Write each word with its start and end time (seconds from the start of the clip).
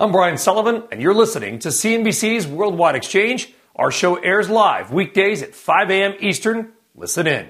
I'm 0.00 0.12
Brian 0.12 0.38
Sullivan, 0.38 0.84
and 0.92 1.02
you're 1.02 1.12
listening 1.12 1.58
to 1.58 1.70
CNBC's 1.70 2.46
Worldwide 2.46 2.94
Exchange. 2.94 3.52
Our 3.74 3.90
show 3.90 4.14
airs 4.14 4.48
live 4.48 4.92
weekdays 4.92 5.42
at 5.42 5.56
5 5.56 5.90
a.m. 5.90 6.14
Eastern. 6.20 6.72
Listen 6.94 7.26
in. 7.26 7.48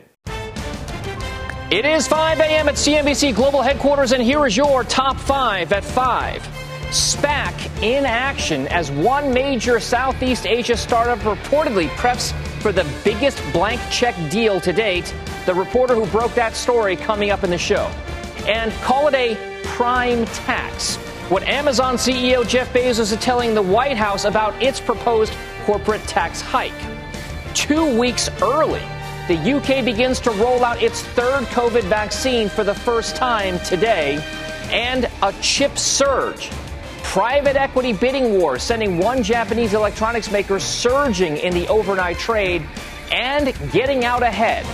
It 1.70 1.84
is 1.84 2.08
5 2.08 2.40
a.m. 2.40 2.70
at 2.70 2.76
CNBC 2.76 3.34
Global 3.34 3.60
Headquarters, 3.60 4.12
and 4.12 4.22
here 4.22 4.46
is 4.46 4.56
your 4.56 4.82
top 4.84 5.18
five 5.18 5.74
at 5.74 5.84
5. 5.84 6.42
SPAC 6.88 7.82
in 7.82 8.06
action 8.06 8.66
as 8.68 8.90
one 8.92 9.34
major 9.34 9.78
Southeast 9.78 10.46
Asia 10.46 10.78
startup 10.78 11.18
reportedly 11.18 11.88
preps 11.96 12.32
for 12.62 12.72
the 12.72 12.90
biggest 13.04 13.42
blank 13.52 13.78
check 13.90 14.14
deal 14.30 14.58
to 14.62 14.72
date. 14.72 15.14
The 15.44 15.52
reporter 15.52 15.94
who 15.94 16.06
broke 16.06 16.32
that 16.36 16.54
story 16.54 16.96
coming 16.96 17.28
up 17.28 17.44
in 17.44 17.50
the 17.50 17.58
show. 17.58 17.90
And 18.46 18.72
call 18.80 19.06
it 19.08 19.12
a 19.12 19.36
prime 19.64 20.24
tax 20.24 20.98
what 21.28 21.42
Amazon 21.42 21.96
CEO 21.96 22.46
Jeff 22.48 22.72
Bezos 22.72 23.12
is 23.12 23.16
telling 23.16 23.54
the 23.54 23.60
White 23.60 23.98
House 23.98 24.24
about 24.24 24.62
its 24.62 24.80
proposed 24.80 25.30
corporate 25.66 26.02
tax 26.04 26.40
hike. 26.40 26.72
Two 27.52 27.98
weeks 27.98 28.30
early, 28.40 28.80
the 29.28 29.36
UK 29.36 29.84
begins 29.84 30.20
to 30.20 30.30
roll 30.30 30.64
out 30.64 30.82
its 30.82 31.02
third 31.02 31.44
COVID 31.48 31.82
vaccine 31.82 32.48
for 32.48 32.64
the 32.64 32.74
first 32.74 33.14
time 33.14 33.58
today, 33.60 34.24
and 34.70 35.10
a 35.22 35.34
chip 35.42 35.76
surge. 35.76 36.50
Private 37.02 37.56
equity 37.56 37.92
bidding 37.92 38.38
war 38.38 38.58
sending 38.58 38.96
one 38.96 39.22
Japanese 39.22 39.74
electronics 39.74 40.30
maker 40.30 40.58
surging 40.58 41.36
in 41.36 41.52
the 41.52 41.68
overnight 41.68 42.18
trade 42.18 42.66
and 43.12 43.52
getting 43.70 44.06
out 44.06 44.22
ahead. 44.22 44.64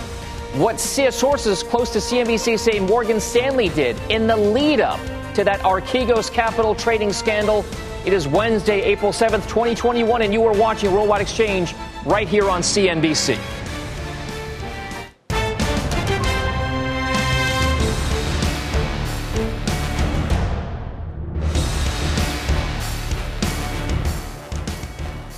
What 0.57 0.79
sources 0.79 1.63
close 1.63 1.89
to 1.91 1.99
CNBC 1.99 2.57
say 2.57 2.79
Morgan 2.79 3.19
Stanley 3.19 3.67
did 3.67 3.99
in 4.09 4.25
the 4.27 4.37
lead 4.37 4.79
up 4.79 5.01
to 5.35 5.43
that 5.43 5.59
Archegos 5.61 6.31
Capital 6.31 6.73
trading 6.73 7.11
scandal. 7.11 7.65
It 8.05 8.13
is 8.13 8.27
Wednesday, 8.27 8.81
April 8.81 9.11
7th, 9.11 9.47
2021, 9.49 10.21
and 10.21 10.33
you 10.33 10.43
are 10.45 10.57
watching 10.57 10.93
Worldwide 10.93 11.21
Exchange 11.21 11.75
right 12.05 12.27
here 12.27 12.49
on 12.49 12.61
CNBC. 12.61 13.54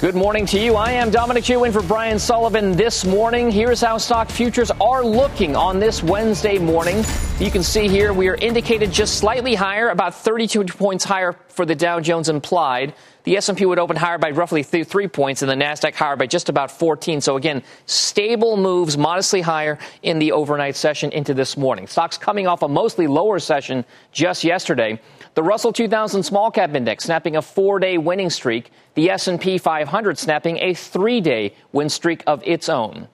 Good 0.08 0.16
morning 0.16 0.46
to 0.46 0.58
you. 0.58 0.76
I 0.76 0.92
am 0.92 1.12
Dominic 1.12 1.44
Chu 1.44 1.66
in 1.66 1.74
for 1.74 1.82
Brian 1.82 2.18
Sullivan 2.18 2.72
this 2.78 3.04
morning. 3.04 3.52
Here's 3.52 3.82
how 3.82 3.98
stock 3.98 4.30
futures 4.30 4.72
are 4.80 5.04
looking 5.04 5.54
on 5.58 5.80
this 5.80 6.02
Wednesday 6.02 6.58
morning. 6.58 7.04
You 7.42 7.52
can 7.52 7.62
see 7.62 7.90
here 7.90 8.14
we 8.14 8.30
are 8.30 8.36
indicated 8.36 8.90
just 8.94 9.18
slightly 9.18 9.54
higher, 9.54 9.90
about 9.90 10.16
32 10.16 10.64
points 10.64 11.04
higher 11.04 11.36
for 11.50 11.66
the 11.66 11.76
Dow 11.76 12.00
Jones 12.00 12.30
implied. 12.30 12.94
The 13.26 13.36
S&P 13.36 13.66
would 13.66 13.80
open 13.80 13.98
higher 13.98 14.18
by 14.18 14.32
roughly 14.32 14.64
th- 14.64 14.88
three 14.88 15.10
points, 15.10 15.42
and 15.42 15.52
the 15.52 15.56
Nasdaq 15.56 15.94
higher 15.94 16.16
by 16.16 16.26
just 16.26 16.48
about 16.48 16.72
14. 16.72 17.20
So 17.20 17.36
again, 17.36 17.62
stable 17.86 18.56
moves, 18.56 18.98
modestly 18.98 19.42
higher 19.42 19.78
in 20.04 20.20
the 20.20 20.32
overnight 20.32 20.78
session 20.78 21.12
into 21.12 21.34
this 21.34 21.58
morning. 21.58 21.86
Stocks 21.86 22.18
coming 22.18 22.48
off 22.48 22.62
a 22.62 22.70
mostly 22.70 23.08
lower 23.08 23.40
session 23.40 23.84
just 24.14 24.46
yesterday. 24.46 25.02
The 25.38 25.44
Russell 25.44 25.72
2000 25.72 26.24
Small 26.24 26.50
Cap 26.50 26.74
Index 26.74 27.04
snapping 27.04 27.36
a 27.36 27.44
four-day 27.44 28.00
winning 28.00 28.32
streak. 28.32 28.72
The 28.96 29.12
S&P 29.12 29.60
500 29.60 30.18
snapping 30.18 30.58
a 30.58 30.74
three-day 30.74 31.54
win 31.72 31.90
streak 31.90 32.24
of 32.26 32.42
its 32.44 32.70
own. 32.70 33.08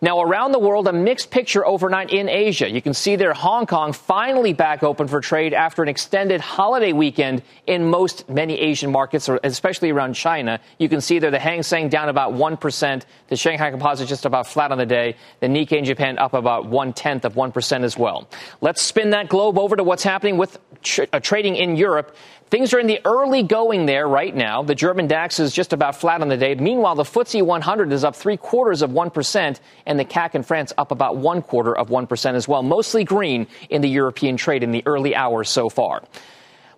Now, 0.00 0.20
around 0.20 0.52
the 0.52 0.60
world, 0.60 0.86
a 0.86 0.92
mixed 0.92 1.30
picture 1.30 1.66
overnight 1.66 2.10
in 2.10 2.28
Asia. 2.28 2.70
You 2.70 2.80
can 2.80 2.94
see 2.94 3.16
there 3.16 3.34
Hong 3.34 3.66
Kong 3.66 3.92
finally 3.92 4.52
back 4.52 4.84
open 4.84 5.08
for 5.08 5.20
trade 5.20 5.52
after 5.52 5.82
an 5.82 5.88
extended 5.88 6.40
holiday 6.40 6.92
weekend 6.92 7.42
in 7.66 7.90
most 7.90 8.28
many 8.28 8.60
Asian 8.60 8.92
markets, 8.92 9.28
especially 9.42 9.90
around 9.90 10.14
China. 10.14 10.60
You 10.78 10.88
can 10.88 11.00
see 11.00 11.18
there 11.18 11.32
the 11.32 11.40
Hang 11.40 11.64
Seng 11.64 11.88
down 11.88 12.08
about 12.08 12.34
1%, 12.34 13.02
the 13.26 13.36
Shanghai 13.36 13.70
Composite 13.70 14.08
just 14.08 14.24
about 14.24 14.46
flat 14.46 14.70
on 14.70 14.78
the 14.78 14.86
day, 14.86 15.16
the 15.40 15.48
Nikkei 15.48 15.78
in 15.78 15.84
Japan 15.84 16.16
up 16.18 16.32
about 16.32 16.66
one 16.66 16.92
tenth 16.92 17.24
of 17.24 17.34
1% 17.34 17.82
as 17.82 17.98
well. 17.98 18.28
Let's 18.60 18.80
spin 18.80 19.10
that 19.10 19.28
globe 19.28 19.58
over 19.58 19.74
to 19.74 19.82
what's 19.82 20.04
happening 20.04 20.36
with 20.36 20.58
tr- 20.82 21.04
uh, 21.12 21.18
trading 21.18 21.56
in 21.56 21.76
Europe. 21.76 22.14
Things 22.50 22.72
are 22.72 22.78
in 22.78 22.86
the 22.86 23.00
early 23.04 23.42
going 23.42 23.84
there 23.84 24.08
right 24.08 24.34
now. 24.34 24.62
The 24.62 24.74
German 24.74 25.06
DAX 25.06 25.38
is 25.38 25.52
just 25.52 25.74
about 25.74 25.96
flat 25.96 26.22
on 26.22 26.28
the 26.28 26.36
day. 26.36 26.54
Meanwhile, 26.54 26.94
the 26.94 27.02
FTSE 27.02 27.42
100 27.42 27.92
is 27.92 28.04
up 28.04 28.16
three 28.16 28.38
quarters 28.38 28.80
of 28.80 28.90
1%, 28.90 29.60
and 29.84 30.00
the 30.00 30.04
CAC 30.06 30.34
in 30.34 30.42
France 30.42 30.72
up 30.78 30.90
about 30.90 31.18
one 31.18 31.42
quarter 31.42 31.76
of 31.76 31.90
1% 31.90 32.34
as 32.34 32.48
well. 32.48 32.62
Mostly 32.62 33.04
green 33.04 33.46
in 33.68 33.82
the 33.82 33.88
European 33.88 34.38
trade 34.38 34.62
in 34.62 34.72
the 34.72 34.82
early 34.86 35.14
hours 35.14 35.50
so 35.50 35.68
far. 35.68 36.02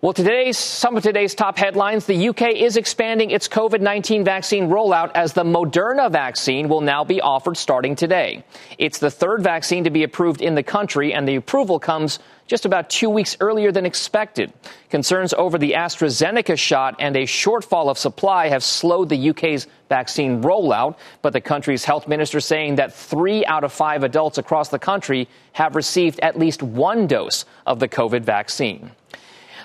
Well, 0.03 0.15
today's 0.15 0.57
some 0.57 0.97
of 0.97 1.03
today's 1.03 1.35
top 1.35 1.59
headlines. 1.59 2.07
The 2.07 2.31
UK 2.31 2.55
is 2.55 2.79
expanding 2.79 3.33
its 3.33 3.47
COVID-19 3.49 4.25
vaccine 4.25 4.71
rollout 4.71 5.11
as 5.15 5.35
the 5.35 5.45
Moderna 5.45 6.11
vaccine 6.11 6.71
will 6.71 6.81
now 6.81 7.05
be 7.05 7.21
offered 7.21 7.59
starting 7.59 7.95
today. 7.95 8.43
It's 8.79 8.99
the 8.99 9.11
third 9.11 9.43
vaccine 9.43 9.85
to 9.85 9.91
be 9.91 10.03
approved 10.03 10.41
in 10.41 10.55
the 10.55 10.63
country, 10.63 11.13
and 11.13 11.29
the 11.29 11.37
approval 11.37 11.79
comes 11.79 12.19
just 12.47 12.65
about 12.65 12.89
two 12.89 13.11
weeks 13.11 13.37
earlier 13.41 13.73
than 13.73 13.85
expected. 13.85 14.55
Concerns 14.89 15.35
over 15.35 15.59
the 15.59 15.73
AstraZeneca 15.73 16.59
shot 16.59 16.97
and 16.99 17.15
a 17.15 17.25
shortfall 17.25 17.91
of 17.91 17.99
supply 17.99 18.49
have 18.49 18.65
slowed 18.65 19.11
the 19.11 19.29
UK's 19.29 19.67
vaccine 19.91 20.43
rollout, 20.43 20.97
but 21.21 21.35
the 21.35 21.43
country's 21.43 21.85
health 21.85 22.09
minister 22.09 22.41
saying 22.41 22.77
that 22.77 22.95
three 22.95 23.45
out 23.45 23.65
of 23.65 23.71
five 23.71 24.03
adults 24.03 24.39
across 24.39 24.71
the 24.71 24.79
country 24.79 25.29
have 25.53 25.77
received 25.77 26.19
at 26.21 26.39
least 26.39 26.63
one 26.63 27.07
dose 27.07 27.45
of 27.67 27.81
the 27.81 27.89
COVID 27.89 28.23
vaccine. 28.23 28.93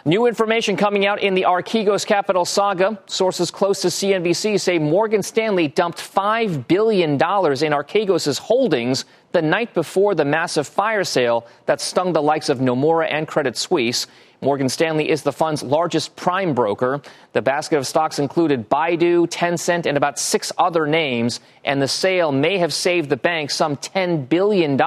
New 0.07 0.27
information 0.27 0.77
coming 0.77 1.07
out 1.07 1.19
in 1.19 1.33
the 1.33 1.47
Archegos 1.47 2.05
Capital 2.05 2.45
saga. 2.45 3.01
Sources 3.07 3.49
close 3.49 3.81
to 3.81 3.87
CNBC 3.87 4.61
say 4.61 4.77
Morgan 4.77 5.23
Stanley 5.23 5.67
dumped 5.67 5.97
$5 5.97 6.67
billion 6.67 7.13
in 7.13 7.17
Archegos' 7.17 8.37
holdings 8.37 9.05
the 9.31 9.41
night 9.41 9.73
before 9.73 10.13
the 10.13 10.23
massive 10.23 10.67
fire 10.67 11.03
sale 11.03 11.47
that 11.65 11.81
stung 11.81 12.13
the 12.13 12.21
likes 12.21 12.49
of 12.49 12.59
Nomura 12.59 13.07
and 13.11 13.27
Credit 13.27 13.57
Suisse. 13.57 14.05
Morgan 14.41 14.69
Stanley 14.69 15.09
is 15.09 15.23
the 15.23 15.33
fund's 15.33 15.63
largest 15.63 16.15
prime 16.15 16.53
broker. 16.53 17.01
The 17.33 17.41
basket 17.41 17.79
of 17.79 17.87
stocks 17.87 18.19
included 18.19 18.69
Baidu, 18.69 19.27
Tencent, 19.27 19.87
and 19.87 19.97
about 19.97 20.19
six 20.19 20.51
other 20.59 20.85
names, 20.85 21.39
and 21.63 21.81
the 21.81 21.87
sale 21.87 22.31
may 22.31 22.59
have 22.59 22.75
saved 22.75 23.09
the 23.09 23.17
bank 23.17 23.49
some 23.49 23.75
$10 23.75 24.29
billion 24.29 24.77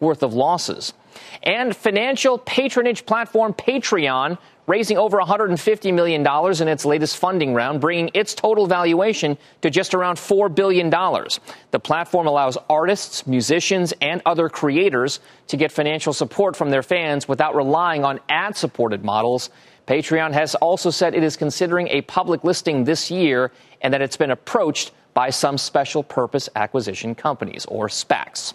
worth 0.00 0.22
of 0.22 0.32
losses 0.32 0.94
and 1.42 1.74
financial 1.74 2.38
patronage 2.38 3.06
platform 3.06 3.54
Patreon 3.54 4.38
raising 4.68 4.98
over 4.98 5.18
$150 5.18 5.94
million 5.94 6.26
in 6.60 6.68
its 6.68 6.84
latest 6.84 7.16
funding 7.16 7.54
round, 7.54 7.80
bringing 7.80 8.10
its 8.12 8.34
total 8.34 8.66
valuation 8.66 9.36
to 9.62 9.70
just 9.70 9.94
around 9.94 10.16
$4 10.16 10.54
billion. 10.54 10.90
The 10.90 11.80
platform 11.80 12.26
allows 12.26 12.58
artists, 12.68 13.26
musicians, 13.26 13.94
and 14.02 14.20
other 14.26 14.50
creators 14.50 15.20
to 15.48 15.56
get 15.56 15.72
financial 15.72 16.12
support 16.12 16.54
from 16.54 16.68
their 16.68 16.82
fans 16.82 17.26
without 17.26 17.56
relying 17.56 18.04
on 18.04 18.20
ad 18.28 18.56
supported 18.56 19.02
models. 19.02 19.48
Patreon 19.86 20.34
has 20.34 20.54
also 20.56 20.90
said 20.90 21.14
it 21.14 21.22
is 21.22 21.38
considering 21.38 21.88
a 21.88 22.02
public 22.02 22.44
listing 22.44 22.84
this 22.84 23.10
year 23.10 23.50
and 23.80 23.94
that 23.94 24.02
it's 24.02 24.18
been 24.18 24.30
approached 24.30 24.92
by 25.14 25.30
some 25.30 25.56
special 25.56 26.02
purpose 26.02 26.50
acquisition 26.54 27.14
companies, 27.14 27.64
or 27.66 27.88
SPACs. 27.88 28.52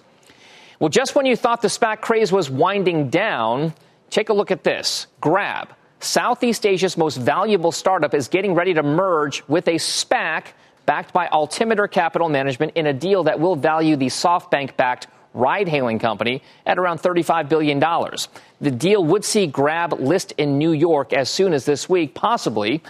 Well, 0.80 0.90
just 0.90 1.16
when 1.16 1.26
you 1.26 1.36
thought 1.36 1.62
the 1.62 1.68
SPAC 1.68 2.02
craze 2.02 2.32
was 2.32 2.50
winding 2.50 3.10
down, 3.10 3.74
take 4.10 4.30
a 4.30 4.34
look 4.34 4.52
at 4.52 4.64
this. 4.64 5.08
Grab, 5.22 5.70
Southeast 6.00 6.66
Asia's 6.66 6.98
most 6.98 7.18
valuable 7.18 7.72
startup, 7.72 8.14
is 8.14 8.28
getting 8.28 8.54
ready 8.54 8.74
to 8.74 8.84
merge 8.84 9.44
with 9.48 9.68
a 9.68 9.76
SPAC 9.76 10.48
backed 10.86 11.14
by 11.14 11.28
Altimeter 11.30 11.88
Capital 11.88 12.30
Management 12.30 12.74
in 12.76 12.88
a 12.88 12.94
deal 12.94 13.24
that 13.24 13.40
will 13.40 13.56
value 13.56 13.96
the 13.96 14.08
SoftBank 14.08 14.76
backed 14.76 15.08
ride 15.34 15.68
hailing 15.68 16.00
company 16.00 16.42
at 16.66 16.78
around 16.78 17.00
$35 17.00 17.50
billion. 17.50 17.80
The 18.62 18.72
deal 18.72 19.04
would 19.04 19.26
see 19.26 19.48
Grab 19.48 19.94
list 19.94 20.34
in 20.38 20.58
New 20.58 20.72
York 20.72 21.14
as 21.14 21.30
soon 21.30 21.54
as 21.54 21.66
this 21.66 21.90
week, 21.90 22.14
possibly 22.14 22.84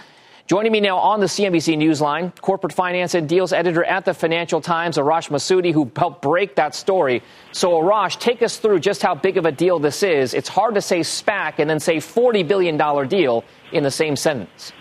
Joining 0.46 0.72
me 0.72 0.80
now 0.80 0.98
on 0.98 1.20
the 1.20 1.26
CNBC 1.26 1.78
Newsline, 1.78 2.38
corporate 2.42 2.74
finance 2.74 3.14
and 3.14 3.26
deals 3.26 3.54
editor 3.54 3.82
at 3.82 4.04
the 4.04 4.12
Financial 4.12 4.60
Times, 4.60 4.98
Arash 4.98 5.30
Massoudi, 5.30 5.72
who 5.72 5.90
helped 5.96 6.20
break 6.20 6.54
that 6.56 6.74
story. 6.74 7.22
So, 7.52 7.80
Arash, 7.80 8.20
take 8.20 8.42
us 8.42 8.58
through 8.58 8.80
just 8.80 9.00
how 9.00 9.14
big 9.14 9.38
of 9.38 9.46
a 9.46 9.52
deal 9.52 9.78
this 9.78 10.02
is. 10.02 10.34
It's 10.34 10.50
hard 10.50 10.74
to 10.74 10.82
say 10.82 11.00
SPAC 11.00 11.60
and 11.60 11.70
then 11.70 11.80
say 11.80 11.96
$40 11.96 12.46
billion 12.46 12.76
deal 13.08 13.42
in 13.72 13.84
the 13.84 13.90
same 13.90 14.16
sentence. 14.16 14.74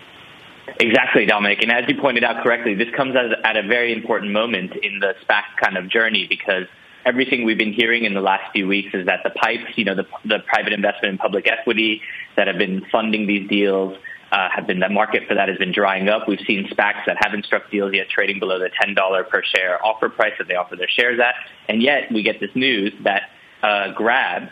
Exactly, 0.81 1.25
Dominic. 1.25 1.59
And 1.61 1.71
as 1.71 1.85
you 1.87 1.95
pointed 1.95 2.25
out 2.25 2.43
correctly, 2.43 2.73
this 2.73 2.93
comes 2.93 3.15
at 3.15 3.55
a 3.55 3.65
very 3.65 3.93
important 3.93 4.33
moment 4.33 4.75
in 4.75 4.99
the 4.99 5.15
SPAC 5.25 5.43
kind 5.61 5.77
of 5.77 5.87
journey 5.87 6.27
because 6.27 6.65
everything 7.05 7.45
we've 7.45 7.57
been 7.57 7.71
hearing 7.71 8.03
in 8.03 8.13
the 8.13 8.21
last 8.21 8.51
few 8.51 8.67
weeks 8.67 8.93
is 8.93 9.05
that 9.05 9.21
the 9.23 9.29
pipes, 9.29 9.77
you 9.77 9.85
know, 9.85 9.95
the, 9.95 10.07
the 10.25 10.39
private 10.45 10.73
investment 10.73 11.13
in 11.13 11.17
public 11.17 11.47
equity 11.47 12.01
that 12.35 12.47
have 12.47 12.57
been 12.57 12.85
funding 12.91 13.27
these 13.27 13.47
deals, 13.47 13.97
uh, 14.33 14.49
have 14.49 14.65
been 14.65 14.79
the 14.79 14.89
market 14.89 15.27
for 15.27 15.35
that 15.35 15.47
has 15.47 15.59
been 15.59 15.71
drying 15.71 16.09
up. 16.09 16.27
We've 16.27 16.41
seen 16.47 16.67
SPACs 16.67 17.05
that 17.05 17.17
haven't 17.19 17.45
struck 17.45 17.69
deals 17.69 17.93
yet 17.93 18.09
trading 18.09 18.39
below 18.39 18.57
the 18.57 18.71
$10 18.83 19.29
per 19.29 19.43
share 19.43 19.83
offer 19.85 20.09
price 20.09 20.33
that 20.39 20.47
they 20.47 20.55
offer 20.55 20.75
their 20.75 20.89
shares 20.89 21.19
at. 21.19 21.35
And 21.69 21.83
yet 21.83 22.11
we 22.11 22.23
get 22.23 22.39
this 22.39 22.49
news 22.55 22.91
that 23.03 23.29
uh, 23.61 23.91
Grab, 23.93 24.49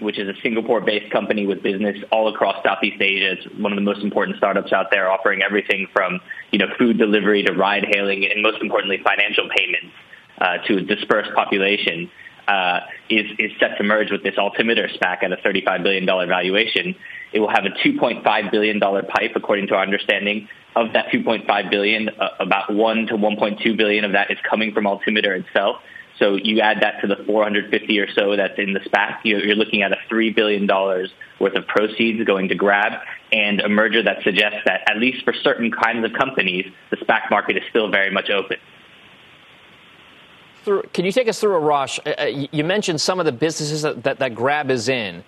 which 0.00 0.18
is 0.18 0.28
a 0.28 0.38
Singapore-based 0.42 1.10
company 1.10 1.46
with 1.46 1.62
business 1.62 1.96
all 2.12 2.28
across 2.28 2.62
Southeast 2.62 3.00
Asia, 3.00 3.32
it's 3.32 3.46
one 3.58 3.72
of 3.72 3.76
the 3.76 3.82
most 3.82 4.02
important 4.02 4.36
startups 4.36 4.74
out 4.74 4.90
there, 4.90 5.10
offering 5.10 5.40
everything 5.42 5.86
from 5.92 6.20
you 6.52 6.58
know 6.58 6.66
food 6.78 6.98
delivery 6.98 7.42
to 7.42 7.52
ride-hailing, 7.52 8.26
and 8.30 8.42
most 8.42 8.60
importantly, 8.60 9.00
financial 9.02 9.48
payments 9.56 9.94
uh, 10.38 10.58
to 10.66 10.76
a 10.76 10.80
dispersed 10.82 11.34
population. 11.34 12.10
Uh, 12.46 12.80
is, 13.08 13.24
is 13.38 13.50
set 13.58 13.78
to 13.78 13.82
merge 13.82 14.10
with 14.10 14.22
this 14.22 14.36
Altimeter 14.36 14.86
SPAC 14.86 15.22
at 15.22 15.32
a 15.32 15.36
$35 15.38 15.82
billion 15.82 16.04
valuation. 16.04 16.94
It 17.34 17.40
will 17.40 17.50
have 17.50 17.64
a 17.64 17.70
$2.5 17.86 18.50
billion 18.52 18.80
pipe, 18.80 19.32
according 19.34 19.66
to 19.66 19.74
our 19.74 19.82
understanding. 19.82 20.48
Of 20.76 20.92
that 20.92 21.08
2.5 21.08 21.70
billion, 21.70 22.08
uh, 22.08 22.28
about 22.40 22.72
1 22.72 23.06
to 23.08 23.14
1.2 23.14 23.76
billion 23.76 24.04
of 24.04 24.12
that 24.12 24.30
is 24.30 24.38
coming 24.48 24.72
from 24.72 24.86
Altimeter 24.86 25.34
itself. 25.34 25.76
So 26.18 26.36
you 26.36 26.60
add 26.60 26.80
that 26.82 27.00
to 27.00 27.08
the 27.08 27.24
450 27.26 27.98
or 27.98 28.08
so 28.12 28.36
that's 28.36 28.58
in 28.58 28.72
the 28.72 28.80
SPAC, 28.80 29.18
you're 29.24 29.56
looking 29.56 29.82
at 29.82 29.92
a 29.92 29.98
$3 30.08 30.34
billion 30.34 30.66
worth 30.68 31.54
of 31.54 31.66
proceeds 31.66 32.24
going 32.24 32.48
to 32.48 32.54
Grab 32.54 32.92
and 33.32 33.60
a 33.60 33.68
merger 33.68 34.02
that 34.02 34.22
suggests 34.22 34.60
that 34.64 34.88
at 34.88 34.98
least 34.98 35.24
for 35.24 35.32
certain 35.32 35.72
kinds 35.72 36.04
of 36.04 36.12
companies, 36.12 36.66
the 36.90 36.96
SPAC 36.98 37.30
market 37.30 37.56
is 37.56 37.64
still 37.68 37.90
very 37.90 38.12
much 38.12 38.30
open. 38.30 38.58
Can 40.92 41.04
you 41.04 41.12
take 41.12 41.28
us 41.28 41.40
through, 41.40 41.60
Arash? 41.60 41.98
Uh, 42.06 42.22
uh, 42.22 42.46
you 42.52 42.64
mentioned 42.64 43.00
some 43.00 43.18
of 43.18 43.26
the 43.26 43.32
businesses 43.32 43.82
that, 43.82 44.02
that, 44.04 44.18
that 44.20 44.34
Grab 44.34 44.70
is 44.70 44.88
in. 44.88 45.22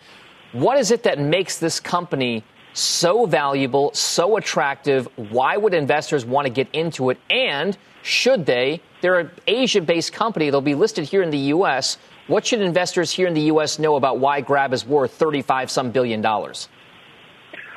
What 0.57 0.79
is 0.79 0.91
it 0.91 1.03
that 1.03 1.19
makes 1.19 1.59
this 1.59 1.81
company 1.81 2.43
so 2.73 3.27
valuable, 3.27 3.91
so 3.93 4.39
attractive? 4.39 5.07
Why 5.17 5.59
would 5.59 5.75
investors 5.75 6.25
want 6.25 6.47
to 6.47 6.51
get 6.51 6.67
into 6.73 7.11
it? 7.11 7.19
And 7.29 7.77
should 8.01 8.47
they? 8.47 8.81
They're 9.03 9.21
an 9.21 9.31
Asia 9.47 9.83
based 9.83 10.15
company. 10.15 10.49
They'll 10.49 10.63
be 10.63 10.75
listed 10.75 11.05
here 11.05 11.23
in 11.23 11.29
the 11.29 11.53
U.S. 11.57 11.99
What 12.27 12.47
should 12.47 12.63
investors 12.63 13.11
here 13.11 13.27
in 13.27 13.35
the 13.35 13.43
U.S. 13.53 13.79
know 13.79 13.97
about 13.97 14.19
why 14.19 14.41
Grab 14.41 14.73
is 14.73 14.87
worth 14.87 15.13
35 15.13 15.71
some 15.71 15.91
billion 15.91 16.23
dollars? 16.23 16.71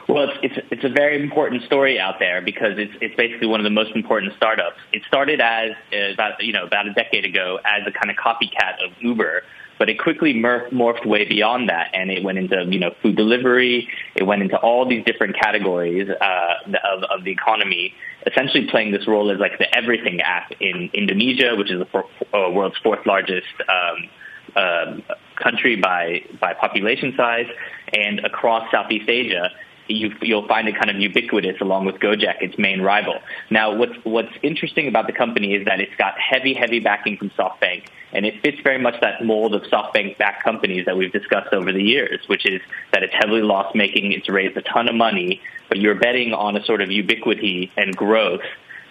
Well, 0.07 0.29
it's, 0.29 0.39
it's, 0.41 0.67
it's 0.71 0.83
a 0.85 0.89
very 0.89 1.21
important 1.21 1.63
story 1.63 1.99
out 1.99 2.15
there 2.17 2.41
because 2.41 2.77
it's 2.77 2.93
it's 3.01 3.15
basically 3.15 3.47
one 3.47 3.59
of 3.59 3.65
the 3.65 3.69
most 3.69 3.93
important 3.93 4.31
startups. 4.37 4.77
It 4.93 5.03
started 5.05 5.41
as 5.41 5.71
uh, 5.91 6.13
about 6.13 6.41
you 6.41 6.53
know 6.53 6.63
about 6.63 6.87
a 6.87 6.93
decade 6.93 7.25
ago 7.25 7.59
as 7.65 7.85
a 7.85 7.91
kind 7.91 8.09
of 8.09 8.15
copycat 8.15 8.83
of 8.83 8.93
Uber, 9.01 9.43
but 9.79 9.89
it 9.89 9.97
quickly 9.97 10.33
morphed 10.33 11.05
way 11.05 11.25
beyond 11.25 11.69
that, 11.69 11.89
and 11.93 12.11
it 12.11 12.21
went 12.21 12.37
into 12.37 12.65
you 12.65 12.79
know 12.79 12.93
food 13.01 13.15
delivery. 13.15 13.87
It 14.15 14.23
went 14.23 14.43
into 14.43 14.57
all 14.57 14.87
these 14.87 15.03
different 15.05 15.35
categories 15.35 16.09
uh, 16.09 16.53
of 16.93 17.03
of 17.03 17.23
the 17.23 17.31
economy, 17.31 17.95
essentially 18.27 18.67
playing 18.69 18.91
this 18.91 19.07
role 19.07 19.31
as 19.31 19.39
like 19.39 19.57
the 19.57 19.73
everything 19.75 20.21
app 20.21 20.51
in 20.59 20.89
Indonesia, 20.93 21.55
which 21.55 21.71
is 21.71 21.79
the 21.79 21.85
for, 21.85 22.03
uh, 22.33 22.51
world's 22.51 22.77
fourth 22.83 23.05
largest. 23.07 23.47
Um, 23.67 24.09
uh, 24.55 24.97
country 25.35 25.75
by 25.75 26.23
by 26.41 26.55
population 26.55 27.13
size, 27.15 27.45
and 27.93 28.19
across 28.25 28.69
Southeast 28.71 29.07
Asia, 29.07 29.51
you 29.89 30.11
you, 30.21 30.35
will 30.35 30.47
find 30.47 30.67
it 30.67 30.75
kind 30.75 30.89
of 30.89 30.97
ubiquitous 30.97 31.61
along 31.61 31.85
with 31.85 31.95
Gojek, 31.95 32.41
its 32.41 32.57
main 32.57 32.81
rival. 32.81 33.19
Now, 33.49 33.75
what's, 33.75 33.93
what's 34.03 34.31
interesting 34.41 34.87
about 34.87 35.07
the 35.07 35.13
company 35.13 35.53
is 35.53 35.65
that 35.65 35.79
it's 35.79 35.95
got 35.97 36.15
heavy, 36.19 36.53
heavy 36.53 36.79
backing 36.79 37.17
from 37.17 37.29
SoftBank, 37.31 37.85
and 38.13 38.25
it 38.25 38.41
fits 38.41 38.59
very 38.63 38.79
much 38.79 38.99
that 39.01 39.23
mold 39.23 39.53
of 39.53 39.63
SoftBank-backed 39.63 40.43
companies 40.43 40.85
that 40.85 40.97
we've 40.97 41.11
discussed 41.11 41.53
over 41.53 41.71
the 41.71 41.83
years, 41.83 42.27
which 42.27 42.45
is 42.45 42.61
that 42.91 43.03
it's 43.03 43.13
heavily 43.13 43.41
loss-making, 43.41 44.11
it's 44.11 44.29
raised 44.29 44.57
a 44.57 44.61
ton 44.61 44.87
of 44.89 44.95
money, 44.95 45.41
but 45.67 45.77
you're 45.77 45.95
betting 45.95 46.33
on 46.33 46.57
a 46.57 46.63
sort 46.65 46.81
of 46.81 46.91
ubiquity 46.91 47.71
and 47.77 47.95
growth 47.95 48.41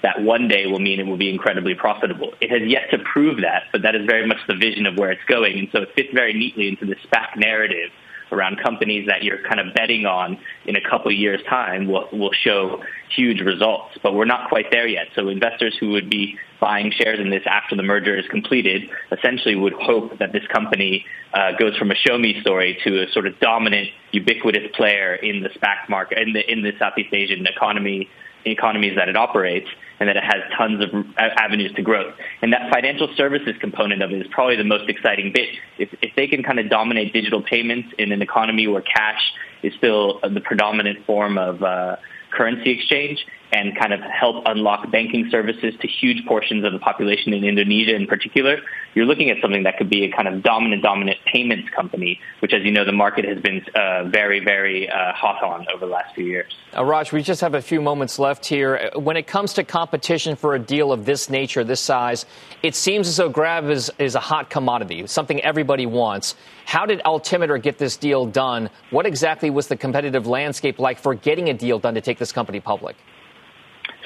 that 0.03 0.23
one 0.23 0.47
day 0.47 0.67
will 0.67 0.79
mean 0.79 1.01
it 1.01 1.07
will 1.07 1.17
be 1.17 1.29
incredibly 1.29 1.75
profitable. 1.75 2.33
It 2.41 2.51
has 2.51 2.63
yet 2.69 2.91
to 2.93 2.99
prove 2.99 3.41
that, 3.41 3.65
but 3.73 3.83
that 3.83 3.97
is 3.97 4.07
very 4.07 4.27
much 4.27 4.39
the 4.47 4.55
vision 4.55 4.87
of 4.87 4.97
where 4.97 5.11
it's 5.11 5.25
going, 5.25 5.59
and 5.59 5.69
so 5.73 5.83
it 5.83 5.95
fits 5.95 6.11
very 6.15 6.33
neatly 6.33 6.69
into 6.69 6.87
the 6.87 6.95
SPAC 6.95 7.37
narrative 7.37 7.91
around 8.33 8.61
companies 8.63 9.07
that 9.07 9.23
you're 9.23 9.43
kind 9.43 9.61
of 9.61 9.75
betting 9.75 10.07
on 10.07 10.39
in 10.67 10.77
a 10.77 10.81
couple 10.81 11.11
of 11.11 11.17
years' 11.17 11.41
time 11.49 11.87
will, 11.87 12.09
will 12.13 12.33
show 12.33 12.83
huge 13.15 13.41
results. 13.41 13.97
But 14.03 14.15
we're 14.15 14.25
not 14.27 14.49
quite 14.49 14.71
there 14.71 14.87
yet. 14.87 15.09
So 15.15 15.29
investors 15.29 15.77
who 15.79 15.91
would 15.91 16.11
be 16.11 16.39
buying 16.61 16.91
shares 16.91 17.21
in 17.21 17.31
this 17.31 17.43
after 17.47 17.77
the 17.77 17.83
merger 17.83 18.17
is 18.17 18.27
completed 18.29 18.91
essentially 19.13 19.55
would 19.55 19.75
hope 19.75 20.19
that 20.19 20.33
this 20.33 20.47
company 20.53 21.05
uh, 21.33 21.53
goes 21.59 21.77
from 21.77 21.91
a 21.91 21.95
show 21.95 22.19
me 22.19 22.41
story 22.41 22.79
to 22.85 23.03
a 23.03 23.13
sort 23.13 23.27
of 23.27 23.39
dominant, 23.41 23.89
ubiquitous 24.13 24.71
player 24.75 25.15
in 25.15 25.43
the 25.43 25.51
SPAC 25.51 25.89
market, 25.89 26.19
in 26.19 26.33
the, 26.33 26.53
in 26.53 26.63
the 26.63 26.73
Southeast 26.79 27.13
Asian 27.13 27.47
economy 27.47 28.09
economies 28.45 28.97
that 28.97 29.09
it 29.09 29.17
operates 29.17 29.69
and 30.01 30.09
that 30.09 30.17
it 30.17 30.25
has 30.25 30.43
tons 30.57 30.83
of 30.83 30.91
avenues 31.17 31.73
to 31.75 31.83
growth. 31.83 32.15
And 32.43 32.53
that 32.53 32.71
financial 32.73 33.09
services 33.17 33.55
component 33.61 34.03
of 34.03 34.13
it 34.13 34.21
is 34.21 34.27
probably 34.31 34.57
the 34.57 34.65
most 34.65 34.89
exciting 34.89 35.33
bit. 35.33 35.49
If, 35.79 35.95
if 36.03 36.15
they 36.15 36.27
can 36.27 36.43
kind 36.43 36.59
of 36.59 36.69
dominate 36.71 37.13
digital 37.13 37.43
payments 37.43 37.89
in 37.99 38.13
an 38.13 38.23
economy 38.23 38.67
where 38.69 38.83
cash 38.83 39.33
is 39.63 39.75
still 39.75 40.21
the 40.23 40.41
predominant 40.41 41.05
form 41.05 41.37
of 41.37 41.63
uh, 41.63 41.97
currency 42.31 42.71
exchange 42.71 43.25
and 43.53 43.77
kind 43.79 43.93
of 43.93 44.01
help 44.01 44.43
unlock 44.47 44.91
banking 44.91 45.29
services 45.31 45.75
to 45.81 45.89
huge 45.89 46.27
portions 46.27 46.65
of 46.65 46.73
the 46.73 46.79
population 46.79 47.33
in 47.33 47.45
Indonesia 47.45 47.95
in 47.95 48.07
particular, 48.07 48.59
you're 48.95 49.07
looking 49.07 49.31
at 49.31 49.41
something 49.41 49.63
that 49.63 49.77
could 49.79 49.89
be 49.89 50.05
a 50.05 50.11
kind 50.11 50.29
of 50.29 50.43
dominant, 50.43 50.83
dominant 50.83 51.19
payments 51.33 51.69
company, 51.71 52.21
which, 52.41 52.53
as 52.53 52.63
you 52.65 52.73
know, 52.73 52.85
the 52.85 52.93
market 52.93 53.25
has 53.25 53.39
been 53.41 53.65
uh, 53.75 54.05
very, 54.05 54.45
very 54.45 54.89
uh, 54.89 55.13
hot 55.13 55.43
on 55.43 55.67
over 55.73 55.87
the 55.87 55.93
last 55.93 56.15
few 56.15 56.25
years. 56.25 56.53
Uh, 56.77 56.85
Raj, 56.85 57.13
we 57.13 57.23
just 57.23 57.41
have 57.41 57.55
a 57.55 57.63
few 57.63 57.81
moments 57.81 58.19
left 58.19 58.45
here. 58.45 58.91
When 58.97 59.17
it 59.17 59.27
comes 59.27 59.53
to 59.55 59.65
competition 59.65 60.37
for 60.37 60.55
a 60.55 60.59
deal 60.59 60.93
of 60.93 61.05
this 61.05 61.31
nature, 61.31 61.65
this 61.65 61.81
size, 61.81 62.27
it 62.63 62.75
seems 62.75 63.09
as 63.09 63.17
though 63.17 63.29
Grab 63.29 63.71
is, 63.71 63.91
is 63.99 64.15
a 64.15 64.21
hot 64.21 64.51
commodity, 64.51 65.07
something 65.07 65.41
everybody 65.43 65.87
wants. 65.87 66.35
How 66.65 66.85
did 66.85 67.01
Altimeter 67.03 67.57
get 67.57 67.79
this 67.79 67.97
deal 67.97 68.27
done? 68.27 68.69
What 68.91 69.07
exactly 69.07 69.49
was 69.49 69.69
the 69.69 69.77
competitive 69.77 70.27
landscape 70.27 70.79
like 70.79 70.99
for 70.99 71.15
getting 71.15 71.49
a 71.49 71.55
deal 71.55 71.79
done 71.79 71.95
to 71.95 72.01
take 72.01 72.19
this 72.19 72.33
company 72.33 72.61
public? 72.61 72.97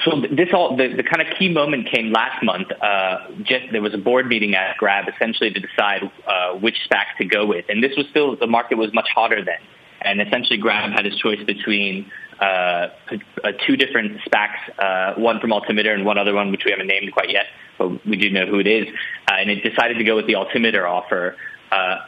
So 0.03 0.19
this 0.19 0.49
all 0.53 0.75
the, 0.75 0.93
the 0.95 1.03
kind 1.03 1.21
of 1.21 1.37
key 1.37 1.49
moment 1.49 1.87
came 1.89 2.11
last 2.11 2.43
month. 2.43 2.67
Uh, 2.71 3.19
just 3.43 3.65
there 3.71 3.81
was 3.81 3.93
a 3.93 3.97
board 3.97 4.27
meeting 4.27 4.55
at 4.55 4.75
Grab 4.77 5.05
essentially 5.07 5.51
to 5.51 5.59
decide 5.59 6.01
uh, 6.27 6.53
which 6.57 6.75
SPAC 6.89 7.17
to 7.19 7.25
go 7.25 7.45
with, 7.45 7.65
and 7.69 7.81
this 7.83 7.95
was 7.95 8.05
still 8.09 8.35
the 8.35 8.47
market 8.47 8.77
was 8.77 8.93
much 8.93 9.07
hotter 9.15 9.43
then, 9.45 9.59
and 10.01 10.19
essentially 10.19 10.57
Grab 10.57 10.91
had 10.91 11.05
his 11.05 11.15
choice 11.17 11.41
between 11.45 12.11
uh, 12.41 12.43
uh, 12.43 13.51
two 13.65 13.77
different 13.77 14.19
SPACs, 14.21 14.57
uh, 14.79 15.19
one 15.19 15.39
from 15.39 15.53
Altimeter 15.53 15.93
and 15.93 16.05
one 16.05 16.17
other 16.17 16.33
one 16.33 16.51
which 16.51 16.63
we 16.65 16.71
haven't 16.71 16.87
named 16.87 17.13
quite 17.13 17.29
yet, 17.29 17.45
but 17.77 18.05
we 18.05 18.17
do 18.17 18.29
know 18.29 18.45
who 18.45 18.59
it 18.59 18.67
is, 18.67 18.87
uh, 19.29 19.35
and 19.35 19.49
it 19.49 19.63
decided 19.63 19.97
to 19.97 20.03
go 20.03 20.15
with 20.15 20.27
the 20.27 20.35
Altimeter 20.35 20.87
offer. 20.87 21.37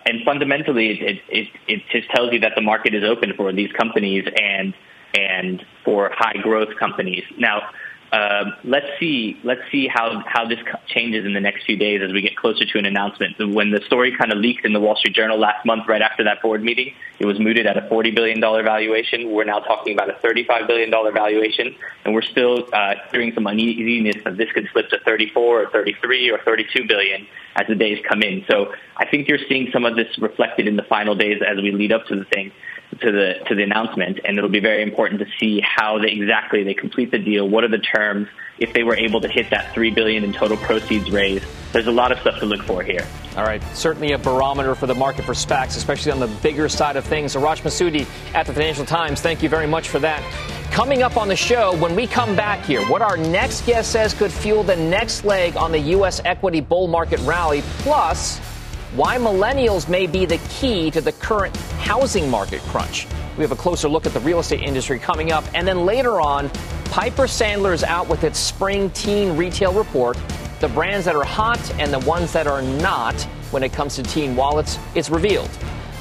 And 0.08 0.24
fundamentally, 0.24 1.01
it, 1.01 1.22
it, 1.27 1.48
it 1.68 1.82
just 1.92 2.10
tells 2.12 2.32
you 2.32 2.39
that 2.42 2.54
the 2.56 2.62
market 2.62 2.94
is 2.94 3.04
open 3.04 3.34
for 3.36 3.51
these 3.51 3.72
companies 3.72 4.25
and 4.39 4.74
and 5.15 5.65
for 5.96 6.12
high 6.14 6.38
growth 6.42 6.75
companies. 6.78 7.24
Now, 7.38 7.70
uh, 8.12 8.52
let's 8.66 8.88
see 9.00 9.40
let's 9.44 9.62
see 9.72 9.88
how 9.88 10.22
how 10.28 10.46
this 10.46 10.60
changes 10.88 11.25
in 11.25 11.34
the 11.34 11.40
next 11.40 11.66
few 11.66 11.78
days 11.78 12.02
as 12.06 12.12
we 12.12 12.22
get 12.22 12.36
closer 12.36 12.66
to 12.66 12.78
an 12.78 12.86
announcement. 12.86 13.34
When 13.40 13.72
the 13.72 13.82
story 13.88 14.16
kind 14.16 14.32
of 14.32 14.38
leaked 14.38 14.66
in 14.66 14.74
the 14.74 14.80
Wall 14.80 14.96
Street 14.98 15.16
Journal 15.16 15.38
last 15.38 15.66
month, 15.66 15.88
right 15.88 16.02
after 16.02 16.24
that 16.25 16.42
board 16.42 16.62
meeting, 16.64 16.94
it 17.18 17.25
was 17.25 17.40
mooted 17.40 17.66
at 17.66 17.78
a 17.78 17.88
forty 17.88 18.12
billion 18.12 18.40
dollar 18.42 18.62
valuation. 18.62 19.32
We're 19.32 19.46
now 19.46 19.60
talking 19.60 19.94
about 19.94 20.10
a 20.10 20.18
thirty 20.22 20.44
five 20.44 20.68
billion 20.68 20.92
dollar 20.92 21.14
valuation, 21.14 21.75
and 22.04 22.14
we're 22.14 22.22
still 22.22 22.68
uh, 22.74 22.96
hearing 23.12 23.34
some 23.34 23.48
uneasiness 23.48 24.22
that 24.25 24.36
this 24.36 24.52
could 24.52 24.68
slip 24.74 24.90
to 24.90 25.00
thirty 25.00 25.30
four 25.30 25.64
or 25.64 25.70
thirty 25.70 25.96
three 26.02 26.30
or 26.30 26.40
thirty 26.40 26.66
two 26.74 26.86
billion 26.86 27.25
as 27.56 27.68
the 27.68 27.75
days 27.75 28.04
come 28.08 28.22
in. 28.22 28.44
So 28.50 28.74
I 28.98 29.06
think 29.08 29.30
you're 29.30 29.46
seeing 29.50 29.72
some 29.72 29.86
of 29.86 29.96
this 29.96 30.10
reflected 30.20 30.68
in 30.68 30.75
the 30.75 30.84
final 30.84 31.16
days 31.16 31.42
as 31.42 31.58
we 31.62 31.72
lead 31.72 31.94
up 31.94 32.06
to 32.08 32.16
the 32.18 32.25
thing 32.25 32.52
to 33.02 33.12
the 33.12 33.34
to 33.48 33.56
the 33.56 33.64
announcement, 33.64 34.20
and 34.24 34.38
it'll 34.38 34.50
be 34.50 34.60
very 34.60 34.82
important 34.82 35.20
to 35.20 35.28
see 35.40 35.62
how 35.62 36.00
they 36.00 36.10
exactly 36.10 36.64
they 36.64 36.74
complete 36.74 37.12
the 37.12 37.20
deal. 37.20 37.48
What 37.48 37.64
are 37.64 37.70
the 37.70 37.80
terms? 37.80 38.28
If 38.58 38.72
they 38.74 38.84
were 38.84 38.96
able 38.96 39.20
to 39.20 39.28
hit 39.28 39.50
that 39.50 39.74
three 39.74 39.92
billion 39.92 40.24
in 40.24 40.32
total 40.32 40.56
proceeds 40.56 41.12
raised, 41.12 41.46
there's 41.74 41.88
a 41.88 41.92
lot 41.92 42.14
of 42.14 42.20
stuff 42.20 42.40
to 42.40 42.46
look 42.46 42.64
for 42.64 42.84
here. 42.84 43.06
All 43.36 43.44
right, 43.44 43.62
certainly 43.74 44.14
a 44.14 44.18
barometer 44.18 44.75
for 44.75 44.88
the 44.88 44.96
market 44.96 45.25
for 45.25 45.34
SPACs, 45.34 45.75
especially 45.75 46.14
on 46.14 46.22
the 46.22 46.28
bigger 46.42 46.70
side 46.70 46.96
of 46.96 47.04
things. 47.04 47.36
Arash 47.36 47.64
Massoudi 47.64 48.08
at 48.34 48.46
the 48.46 48.54
Financial 48.54 48.86
Times, 48.86 49.20
thank 49.20 49.44
you 49.44 49.50
very 49.50 49.68
much 49.68 49.90
for 49.90 50.00
that. 50.00 50.24
Coming 50.72 51.04
up 51.04 51.18
on 51.18 51.28
the 51.28 51.36
show, 51.36 51.75
when 51.78 51.96
we 51.96 52.08
come 52.08 52.34
back 52.34 52.64
here, 52.64 52.82
what 52.90 53.02
our 53.02 53.18
next 53.18 53.66
guest 53.66 53.92
says 53.92 54.14
could 54.14 54.32
fuel 54.32 54.64
the 54.64 54.75
next 54.75 55.25
leg 55.25 55.58
on 55.58 55.74
the 55.74 55.80
U.S. 55.80 56.22
equity 56.24 56.62
bull 56.62 56.88
market 56.88 57.20
rally, 57.22 57.62
plus 57.80 58.40
why 58.96 59.18
millennials 59.18 59.90
may 59.90 60.08
be 60.08 60.25
the 60.25 60.38
key 60.50 60.90
to 60.90 61.02
the 61.02 61.12
current 61.14 61.56
housing 61.82 62.30
market 62.30 62.62
crunch. 62.62 63.08
We 63.38 63.44
have 63.44 63.52
a 63.52 63.56
closer 63.56 63.90
look 63.90 64.06
at 64.06 64.14
the 64.14 64.22
real 64.22 64.40
estate 64.40 64.62
industry 64.62 65.00
coming 65.00 65.34
up. 65.34 65.44
And 65.54 65.68
then 65.68 65.86
later 65.86 66.22
on, 66.22 66.50
Piper 66.86 67.24
Sandler 67.24 67.74
is 67.74 67.84
out 67.84 68.08
with 68.08 68.24
its 68.24 68.40
spring 68.40 68.90
teen 68.92 69.36
retail 69.36 69.74
report. 69.74 70.18
The 70.62 70.70
brands 70.70 71.04
that 71.06 71.16
are 71.16 71.25
hot 71.25 71.60
and 71.78 71.92
the 71.92 72.00
ones 72.00 72.32
that 72.32 72.48
are 72.48 72.62
not 72.62 73.22
when 73.52 73.64
it 73.64 73.74
comes 73.74 73.96
to 73.96 74.04
teen 74.04 74.34
wallets 74.36 74.80
It's 74.96 75.10
revealed. 75.10 75.50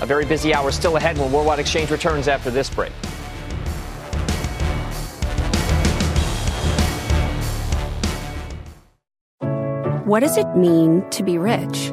A 0.01 0.07
very 0.07 0.25
busy 0.25 0.55
hour 0.55 0.71
still 0.71 0.97
ahead 0.97 1.19
when 1.19 1.33
Worldwide 1.33 1.59
Exchange 1.59 1.91
returns 1.91 2.29
after 2.29 2.51
this 2.51 2.71
break. 2.71 2.93
What 10.05 10.21
does 10.21 10.37
it 10.37 10.55
mean 10.55 11.09
to 11.11 11.25
be 11.25 11.39
rich? 11.39 11.93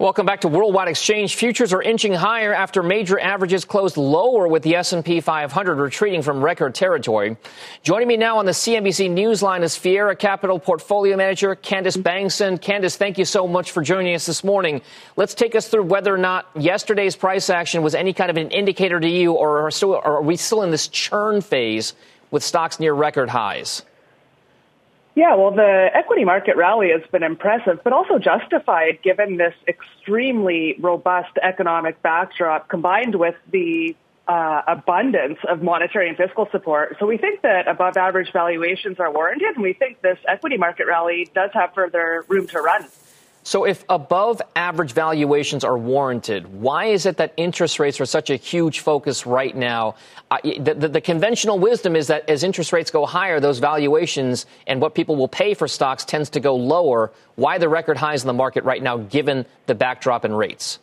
Welcome 0.00 0.24
back 0.24 0.40
to 0.40 0.48
Worldwide 0.48 0.88
Exchange. 0.88 1.34
Futures 1.34 1.74
are 1.74 1.82
inching 1.82 2.14
higher 2.14 2.54
after 2.54 2.82
major 2.82 3.20
averages 3.20 3.66
closed 3.66 3.98
lower 3.98 4.48
with 4.48 4.62
the 4.62 4.76
S&P 4.76 5.20
500 5.20 5.74
retreating 5.74 6.22
from 6.22 6.42
record 6.42 6.74
territory. 6.74 7.36
Joining 7.82 8.08
me 8.08 8.16
now 8.16 8.38
on 8.38 8.46
the 8.46 8.52
CNBC 8.52 9.10
Newsline 9.10 9.60
is 9.60 9.76
Fiera 9.76 10.16
Capital 10.16 10.58
Portfolio 10.58 11.18
Manager 11.18 11.54
Candice 11.54 12.02
Bangsund. 12.02 12.62
Candice, 12.62 12.96
thank 12.96 13.18
you 13.18 13.26
so 13.26 13.46
much 13.46 13.72
for 13.72 13.82
joining 13.82 14.14
us 14.14 14.24
this 14.24 14.42
morning. 14.42 14.80
Let's 15.16 15.34
take 15.34 15.54
us 15.54 15.68
through 15.68 15.82
whether 15.82 16.14
or 16.14 16.16
not 16.16 16.48
yesterday's 16.54 17.14
price 17.14 17.50
action 17.50 17.82
was 17.82 17.94
any 17.94 18.14
kind 18.14 18.30
of 18.30 18.38
an 18.38 18.50
indicator 18.52 19.00
to 19.00 19.06
you, 19.06 19.34
or 19.34 19.66
are, 19.66 19.70
still, 19.70 19.92
or 19.92 20.02
are 20.02 20.22
we 20.22 20.36
still 20.36 20.62
in 20.62 20.70
this 20.70 20.88
churn 20.88 21.42
phase 21.42 21.92
with 22.30 22.42
stocks 22.42 22.80
near 22.80 22.94
record 22.94 23.28
highs? 23.28 23.82
Yeah, 25.14 25.34
well, 25.34 25.50
the 25.50 25.88
equity 25.92 26.24
market 26.24 26.56
rally 26.56 26.90
has 26.90 27.08
been 27.10 27.24
impressive, 27.24 27.80
but 27.82 27.92
also 27.92 28.18
justified 28.18 29.02
given 29.02 29.36
this 29.36 29.54
extremely 29.66 30.76
robust 30.78 31.36
economic 31.42 32.00
backdrop 32.00 32.68
combined 32.68 33.16
with 33.16 33.34
the 33.50 33.96
uh, 34.28 34.62
abundance 34.68 35.38
of 35.48 35.62
monetary 35.62 36.08
and 36.08 36.16
fiscal 36.16 36.48
support. 36.52 36.96
So 37.00 37.06
we 37.06 37.16
think 37.16 37.42
that 37.42 37.66
above 37.66 37.96
average 37.96 38.32
valuations 38.32 39.00
are 39.00 39.10
warranted, 39.12 39.56
and 39.56 39.62
we 39.62 39.72
think 39.72 40.00
this 40.00 40.18
equity 40.28 40.56
market 40.56 40.86
rally 40.86 41.28
does 41.34 41.50
have 41.54 41.74
further 41.74 42.24
room 42.28 42.46
to 42.48 42.60
run. 42.60 42.86
So, 43.42 43.64
if 43.64 43.84
above 43.88 44.42
average 44.54 44.92
valuations 44.92 45.64
are 45.64 45.78
warranted, 45.78 46.46
why 46.52 46.86
is 46.86 47.06
it 47.06 47.16
that 47.16 47.32
interest 47.38 47.78
rates 47.78 47.98
are 47.98 48.06
such 48.06 48.28
a 48.28 48.36
huge 48.36 48.80
focus 48.80 49.24
right 49.24 49.56
now? 49.56 49.94
Uh, 50.30 50.38
the, 50.42 50.74
the, 50.74 50.88
the, 50.88 51.00
conventional 51.00 51.58
wisdom 51.58 51.96
is 51.96 52.08
that 52.08 52.28
as 52.28 52.44
interest 52.44 52.70
rates 52.72 52.90
go 52.90 53.06
higher, 53.06 53.40
those 53.40 53.58
valuations 53.58 54.44
and 54.66 54.80
what 54.80 54.94
people 54.94 55.16
will 55.16 55.28
pay 55.28 55.54
for 55.54 55.66
stocks 55.66 56.04
tends 56.04 56.28
to 56.30 56.40
go 56.40 56.54
lower. 56.54 57.12
Why 57.36 57.56
the 57.56 57.68
record 57.68 57.96
highs 57.96 58.22
in 58.22 58.26
the 58.26 58.34
market 58.34 58.62
right 58.64 58.82
now, 58.82 58.98
given 58.98 59.46
the 59.66 59.74
backdrop 59.74 60.26
in 60.26 60.34
rates? 60.34 60.78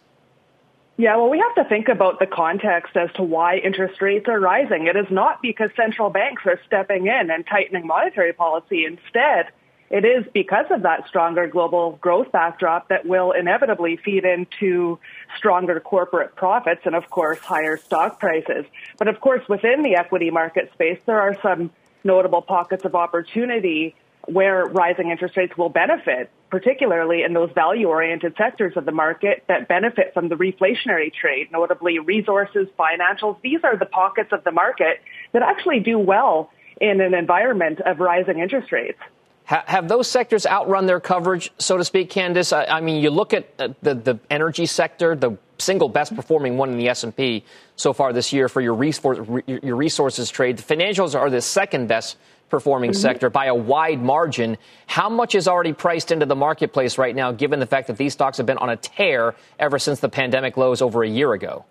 Yeah, 0.97 1.15
well, 1.17 1.29
we 1.29 1.37
have 1.37 1.63
to 1.63 1.69
think 1.69 1.89
about 1.89 2.17
the 2.17 2.25
context 2.25 2.97
as 2.97 3.11
to 3.13 3.23
why 3.23 3.57
interest 3.57 4.01
rates 4.01 4.27
are 4.27 4.39
rising. 4.39 4.87
It 4.87 4.95
is 4.95 5.05
not 5.11 5.43
because 5.43 5.69
central 5.75 6.09
banks 6.09 6.41
are 6.47 6.59
stepping 6.65 7.05
in 7.05 7.29
and 7.29 7.45
tightening 7.45 7.85
monetary 7.85 8.33
policy. 8.33 8.83
Instead, 8.83 9.51
it 9.89 10.03
is 10.03 10.25
because 10.34 10.65
of 10.70 10.84
that 10.84 11.08
stronger 11.08 11.48
global 11.48 11.98
growth 12.01 12.32
backdrop 12.32 12.89
that 12.89 13.06
will 13.06 13.32
inevitably 13.32 13.98
feed 13.98 14.25
into 14.25 15.00
stronger 15.38 15.79
corporate 15.79 16.36
profits 16.36 16.82
and, 16.86 16.96
of 16.96 17.10
course, 17.10 17.39
higher 17.39 17.77
stock 17.77 18.20
prices. 18.20 18.65
But, 18.98 19.08
of 19.08 19.22
course, 19.22 19.48
within 19.48 19.84
the 19.84 19.96
equity 19.96 20.29
market 20.29 20.72
space, 20.74 21.00
there 21.06 21.22
are 21.22 21.38
some 21.41 21.72
notable 22.03 22.41
pockets 22.41 22.84
of 22.86 22.96
opportunity 22.96 23.96
where 24.25 24.65
rising 24.65 25.10
interest 25.10 25.38
rates 25.38 25.58
will 25.58 25.70
benefit, 25.70 26.29
particularly 26.50 27.24
in 27.24 27.32
those 27.32 27.50
value-oriented 27.56 28.36
sectors 28.38 28.75
of 28.75 28.86
the 28.86 28.91
market 28.91 29.44
that 29.48 29.70
benefit 29.70 30.13
from 30.13 30.27
the 30.27 30.36
reflationary 30.36 31.13
trade, 31.13 31.48
notably 31.51 32.00
resources, 32.00 32.67
financials. 32.77 33.39
These 33.41 33.62
are 33.63 33.77
the 33.77 33.86
pockets 33.86 34.34
of 34.34 34.44
the 34.44 34.51
market 34.51 35.00
that 35.32 35.44
actually 35.44 35.79
do 35.79 35.98
well 35.98 36.51
in 36.82 37.00
an 37.00 37.13
environment 37.13 37.79
of 37.79 38.00
rising 38.00 38.39
interest 38.39 38.74
rates. 38.74 39.00
Have 39.48 39.88
those 39.88 40.10
sectors 40.10 40.46
outrun 40.46 40.88
their 40.88 41.00
coverage, 41.00 41.54
so 41.58 41.77
to 41.77 41.86
speak, 41.86 42.12
Candice? 42.12 42.51
I, 42.51 42.82
mean, 42.82 43.01
you 43.01 43.10
look 43.10 43.34
at 43.34 43.58
the, 43.58 43.96
the 43.96 44.20
energy 44.30 44.66
sector, 44.66 45.16
the 45.16 45.38
single 45.58 45.88
best 45.88 46.13
performing 46.13 46.58
one 46.58 46.70
in 46.70 46.77
the 46.77 46.89
S&P 46.89 47.46
so 47.77 47.94
far 47.94 48.12
this 48.12 48.34
year 48.34 48.50
for 48.50 48.60
your, 48.60 48.74
resource, 48.74 49.20
your 49.48 49.77
resources 49.77 50.30
trade. 50.30 50.58
The 50.58 50.75
financials 50.75 51.18
are 51.18 51.30
the 51.30 51.42
second 51.42 51.88
best 51.88 52.18
performing 52.50 52.92
mm-hmm. 52.92 53.00
sector 53.00 53.30
by 53.30 53.46
a 53.46 53.56
wide 53.56 54.04
margin. 54.04 54.58
How 54.86 55.08
much 55.08 55.34
is 55.34 55.48
already 55.48 55.72
priced 55.72 56.12
into 56.12 56.25
the 56.25 56.36
marketplace 56.36 56.98
right 56.98 57.16
now, 57.16 57.32
given 57.32 57.62
the 57.62 57.66
fact 57.66 57.88
that 57.88 57.96
these 57.96 58.12
stocks 58.12 58.36
have 58.36 58.46
been 58.46 58.58
on 58.58 58.70
a 58.70 58.75
tear 58.75 59.34
ever 59.60 59.80
since 59.80 60.01
the 60.01 60.10
pandemic 60.10 60.58
lows 60.58 60.82
over 60.82 61.04
a 61.04 61.10
year 61.10 61.32
ago? 61.32 61.63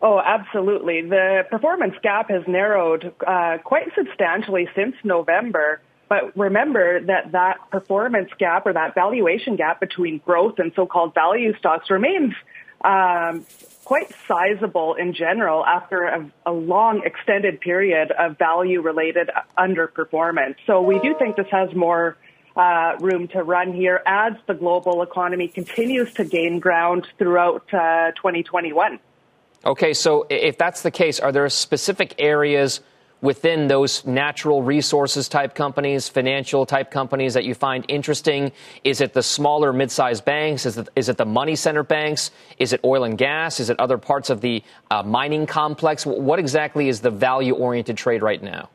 Oh, 0.00 0.20
absolutely. 0.24 1.02
The 1.02 1.42
performance 1.50 1.94
gap 2.04 2.30
has 2.30 2.44
narrowed 2.46 3.12
uh, 3.26 3.58
quite 3.64 3.88
substantially 3.96 4.68
since 4.76 4.94
November. 5.02 5.80
But 6.08 6.36
remember 6.36 7.00
that 7.00 7.32
that 7.32 7.70
performance 7.70 8.30
gap 8.38 8.66
or 8.66 8.72
that 8.72 8.94
valuation 8.94 9.56
gap 9.56 9.80
between 9.80 10.18
growth 10.18 10.58
and 10.58 10.72
so-called 10.76 11.14
value 11.14 11.56
stocks 11.58 11.90
remains 11.90 12.32
um, 12.84 13.44
quite 13.84 14.12
sizable 14.28 14.94
in 14.94 15.14
general 15.14 15.64
after 15.64 16.04
a, 16.04 16.30
a 16.46 16.52
long 16.52 17.02
extended 17.04 17.60
period 17.60 18.12
of 18.12 18.38
value-related 18.38 19.30
underperformance. 19.58 20.56
So 20.66 20.82
we 20.82 21.00
do 21.00 21.16
think 21.18 21.36
this 21.36 21.48
has 21.50 21.74
more 21.74 22.16
uh, 22.56 22.96
room 23.00 23.26
to 23.28 23.42
run 23.42 23.72
here 23.72 24.00
as 24.06 24.34
the 24.46 24.54
global 24.54 25.02
economy 25.02 25.48
continues 25.48 26.12
to 26.14 26.24
gain 26.24 26.60
ground 26.60 27.06
throughout 27.18 27.72
uh, 27.74 28.12
2021. 28.12 29.00
Okay, 29.64 29.92
so 29.92 30.26
if 30.30 30.56
that's 30.56 30.82
the 30.82 30.90
case, 30.92 31.18
are 31.18 31.32
there 31.32 31.48
specific 31.48 32.14
areas– 32.18 32.80
within 33.20 33.66
those 33.66 34.04
natural 34.04 34.62
resources 34.62 35.28
type 35.28 35.54
companies, 35.54 36.08
financial 36.08 36.66
type 36.66 36.90
companies 36.90 37.34
that 37.34 37.44
you 37.44 37.54
find 37.54 37.84
interesting? 37.88 38.52
Is 38.84 39.00
it 39.00 39.12
the 39.12 39.22
smaller 39.22 39.72
mid-sized 39.72 40.24
banks? 40.24 40.66
Is 40.66 40.78
it, 40.78 40.88
is 40.96 41.08
it 41.08 41.16
the 41.16 41.24
money 41.24 41.56
center 41.56 41.82
banks? 41.82 42.30
Is 42.58 42.72
it 42.72 42.80
oil 42.84 43.04
and 43.04 43.16
gas? 43.16 43.60
Is 43.60 43.70
it 43.70 43.78
other 43.80 43.98
parts 43.98 44.30
of 44.30 44.40
the 44.40 44.62
uh, 44.90 45.02
mining 45.02 45.46
complex? 45.46 46.04
What 46.04 46.38
exactly 46.38 46.88
is 46.88 47.00
the 47.00 47.10
value 47.10 47.54
oriented 47.54 47.96
trade 47.96 48.22
right 48.22 48.42
now? 48.42 48.68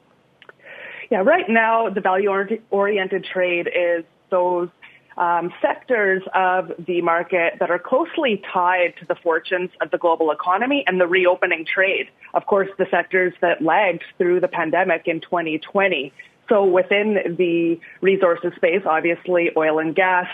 Yeah, 1.10 1.20
right 1.20 1.50
now 1.50 1.90
the 1.90 2.02
value 2.02 2.30
oriented 2.70 3.26
trade 3.26 3.68
is 3.68 4.06
those 4.30 4.70
um, 5.18 5.54
sectors 5.62 6.24
of 6.34 6.72
the 6.80 7.02
market 7.02 7.56
that 7.60 7.70
are 7.70 7.80
closely 7.80 8.42
tied 8.54 8.94
to 9.00 9.06
the 9.06 9.16
fortunes 9.16 9.70
of 9.82 9.92
the 9.92 9.98
global 9.98 10.32
economy 10.32 10.84
and 10.88 11.00
the 11.00 11.08
reopening 11.08 11.66
trade. 11.66 12.08
Of 12.34 12.46
course, 12.46 12.70
the 12.78 12.88
sectors 12.90 13.34
that 13.42 13.62
lagged 13.62 14.04
through 14.18 14.40
the 14.40 14.48
pandemic 14.48 15.08
in 15.08 15.22
2020. 15.22 16.14
So 16.50 16.66
within 16.66 17.36
the 17.38 17.80
resources 18.02 18.52
space, 18.58 18.82
obviously 18.86 19.52
oil 19.56 19.80
and 19.80 19.96
gas, 19.96 20.28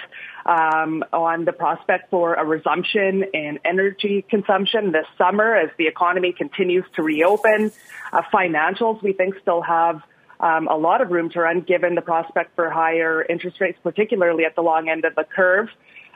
um, 0.47 1.03
on 1.13 1.45
the 1.45 1.51
prospect 1.51 2.09
for 2.09 2.33
a 2.33 2.43
resumption 2.43 3.23
in 3.33 3.59
energy 3.65 4.25
consumption 4.27 4.93
this 4.93 5.05
summer 5.17 5.53
as 5.53 5.69
the 5.77 5.87
economy 5.87 6.31
continues 6.31 6.85
to 6.95 7.03
reopen. 7.03 7.71
Uh, 8.11 8.21
financials, 8.33 9.03
we 9.03 9.13
think, 9.13 9.35
still 9.41 9.61
have 9.61 10.01
um, 10.39 10.67
a 10.67 10.77
lot 10.77 11.01
of 11.01 11.09
room 11.09 11.29
to 11.31 11.41
run 11.41 11.61
given 11.61 11.95
the 11.95 12.01
prospect 12.01 12.55
for 12.55 12.69
higher 12.69 13.23
interest 13.23 13.59
rates, 13.59 13.77
particularly 13.83 14.45
at 14.45 14.55
the 14.55 14.61
long 14.61 14.89
end 14.89 15.05
of 15.05 15.15
the 15.15 15.23
curve. 15.23 15.69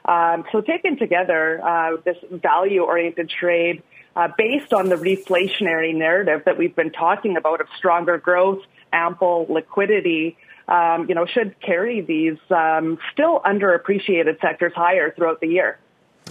Um, 0.06 0.46
so 0.51 0.62
taken 0.62 0.98
together, 0.98 1.62
uh, 1.63 1.98
this 2.04 2.18
value-oriented 2.32 3.30
trade 3.30 3.84
uh, 4.16 4.30
based 4.38 4.74
on 4.74 4.90
the 4.90 4.96
reflationary 4.96 5.96
narrative 5.96 6.44
that 6.46 6.58
we've 6.58 6.75
been 6.75 6.92
talking 6.92 7.38
about 7.38 7.62
of 7.62 7.68
stronger 7.78 8.18
growth, 8.18 8.60
ample 8.92 9.46
liquidity, 9.50 10.38
um, 10.68 11.08
you 11.08 11.16
know, 11.16 11.25
should 11.25 11.60
carry 11.62 12.01
these 12.01 12.38
um, 12.50 12.98
still 13.13 13.42
underappreciated 13.46 14.40
sectors 14.42 14.74
higher 14.75 15.12
throughout 15.12 15.40
the 15.40 15.48
year. 15.48 15.78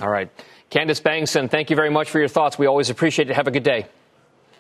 All 0.01 0.09
right. 0.09 0.31
Candice 0.71 1.03
Bangsund, 1.03 1.51
thank 1.51 1.71
you 1.71 1.77
very 1.77 1.91
much 1.91 2.11
for 2.11 2.19
your 2.19 2.29
thoughts. 2.29 2.59
We 2.59 2.67
always 2.67 2.91
appreciate 2.91 3.29
it. 3.29 3.35
Have 3.35 3.49
a 3.49 3.51
good 3.51 3.65
day. 3.65 3.87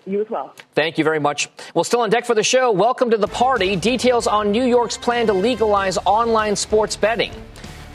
You 0.06 0.20
as 0.22 0.30
well. 0.30 0.54
Thank 0.74 0.98
you 0.98 1.04
very 1.04 1.20
much. 1.20 1.48
Well, 1.74 1.84
still 1.84 2.00
on 2.00 2.10
deck 2.10 2.24
for 2.24 2.34
the 2.34 2.42
show. 2.42 2.72
Welcome 2.72 3.10
to 3.10 3.16
the 3.16 3.28
party. 3.28 3.76
Details 3.76 4.26
on 4.26 4.50
New 4.50 4.64
York's 4.64 4.96
plan 4.96 5.26
to 5.26 5.32
legalize 5.32 5.98
online 5.98 6.56
sports 6.56 6.96
betting. 6.96 7.32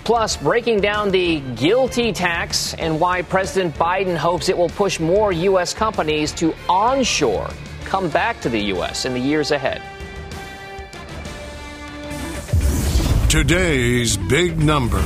Plus, 0.03 0.38
breaking 0.38 0.81
down 0.81 1.09
the 1.09 1.41
GILTI 1.55 2.13
tax 2.13 2.75
and 2.75 3.00
why 3.00 3.24
President 3.24 3.74
Biden 3.75 4.15
hopes 4.15 4.50
it 4.50 4.57
will 4.57 4.69
push 4.69 5.00
more 5.00 5.31
U.S. 5.31 5.74
companies 5.74 6.31
to 6.33 6.53
onshore, 6.69 7.50
come 7.85 8.07
back 8.09 8.39
to 8.41 8.50
the 8.50 8.59
U.S. 8.65 9.05
in 9.05 9.13
the 9.13 9.19
years 9.19 9.50
ahead. 9.50 9.81
Today's 13.29 14.15
big 14.15 14.59
number 14.59 15.01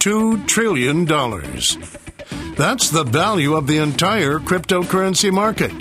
$2 0.00 0.46
trillion. 0.48 1.04
That's 2.56 2.90
the 2.90 3.04
value 3.04 3.54
of 3.54 3.66
the 3.68 3.78
entire 3.78 4.40
cryptocurrency 4.40 5.32
market. 5.32 5.72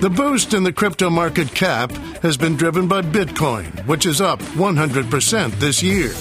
The 0.00 0.10
boost 0.10 0.54
in 0.54 0.64
the 0.64 0.72
crypto 0.72 1.10
market 1.10 1.54
cap 1.54 1.90
has 2.22 2.36
been 2.36 2.56
driven 2.56 2.88
by 2.88 3.02
Bitcoin, 3.02 3.86
which 3.86 4.06
is 4.06 4.20
up 4.20 4.40
100% 4.40 5.52
this 5.58 5.82
year, 5.82 6.12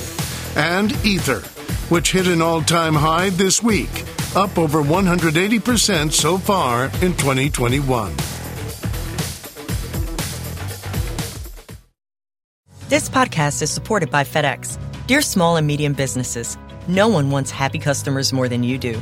and 0.56 0.92
Ether 1.06 1.44
which 1.90 2.12
hit 2.12 2.28
an 2.28 2.42
all 2.42 2.62
time 2.62 2.96
high 2.96 3.30
this 3.32 3.62
week, 3.62 4.04
up 4.36 4.58
over 4.58 4.82
180% 4.82 6.12
so 6.12 6.38
far 6.38 6.86
in 6.86 7.14
2021. 7.14 8.16
This 12.90 13.10
podcast 13.10 13.62
is 13.62 13.72
supported 13.72 14.10
by 14.10 14.24
FedEx. 14.24 14.80
Dear 15.08 15.22
small 15.22 15.58
and 15.58 15.68
medium 15.68 15.94
businesses, 15.94 16.58
no 16.88 17.08
one 17.08 17.32
wants 17.32 17.52
happy 17.52 17.80
customers 17.80 18.34
more 18.34 18.48
than 18.48 18.64
you 18.64 18.78
do. 18.78 19.02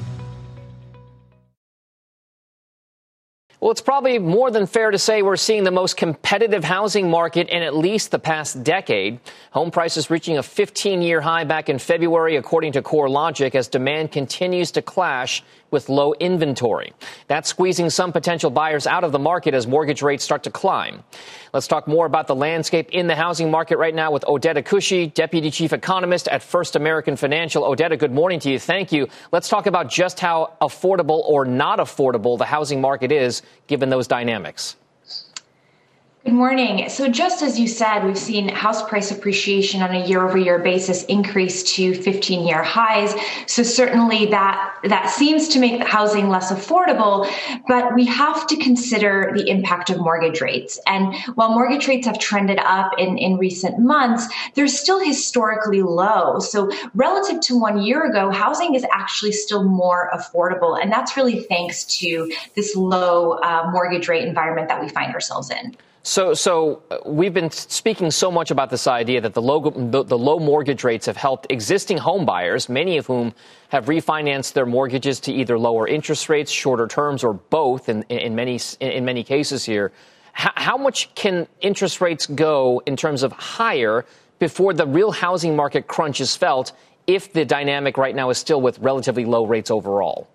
Well, 3.61 3.69
it's 3.69 3.79
probably 3.79 4.17
more 4.17 4.49
than 4.49 4.65
fair 4.65 4.89
to 4.89 4.97
say 4.97 5.21
we're 5.21 5.35
seeing 5.35 5.63
the 5.63 5.69
most 5.69 5.95
competitive 5.95 6.63
housing 6.63 7.11
market 7.11 7.47
in 7.47 7.61
at 7.61 7.75
least 7.75 8.09
the 8.09 8.17
past 8.17 8.63
decade. 8.63 9.19
Home 9.51 9.69
prices 9.69 10.09
reaching 10.09 10.39
a 10.39 10.43
15 10.43 11.03
year 11.03 11.21
high 11.21 11.43
back 11.43 11.69
in 11.69 11.77
February, 11.77 12.37
according 12.37 12.71
to 12.71 12.81
CoreLogic, 12.81 13.53
as 13.53 13.67
demand 13.67 14.11
continues 14.11 14.71
to 14.71 14.81
clash 14.81 15.43
with 15.69 15.89
low 15.89 16.13
inventory. 16.13 16.93
That's 17.27 17.49
squeezing 17.49 17.89
some 17.89 18.11
potential 18.11 18.49
buyers 18.49 18.85
out 18.85 19.03
of 19.03 19.11
the 19.11 19.19
market 19.19 19.53
as 19.53 19.65
mortgage 19.65 20.01
rates 20.01 20.23
start 20.23 20.43
to 20.43 20.51
climb. 20.51 21.03
Let's 21.53 21.67
talk 21.67 21.87
more 21.87 22.05
about 22.05 22.27
the 22.27 22.35
landscape 22.35 22.89
in 22.91 23.07
the 23.07 23.15
housing 23.15 23.49
market 23.49 23.77
right 23.77 23.95
now 23.95 24.11
with 24.11 24.23
Odeta 24.23 24.63
Kushi, 24.63 25.13
Deputy 25.13 25.49
Chief 25.49 25.71
Economist 25.71 26.27
at 26.27 26.43
First 26.43 26.75
American 26.75 27.15
Financial. 27.15 27.63
Odeta, 27.63 27.97
good 27.97 28.11
morning 28.11 28.39
to 28.41 28.49
you. 28.49 28.59
Thank 28.59 28.91
you. 28.91 29.07
Let's 29.31 29.49
talk 29.49 29.65
about 29.65 29.89
just 29.89 30.19
how 30.19 30.53
affordable 30.61 31.23
or 31.25 31.45
not 31.45 31.79
affordable 31.79 32.37
the 32.37 32.45
housing 32.45 32.81
market 32.81 33.11
is 33.11 33.41
given 33.67 33.89
those 33.89 34.07
dynamics. 34.07 34.75
Good 36.23 36.33
morning. 36.33 36.87
So, 36.87 37.07
just 37.07 37.41
as 37.41 37.59
you 37.59 37.67
said, 37.67 38.05
we've 38.05 38.15
seen 38.15 38.47
house 38.47 38.87
price 38.87 39.09
appreciation 39.09 39.81
on 39.81 39.95
a 39.95 40.05
year-over-year 40.05 40.59
basis 40.59 41.03
increase 41.05 41.63
to 41.73 41.93
15-year 41.93 42.61
highs. 42.61 43.15
So, 43.47 43.63
certainly 43.63 44.27
that 44.27 44.75
that 44.83 45.09
seems 45.09 45.47
to 45.47 45.59
make 45.59 45.81
housing 45.81 46.29
less 46.29 46.51
affordable. 46.51 47.27
But 47.67 47.95
we 47.95 48.05
have 48.05 48.45
to 48.47 48.55
consider 48.57 49.31
the 49.33 49.49
impact 49.49 49.89
of 49.89 49.97
mortgage 49.97 50.41
rates. 50.41 50.79
And 50.85 51.15
while 51.33 51.55
mortgage 51.55 51.87
rates 51.87 52.05
have 52.05 52.19
trended 52.19 52.59
up 52.59 52.91
in 52.99 53.17
in 53.17 53.37
recent 53.39 53.79
months, 53.79 54.27
they're 54.53 54.67
still 54.67 55.03
historically 55.03 55.81
low. 55.81 56.37
So, 56.37 56.71
relative 56.93 57.41
to 57.47 57.59
one 57.59 57.81
year 57.81 58.05
ago, 58.05 58.29
housing 58.29 58.75
is 58.75 58.85
actually 58.93 59.31
still 59.31 59.63
more 59.63 60.11
affordable, 60.13 60.79
and 60.79 60.91
that's 60.91 61.17
really 61.17 61.39
thanks 61.39 61.83
to 61.97 62.31
this 62.55 62.75
low 62.75 63.39
uh, 63.39 63.71
mortgage 63.71 64.07
rate 64.07 64.27
environment 64.27 64.67
that 64.67 64.79
we 64.79 64.87
find 64.87 65.15
ourselves 65.15 65.49
in. 65.49 65.75
So, 66.03 66.33
so 66.33 66.81
uh, 66.89 66.97
we've 67.05 67.33
been 67.33 67.51
speaking 67.51 68.09
so 68.09 68.31
much 68.31 68.49
about 68.49 68.71
this 68.71 68.87
idea 68.87 69.21
that 69.21 69.35
the 69.35 69.41
low, 69.41 69.69
the, 69.69 70.03
the, 70.03 70.17
low 70.17 70.39
mortgage 70.39 70.83
rates 70.83 71.05
have 71.05 71.15
helped 71.15 71.51
existing 71.51 71.99
home 71.99 72.25
buyers, 72.25 72.67
many 72.67 72.97
of 72.97 73.05
whom 73.05 73.35
have 73.69 73.85
refinanced 73.85 74.53
their 74.53 74.65
mortgages 74.65 75.19
to 75.21 75.33
either 75.33 75.59
lower 75.59 75.87
interest 75.87 76.27
rates, 76.27 76.51
shorter 76.51 76.87
terms, 76.87 77.23
or 77.23 77.33
both. 77.33 77.87
In, 77.87 78.01
in 78.03 78.33
many 78.33 78.59
in 78.79 79.05
many 79.05 79.23
cases 79.23 79.63
here, 79.63 79.91
how, 80.33 80.51
how 80.55 80.77
much 80.77 81.13
can 81.13 81.47
interest 81.61 82.01
rates 82.01 82.25
go 82.25 82.81
in 82.87 82.95
terms 82.95 83.21
of 83.21 83.31
higher 83.33 84.03
before 84.39 84.73
the 84.73 84.87
real 84.87 85.11
housing 85.11 85.55
market 85.55 85.87
crunch 85.87 86.19
is 86.19 86.35
felt? 86.35 86.71
If 87.05 87.31
the 87.31 87.45
dynamic 87.45 87.97
right 87.97 88.15
now 88.15 88.31
is 88.31 88.39
still 88.39 88.61
with 88.61 88.79
relatively 88.79 89.25
low 89.25 89.45
rates 89.45 89.69
overall. 89.69 90.27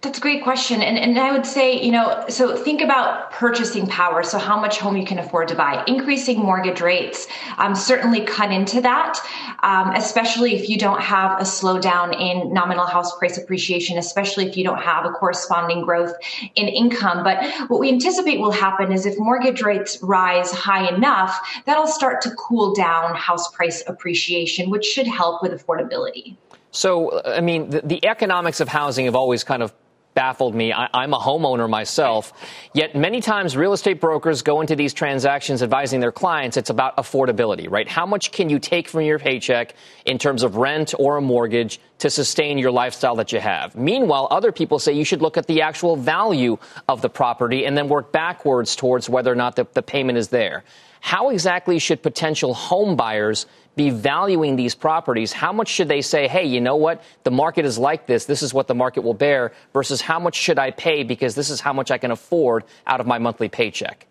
That's 0.00 0.18
a 0.18 0.20
great 0.20 0.44
question. 0.44 0.80
And, 0.80 0.96
and 0.96 1.18
I 1.18 1.32
would 1.32 1.44
say, 1.44 1.82
you 1.82 1.90
know, 1.90 2.24
so 2.28 2.56
think 2.56 2.82
about 2.82 3.32
purchasing 3.32 3.88
power. 3.88 4.22
So, 4.22 4.38
how 4.38 4.56
much 4.60 4.78
home 4.78 4.96
you 4.96 5.04
can 5.04 5.18
afford 5.18 5.48
to 5.48 5.56
buy. 5.56 5.82
Increasing 5.88 6.38
mortgage 6.38 6.80
rates 6.80 7.26
um, 7.56 7.74
certainly 7.74 8.20
cut 8.20 8.52
into 8.52 8.80
that, 8.80 9.18
um, 9.64 9.90
especially 9.96 10.54
if 10.54 10.68
you 10.68 10.78
don't 10.78 11.00
have 11.00 11.40
a 11.40 11.42
slowdown 11.42 12.14
in 12.16 12.52
nominal 12.52 12.86
house 12.86 13.18
price 13.18 13.38
appreciation, 13.38 13.98
especially 13.98 14.46
if 14.46 14.56
you 14.56 14.62
don't 14.62 14.80
have 14.80 15.04
a 15.04 15.10
corresponding 15.10 15.82
growth 15.84 16.14
in 16.54 16.68
income. 16.68 17.24
But 17.24 17.44
what 17.68 17.80
we 17.80 17.88
anticipate 17.88 18.38
will 18.38 18.52
happen 18.52 18.92
is 18.92 19.04
if 19.04 19.18
mortgage 19.18 19.62
rates 19.62 19.98
rise 20.00 20.52
high 20.52 20.94
enough, 20.94 21.36
that'll 21.66 21.88
start 21.88 22.20
to 22.22 22.30
cool 22.36 22.72
down 22.72 23.16
house 23.16 23.50
price 23.50 23.82
appreciation, 23.88 24.70
which 24.70 24.84
should 24.84 25.08
help 25.08 25.42
with 25.42 25.50
affordability. 25.50 26.36
So, 26.70 27.20
I 27.24 27.40
mean, 27.40 27.70
the, 27.70 27.80
the 27.80 28.06
economics 28.06 28.60
of 28.60 28.68
housing 28.68 29.06
have 29.06 29.16
always 29.16 29.42
kind 29.42 29.62
of 29.62 29.72
baffled 30.18 30.52
me. 30.52 30.72
I, 30.72 31.04
am 31.04 31.14
a 31.14 31.16
homeowner 31.16 31.70
myself. 31.70 32.32
Yet 32.74 32.96
many 32.96 33.20
times 33.20 33.56
real 33.56 33.72
estate 33.72 34.00
brokers 34.00 34.42
go 34.42 34.60
into 34.60 34.74
these 34.74 34.92
transactions 34.92 35.62
advising 35.62 36.00
their 36.00 36.10
clients 36.10 36.56
it's 36.56 36.70
about 36.70 36.96
affordability, 36.96 37.70
right? 37.70 37.86
How 37.86 38.04
much 38.04 38.32
can 38.32 38.50
you 38.50 38.58
take 38.58 38.88
from 38.88 39.02
your 39.02 39.20
paycheck 39.20 39.76
in 40.06 40.18
terms 40.18 40.42
of 40.42 40.56
rent 40.56 40.92
or 40.98 41.18
a 41.18 41.20
mortgage 41.20 41.78
to 41.98 42.10
sustain 42.10 42.58
your 42.58 42.72
lifestyle 42.72 43.14
that 43.14 43.30
you 43.30 43.38
have? 43.38 43.76
Meanwhile, 43.76 44.26
other 44.32 44.50
people 44.50 44.80
say 44.80 44.92
you 44.92 45.04
should 45.04 45.22
look 45.22 45.36
at 45.36 45.46
the 45.46 45.62
actual 45.62 45.94
value 45.94 46.58
of 46.88 47.00
the 47.00 47.08
property 47.08 47.64
and 47.64 47.78
then 47.78 47.88
work 47.88 48.10
backwards 48.10 48.74
towards 48.74 49.08
whether 49.08 49.30
or 49.30 49.36
not 49.36 49.54
the, 49.54 49.68
the 49.72 49.82
payment 49.84 50.18
is 50.18 50.30
there. 50.30 50.64
How 51.00 51.30
exactly 51.30 51.78
should 51.78 52.02
potential 52.02 52.54
home 52.54 52.96
buyers 52.96 53.46
be 53.78 53.88
valuing 53.88 54.56
these 54.56 54.74
properties, 54.74 55.32
how 55.32 55.52
much 55.52 55.68
should 55.68 55.88
they 55.88 56.02
say, 56.02 56.28
hey, 56.28 56.44
you 56.44 56.60
know 56.60 56.76
what? 56.76 57.02
The 57.22 57.30
market 57.30 57.64
is 57.64 57.78
like 57.78 58.06
this. 58.06 58.26
This 58.26 58.42
is 58.42 58.52
what 58.52 58.66
the 58.66 58.74
market 58.74 59.02
will 59.02 59.14
bear 59.14 59.52
versus 59.72 60.00
how 60.00 60.18
much 60.18 60.34
should 60.34 60.58
I 60.58 60.72
pay 60.72 61.04
because 61.04 61.36
this 61.36 61.48
is 61.48 61.60
how 61.60 61.72
much 61.72 61.92
I 61.92 61.96
can 61.96 62.10
afford 62.10 62.64
out 62.88 63.00
of 63.00 63.06
my 63.06 63.18
monthly 63.18 63.48
paycheck? 63.48 64.07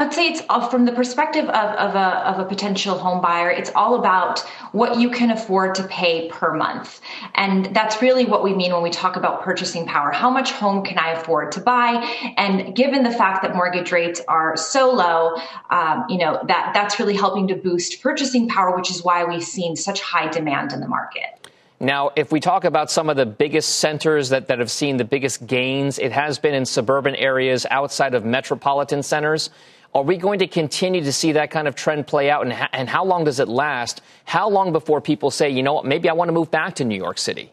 I'd 0.00 0.14
say 0.14 0.28
it's 0.28 0.42
uh, 0.48 0.66
from 0.66 0.86
the 0.86 0.92
perspective 0.92 1.44
of, 1.44 1.76
of, 1.76 1.94
a, 1.94 2.26
of 2.26 2.38
a 2.38 2.44
potential 2.46 2.96
home 2.96 3.20
buyer, 3.20 3.50
it's 3.50 3.70
all 3.74 3.96
about 3.96 4.40
what 4.72 4.98
you 4.98 5.10
can 5.10 5.30
afford 5.30 5.74
to 5.74 5.82
pay 5.88 6.30
per 6.30 6.54
month. 6.54 7.02
And 7.34 7.66
that's 7.76 8.00
really 8.00 8.24
what 8.24 8.42
we 8.42 8.54
mean 8.54 8.72
when 8.72 8.82
we 8.82 8.88
talk 8.88 9.16
about 9.16 9.42
purchasing 9.42 9.84
power. 9.84 10.10
How 10.10 10.30
much 10.30 10.52
home 10.52 10.82
can 10.84 10.98
I 10.98 11.10
afford 11.10 11.52
to 11.52 11.60
buy? 11.60 11.96
And 12.38 12.74
given 12.74 13.02
the 13.02 13.10
fact 13.10 13.42
that 13.42 13.54
mortgage 13.54 13.92
rates 13.92 14.22
are 14.26 14.56
so 14.56 14.90
low, 14.90 15.36
um, 15.68 16.06
you 16.08 16.16
know, 16.16 16.40
that, 16.48 16.70
that's 16.72 16.98
really 16.98 17.14
helping 17.14 17.46
to 17.48 17.54
boost 17.54 18.02
purchasing 18.02 18.48
power, 18.48 18.74
which 18.74 18.90
is 18.90 19.04
why 19.04 19.24
we've 19.24 19.44
seen 19.44 19.76
such 19.76 20.00
high 20.00 20.28
demand 20.28 20.72
in 20.72 20.80
the 20.80 20.88
market. 20.88 21.40
Now, 21.82 22.10
if 22.14 22.30
we 22.30 22.40
talk 22.40 22.64
about 22.64 22.90
some 22.90 23.08
of 23.08 23.16
the 23.16 23.24
biggest 23.24 23.76
centers 23.76 24.28
that, 24.28 24.48
that 24.48 24.58
have 24.58 24.70
seen 24.70 24.98
the 24.98 25.04
biggest 25.04 25.46
gains, 25.46 25.98
it 25.98 26.12
has 26.12 26.38
been 26.38 26.52
in 26.52 26.66
suburban 26.66 27.14
areas 27.14 27.66
outside 27.70 28.14
of 28.14 28.22
metropolitan 28.22 29.02
centers. 29.02 29.48
Are 29.92 30.02
we 30.02 30.16
going 30.16 30.38
to 30.38 30.46
continue 30.46 31.02
to 31.02 31.12
see 31.12 31.32
that 31.32 31.50
kind 31.50 31.66
of 31.66 31.74
trend 31.74 32.06
play 32.06 32.30
out? 32.30 32.46
And, 32.46 32.52
and 32.72 32.88
how 32.88 33.04
long 33.04 33.24
does 33.24 33.40
it 33.40 33.48
last? 33.48 34.02
How 34.24 34.48
long 34.48 34.72
before 34.72 35.00
people 35.00 35.30
say, 35.30 35.50
you 35.50 35.62
know 35.62 35.74
what, 35.74 35.84
maybe 35.84 36.08
I 36.08 36.12
want 36.12 36.28
to 36.28 36.32
move 36.32 36.50
back 36.50 36.76
to 36.76 36.84
New 36.84 36.96
York 36.96 37.18
City? 37.18 37.52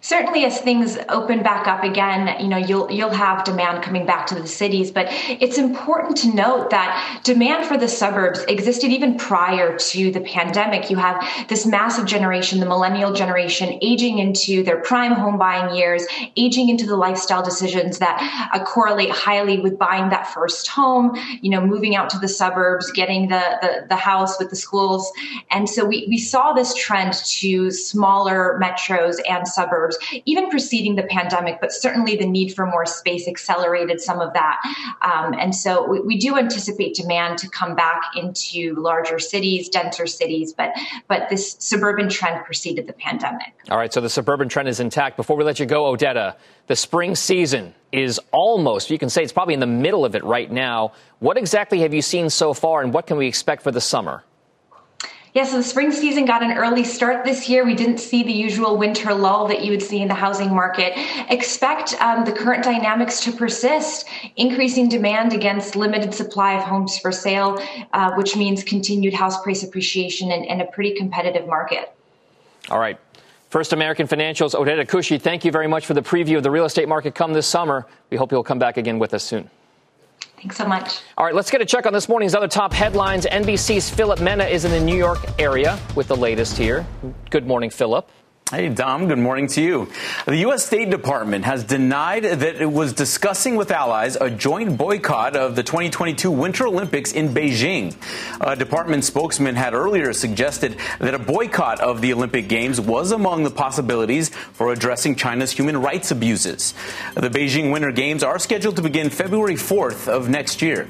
Certainly 0.00 0.44
as 0.44 0.60
things 0.60 0.98
open 1.08 1.42
back 1.42 1.66
up 1.66 1.84
again, 1.84 2.40
you 2.40 2.48
know, 2.48 2.56
you'll 2.56 2.90
you'll 2.90 3.10
have 3.10 3.44
demand 3.44 3.82
coming 3.82 4.06
back 4.06 4.26
to 4.26 4.34
the 4.34 4.46
cities, 4.46 4.90
but 4.90 5.06
it's 5.28 5.58
important 5.58 6.16
to 6.16 6.34
note 6.34 6.70
that 6.70 7.20
demand 7.24 7.66
for 7.66 7.76
the 7.76 7.88
suburbs 7.88 8.40
existed 8.48 8.90
even 8.90 9.16
prior 9.16 9.76
to 9.76 10.10
the 10.10 10.20
pandemic. 10.20 10.90
You 10.90 10.96
have 10.96 11.22
this 11.48 11.66
massive 11.66 12.06
generation, 12.06 12.60
the 12.60 12.66
millennial 12.66 13.12
generation, 13.12 13.78
aging 13.82 14.18
into 14.18 14.62
their 14.62 14.80
prime 14.82 15.12
home 15.12 15.38
buying 15.38 15.74
years, 15.74 16.06
aging 16.36 16.68
into 16.68 16.86
the 16.86 16.96
lifestyle 16.96 17.42
decisions 17.42 17.98
that 17.98 18.50
uh, 18.52 18.64
correlate 18.64 19.10
highly 19.10 19.58
with 19.60 19.78
buying 19.78 20.10
that 20.10 20.32
first 20.32 20.68
home, 20.68 21.16
you 21.42 21.50
know, 21.50 21.60
moving 21.60 21.94
out 21.94 22.10
to 22.10 22.18
the 22.18 22.28
suburbs, 22.28 22.90
getting 22.92 23.28
the, 23.28 23.58
the, 23.60 23.86
the 23.88 23.96
house 23.96 24.38
with 24.38 24.50
the 24.50 24.56
schools. 24.56 25.10
And 25.50 25.68
so 25.68 25.84
we, 25.84 26.06
we 26.08 26.18
saw 26.18 26.52
this 26.52 26.74
trend 26.74 27.12
to 27.12 27.70
smaller 27.70 28.58
metros 28.62 29.16
and 29.28 29.46
suburbs, 29.46 29.89
even 30.24 30.50
preceding 30.50 30.96
the 30.96 31.02
pandemic, 31.04 31.60
but 31.60 31.72
certainly 31.72 32.16
the 32.16 32.26
need 32.26 32.54
for 32.54 32.66
more 32.66 32.86
space 32.86 33.28
accelerated 33.28 34.00
some 34.00 34.20
of 34.20 34.32
that. 34.34 34.60
Um, 35.02 35.34
and 35.38 35.54
so 35.54 35.88
we, 35.88 36.00
we 36.00 36.18
do 36.18 36.36
anticipate 36.36 36.94
demand 36.94 37.38
to 37.38 37.48
come 37.48 37.74
back 37.74 38.00
into 38.16 38.74
larger 38.76 39.18
cities, 39.18 39.68
denser 39.68 40.06
cities, 40.06 40.52
but, 40.52 40.70
but 41.08 41.28
this 41.28 41.56
suburban 41.58 42.08
trend 42.08 42.44
preceded 42.44 42.86
the 42.86 42.92
pandemic. 42.92 43.52
All 43.70 43.78
right, 43.78 43.92
so 43.92 44.00
the 44.00 44.10
suburban 44.10 44.48
trend 44.48 44.68
is 44.68 44.80
intact. 44.80 45.16
Before 45.16 45.36
we 45.36 45.44
let 45.44 45.60
you 45.60 45.66
go, 45.66 45.84
Odeta, 45.84 46.36
the 46.66 46.76
spring 46.76 47.14
season 47.14 47.74
is 47.92 48.20
almost, 48.32 48.90
you 48.90 48.98
can 48.98 49.10
say 49.10 49.22
it's 49.22 49.32
probably 49.32 49.54
in 49.54 49.60
the 49.60 49.66
middle 49.66 50.04
of 50.04 50.14
it 50.14 50.22
right 50.24 50.50
now. 50.50 50.92
What 51.18 51.36
exactly 51.36 51.80
have 51.80 51.92
you 51.92 52.02
seen 52.02 52.30
so 52.30 52.54
far, 52.54 52.82
and 52.82 52.94
what 52.94 53.06
can 53.06 53.16
we 53.16 53.26
expect 53.26 53.62
for 53.62 53.72
the 53.72 53.80
summer? 53.80 54.22
Yeah, 55.32 55.44
so 55.44 55.58
the 55.58 55.62
spring 55.62 55.92
season 55.92 56.24
got 56.24 56.42
an 56.42 56.58
early 56.58 56.82
start 56.82 57.24
this 57.24 57.48
year. 57.48 57.64
We 57.64 57.76
didn't 57.76 57.98
see 57.98 58.24
the 58.24 58.32
usual 58.32 58.76
winter 58.76 59.14
lull 59.14 59.46
that 59.46 59.64
you 59.64 59.70
would 59.70 59.82
see 59.82 60.02
in 60.02 60.08
the 60.08 60.14
housing 60.14 60.52
market. 60.52 60.92
Expect 61.30 61.94
um, 62.00 62.24
the 62.24 62.32
current 62.32 62.64
dynamics 62.64 63.20
to 63.20 63.32
persist, 63.32 64.08
increasing 64.36 64.88
demand 64.88 65.32
against 65.32 65.76
limited 65.76 66.12
supply 66.14 66.54
of 66.54 66.64
homes 66.64 66.98
for 66.98 67.12
sale, 67.12 67.62
uh, 67.92 68.12
which 68.14 68.34
means 68.34 68.64
continued 68.64 69.14
house 69.14 69.40
price 69.42 69.62
appreciation 69.62 70.32
and, 70.32 70.44
and 70.46 70.62
a 70.62 70.66
pretty 70.66 70.96
competitive 70.96 71.46
market. 71.46 71.94
All 72.68 72.80
right. 72.80 72.98
First 73.50 73.72
American 73.72 74.08
Financial's 74.08 74.54
Odeta 74.54 74.84
Kushi, 74.84 75.20
thank 75.20 75.44
you 75.44 75.52
very 75.52 75.66
much 75.68 75.86
for 75.86 75.94
the 75.94 76.02
preview 76.02 76.36
of 76.36 76.42
the 76.42 76.50
real 76.50 76.64
estate 76.64 76.88
market 76.88 77.14
come 77.14 77.32
this 77.32 77.46
summer. 77.46 77.86
We 78.10 78.16
hope 78.16 78.32
you'll 78.32 78.44
come 78.44 78.58
back 78.58 78.76
again 78.76 78.98
with 78.98 79.14
us 79.14 79.22
soon. 79.22 79.48
Thanks 80.40 80.56
so 80.56 80.66
much. 80.66 81.00
All 81.18 81.26
right, 81.26 81.34
let's 81.34 81.50
get 81.50 81.60
a 81.60 81.66
check 81.66 81.84
on 81.84 81.92
this 81.92 82.08
morning's 82.08 82.34
other 82.34 82.48
top 82.48 82.72
headlines. 82.72 83.26
NBC's 83.26 83.90
Phillip 83.90 84.20
Mena 84.20 84.44
is 84.44 84.64
in 84.64 84.70
the 84.70 84.80
New 84.80 84.96
York 84.96 85.18
area 85.38 85.78
with 85.94 86.08
the 86.08 86.16
latest 86.16 86.56
here. 86.56 86.86
Good 87.28 87.46
morning, 87.46 87.68
Philip. 87.68 88.08
Hey, 88.50 88.68
Dom, 88.68 89.06
good 89.06 89.20
morning 89.20 89.46
to 89.46 89.62
you. 89.62 89.88
The 90.26 90.38
U.S. 90.38 90.66
State 90.66 90.90
Department 90.90 91.44
has 91.44 91.62
denied 91.62 92.24
that 92.24 92.56
it 92.60 92.66
was 92.66 92.92
discussing 92.92 93.54
with 93.54 93.70
allies 93.70 94.16
a 94.16 94.28
joint 94.28 94.76
boycott 94.76 95.36
of 95.36 95.54
the 95.54 95.62
2022 95.62 96.32
Winter 96.32 96.66
Olympics 96.66 97.12
in 97.12 97.28
Beijing. 97.28 97.94
A 98.40 98.56
department 98.56 99.04
spokesman 99.04 99.54
had 99.54 99.72
earlier 99.72 100.12
suggested 100.12 100.78
that 100.98 101.14
a 101.14 101.18
boycott 101.20 101.78
of 101.78 102.00
the 102.00 102.12
Olympic 102.12 102.48
Games 102.48 102.80
was 102.80 103.12
among 103.12 103.44
the 103.44 103.52
possibilities 103.52 104.30
for 104.30 104.72
addressing 104.72 105.14
China's 105.14 105.52
human 105.52 105.80
rights 105.80 106.10
abuses. 106.10 106.74
The 107.14 107.30
Beijing 107.30 107.70
Winter 107.70 107.92
Games 107.92 108.24
are 108.24 108.40
scheduled 108.40 108.74
to 108.76 108.82
begin 108.82 109.10
February 109.10 109.54
4th 109.54 110.08
of 110.08 110.28
next 110.28 110.60
year. 110.60 110.88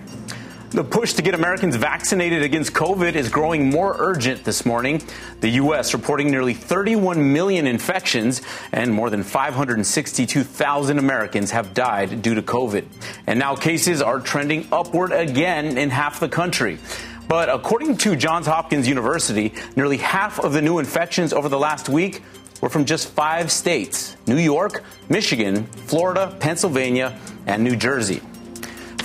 The 0.70 0.84
push 0.84 1.14
to 1.14 1.22
get 1.22 1.34
Americans 1.34 1.74
vaccinated 1.74 2.44
against 2.44 2.72
COVID 2.72 3.16
is 3.16 3.28
growing 3.28 3.70
more 3.70 3.96
urgent 3.98 4.44
this 4.44 4.64
morning. 4.64 5.02
The 5.40 5.48
U.S. 5.48 5.94
reporting 5.94 6.30
nearly 6.30 6.54
31 6.54 7.32
million 7.32 7.66
infections 7.66 8.40
and 8.70 8.94
more 8.94 9.10
than 9.10 9.24
562,000 9.24 10.98
Americans 11.00 11.50
have 11.50 11.74
died 11.74 12.22
due 12.22 12.36
to 12.36 12.42
COVID. 12.42 12.84
And 13.26 13.40
now 13.40 13.56
cases 13.56 14.00
are 14.00 14.20
trending 14.20 14.68
upward 14.70 15.10
again 15.10 15.76
in 15.76 15.90
half 15.90 16.20
the 16.20 16.28
country. 16.28 16.78
But 17.26 17.48
according 17.48 17.96
to 17.98 18.14
Johns 18.14 18.46
Hopkins 18.46 18.86
University, 18.86 19.52
nearly 19.74 19.96
half 19.96 20.38
of 20.38 20.52
the 20.52 20.62
new 20.62 20.78
infections 20.78 21.32
over 21.32 21.48
the 21.48 21.58
last 21.58 21.88
week 21.88 22.22
were 22.60 22.68
from 22.68 22.84
just 22.84 23.08
five 23.08 23.50
states 23.50 24.16
New 24.28 24.38
York, 24.38 24.84
Michigan, 25.08 25.64
Florida, 25.64 26.36
Pennsylvania, 26.38 27.18
and 27.48 27.64
New 27.64 27.74
Jersey. 27.74 28.22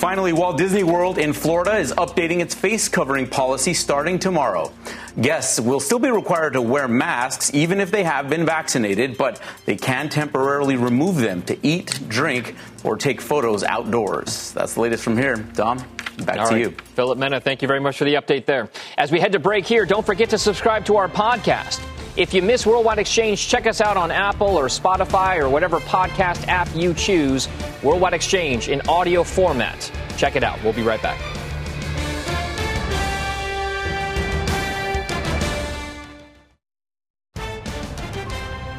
Finally, 0.05 0.33
Walt 0.33 0.55
Disney 0.55 0.83
World 0.83 1.17
in 1.17 1.33
Florida 1.33 1.77
is 1.77 1.91
updating 1.93 2.39
its 2.39 2.53
face 2.53 2.87
covering 2.87 3.25
policy 3.25 3.73
starting 3.73 4.19
tomorrow. 4.19 4.71
Guests 5.19 5.59
will 5.59 5.79
still 5.79 5.97
be 5.97 6.11
required 6.11 6.53
to 6.53 6.61
wear 6.61 6.87
masks 6.87 7.51
even 7.55 7.79
if 7.79 7.89
they 7.89 8.03
have 8.03 8.29
been 8.29 8.45
vaccinated, 8.45 9.17
but 9.17 9.41
they 9.65 9.75
can 9.75 10.07
temporarily 10.07 10.75
remove 10.75 11.15
them 11.15 11.41
to 11.41 11.57
eat, 11.65 11.99
drink, 12.07 12.53
or 12.83 12.97
take 12.97 13.19
photos 13.19 13.63
outdoors. 13.63 14.51
That's 14.51 14.75
the 14.75 14.81
latest 14.81 15.03
from 15.03 15.17
here. 15.17 15.37
Dom, 15.37 15.79
back 16.19 16.37
All 16.37 16.49
to 16.49 16.53
right. 16.53 16.61
you. 16.61 16.69
Phillip 16.93 17.17
Mena, 17.17 17.41
thank 17.41 17.63
you 17.63 17.67
very 17.67 17.79
much 17.79 17.97
for 17.97 18.03
the 18.03 18.13
update 18.13 18.45
there. 18.45 18.69
As 18.99 19.11
we 19.11 19.19
head 19.19 19.31
to 19.31 19.39
break 19.39 19.65
here, 19.65 19.87
don't 19.87 20.05
forget 20.05 20.29
to 20.29 20.37
subscribe 20.37 20.85
to 20.85 20.97
our 20.97 21.09
podcast. 21.09 21.83
If 22.17 22.33
you 22.33 22.41
miss 22.41 22.65
Worldwide 22.65 22.97
Exchange, 22.97 23.45
check 23.45 23.67
us 23.67 23.81
out 23.81 23.97
on 23.97 24.09
Apple 24.09 24.55
or 24.55 24.67
Spotify 24.67 25.37
or 25.37 25.49
whatever 25.49 25.81
podcast 25.81 26.47
app 26.47 26.73
you 26.73 26.93
choose. 26.93 27.49
Worldwide 27.83 28.13
Exchange 28.13 28.69
in 28.69 28.79
audio 28.87 29.21
format. 29.21 29.91
Check 30.15 30.37
it 30.37 30.43
out. 30.43 30.61
We'll 30.63 30.71
be 30.71 30.81
right 30.81 31.01
back. 31.01 31.19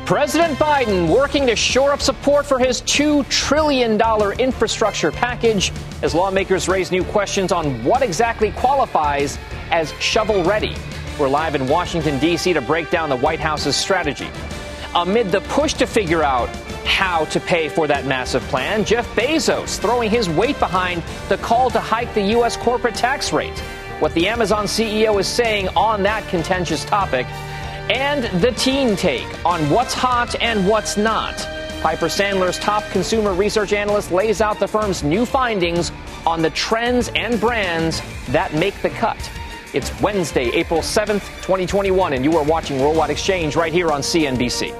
President 0.06 0.58
Biden 0.58 1.14
working 1.14 1.46
to 1.46 1.56
shore 1.56 1.92
up 1.92 2.00
support 2.00 2.46
for 2.46 2.58
his 2.58 2.80
$2 2.82 3.28
trillion 3.28 4.00
infrastructure 4.38 5.12
package 5.12 5.72
as 6.02 6.14
lawmakers 6.14 6.68
raise 6.68 6.90
new 6.90 7.04
questions 7.04 7.52
on 7.52 7.84
what 7.84 8.00
exactly 8.00 8.52
qualifies 8.52 9.36
as 9.70 9.92
shovel 10.00 10.42
ready. 10.44 10.74
We're 11.18 11.28
live 11.28 11.54
in 11.54 11.66
Washington, 11.66 12.18
D.C. 12.18 12.52
to 12.52 12.60
break 12.60 12.90
down 12.90 13.08
the 13.08 13.16
White 13.16 13.40
House's 13.40 13.74
strategy. 13.74 14.28
Amid 14.94 15.32
the 15.32 15.40
push 15.40 15.72
to 15.74 15.86
figure 15.86 16.22
out 16.22 16.50
how 16.84 17.24
to 17.26 17.40
pay 17.40 17.70
for 17.70 17.86
that 17.86 18.04
massive 18.04 18.42
plan, 18.48 18.84
Jeff 18.84 19.08
Bezos 19.16 19.78
throwing 19.78 20.10
his 20.10 20.28
weight 20.28 20.58
behind 20.58 21.02
the 21.30 21.38
call 21.38 21.70
to 21.70 21.80
hike 21.80 22.12
the 22.12 22.20
U.S. 22.32 22.58
corporate 22.58 22.94
tax 22.94 23.32
rate. 23.32 23.58
What 23.98 24.12
the 24.12 24.28
Amazon 24.28 24.66
CEO 24.66 25.18
is 25.18 25.26
saying 25.26 25.68
on 25.68 26.02
that 26.02 26.28
contentious 26.28 26.84
topic 26.84 27.26
and 27.88 28.24
the 28.42 28.52
teen 28.52 28.94
take 28.94 29.26
on 29.46 29.70
what's 29.70 29.94
hot 29.94 30.38
and 30.42 30.68
what's 30.68 30.98
not. 30.98 31.34
Piper 31.80 32.06
Sandler's 32.06 32.58
top 32.58 32.84
consumer 32.90 33.32
research 33.32 33.72
analyst 33.72 34.12
lays 34.12 34.42
out 34.42 34.60
the 34.60 34.68
firm's 34.68 35.02
new 35.02 35.24
findings 35.24 35.92
on 36.26 36.42
the 36.42 36.50
trends 36.50 37.08
and 37.14 37.40
brands 37.40 38.02
that 38.28 38.52
make 38.52 38.74
the 38.82 38.90
cut. 38.90 39.16
It's 39.76 39.92
Wednesday, 40.00 40.48
April 40.54 40.80
7th, 40.80 41.20
2021, 41.42 42.14
and 42.14 42.24
you 42.24 42.34
are 42.38 42.42
watching 42.42 42.80
Worldwide 42.80 43.10
Exchange 43.10 43.56
right 43.56 43.70
here 43.70 43.92
on 43.92 44.00
CNBC. 44.00 44.72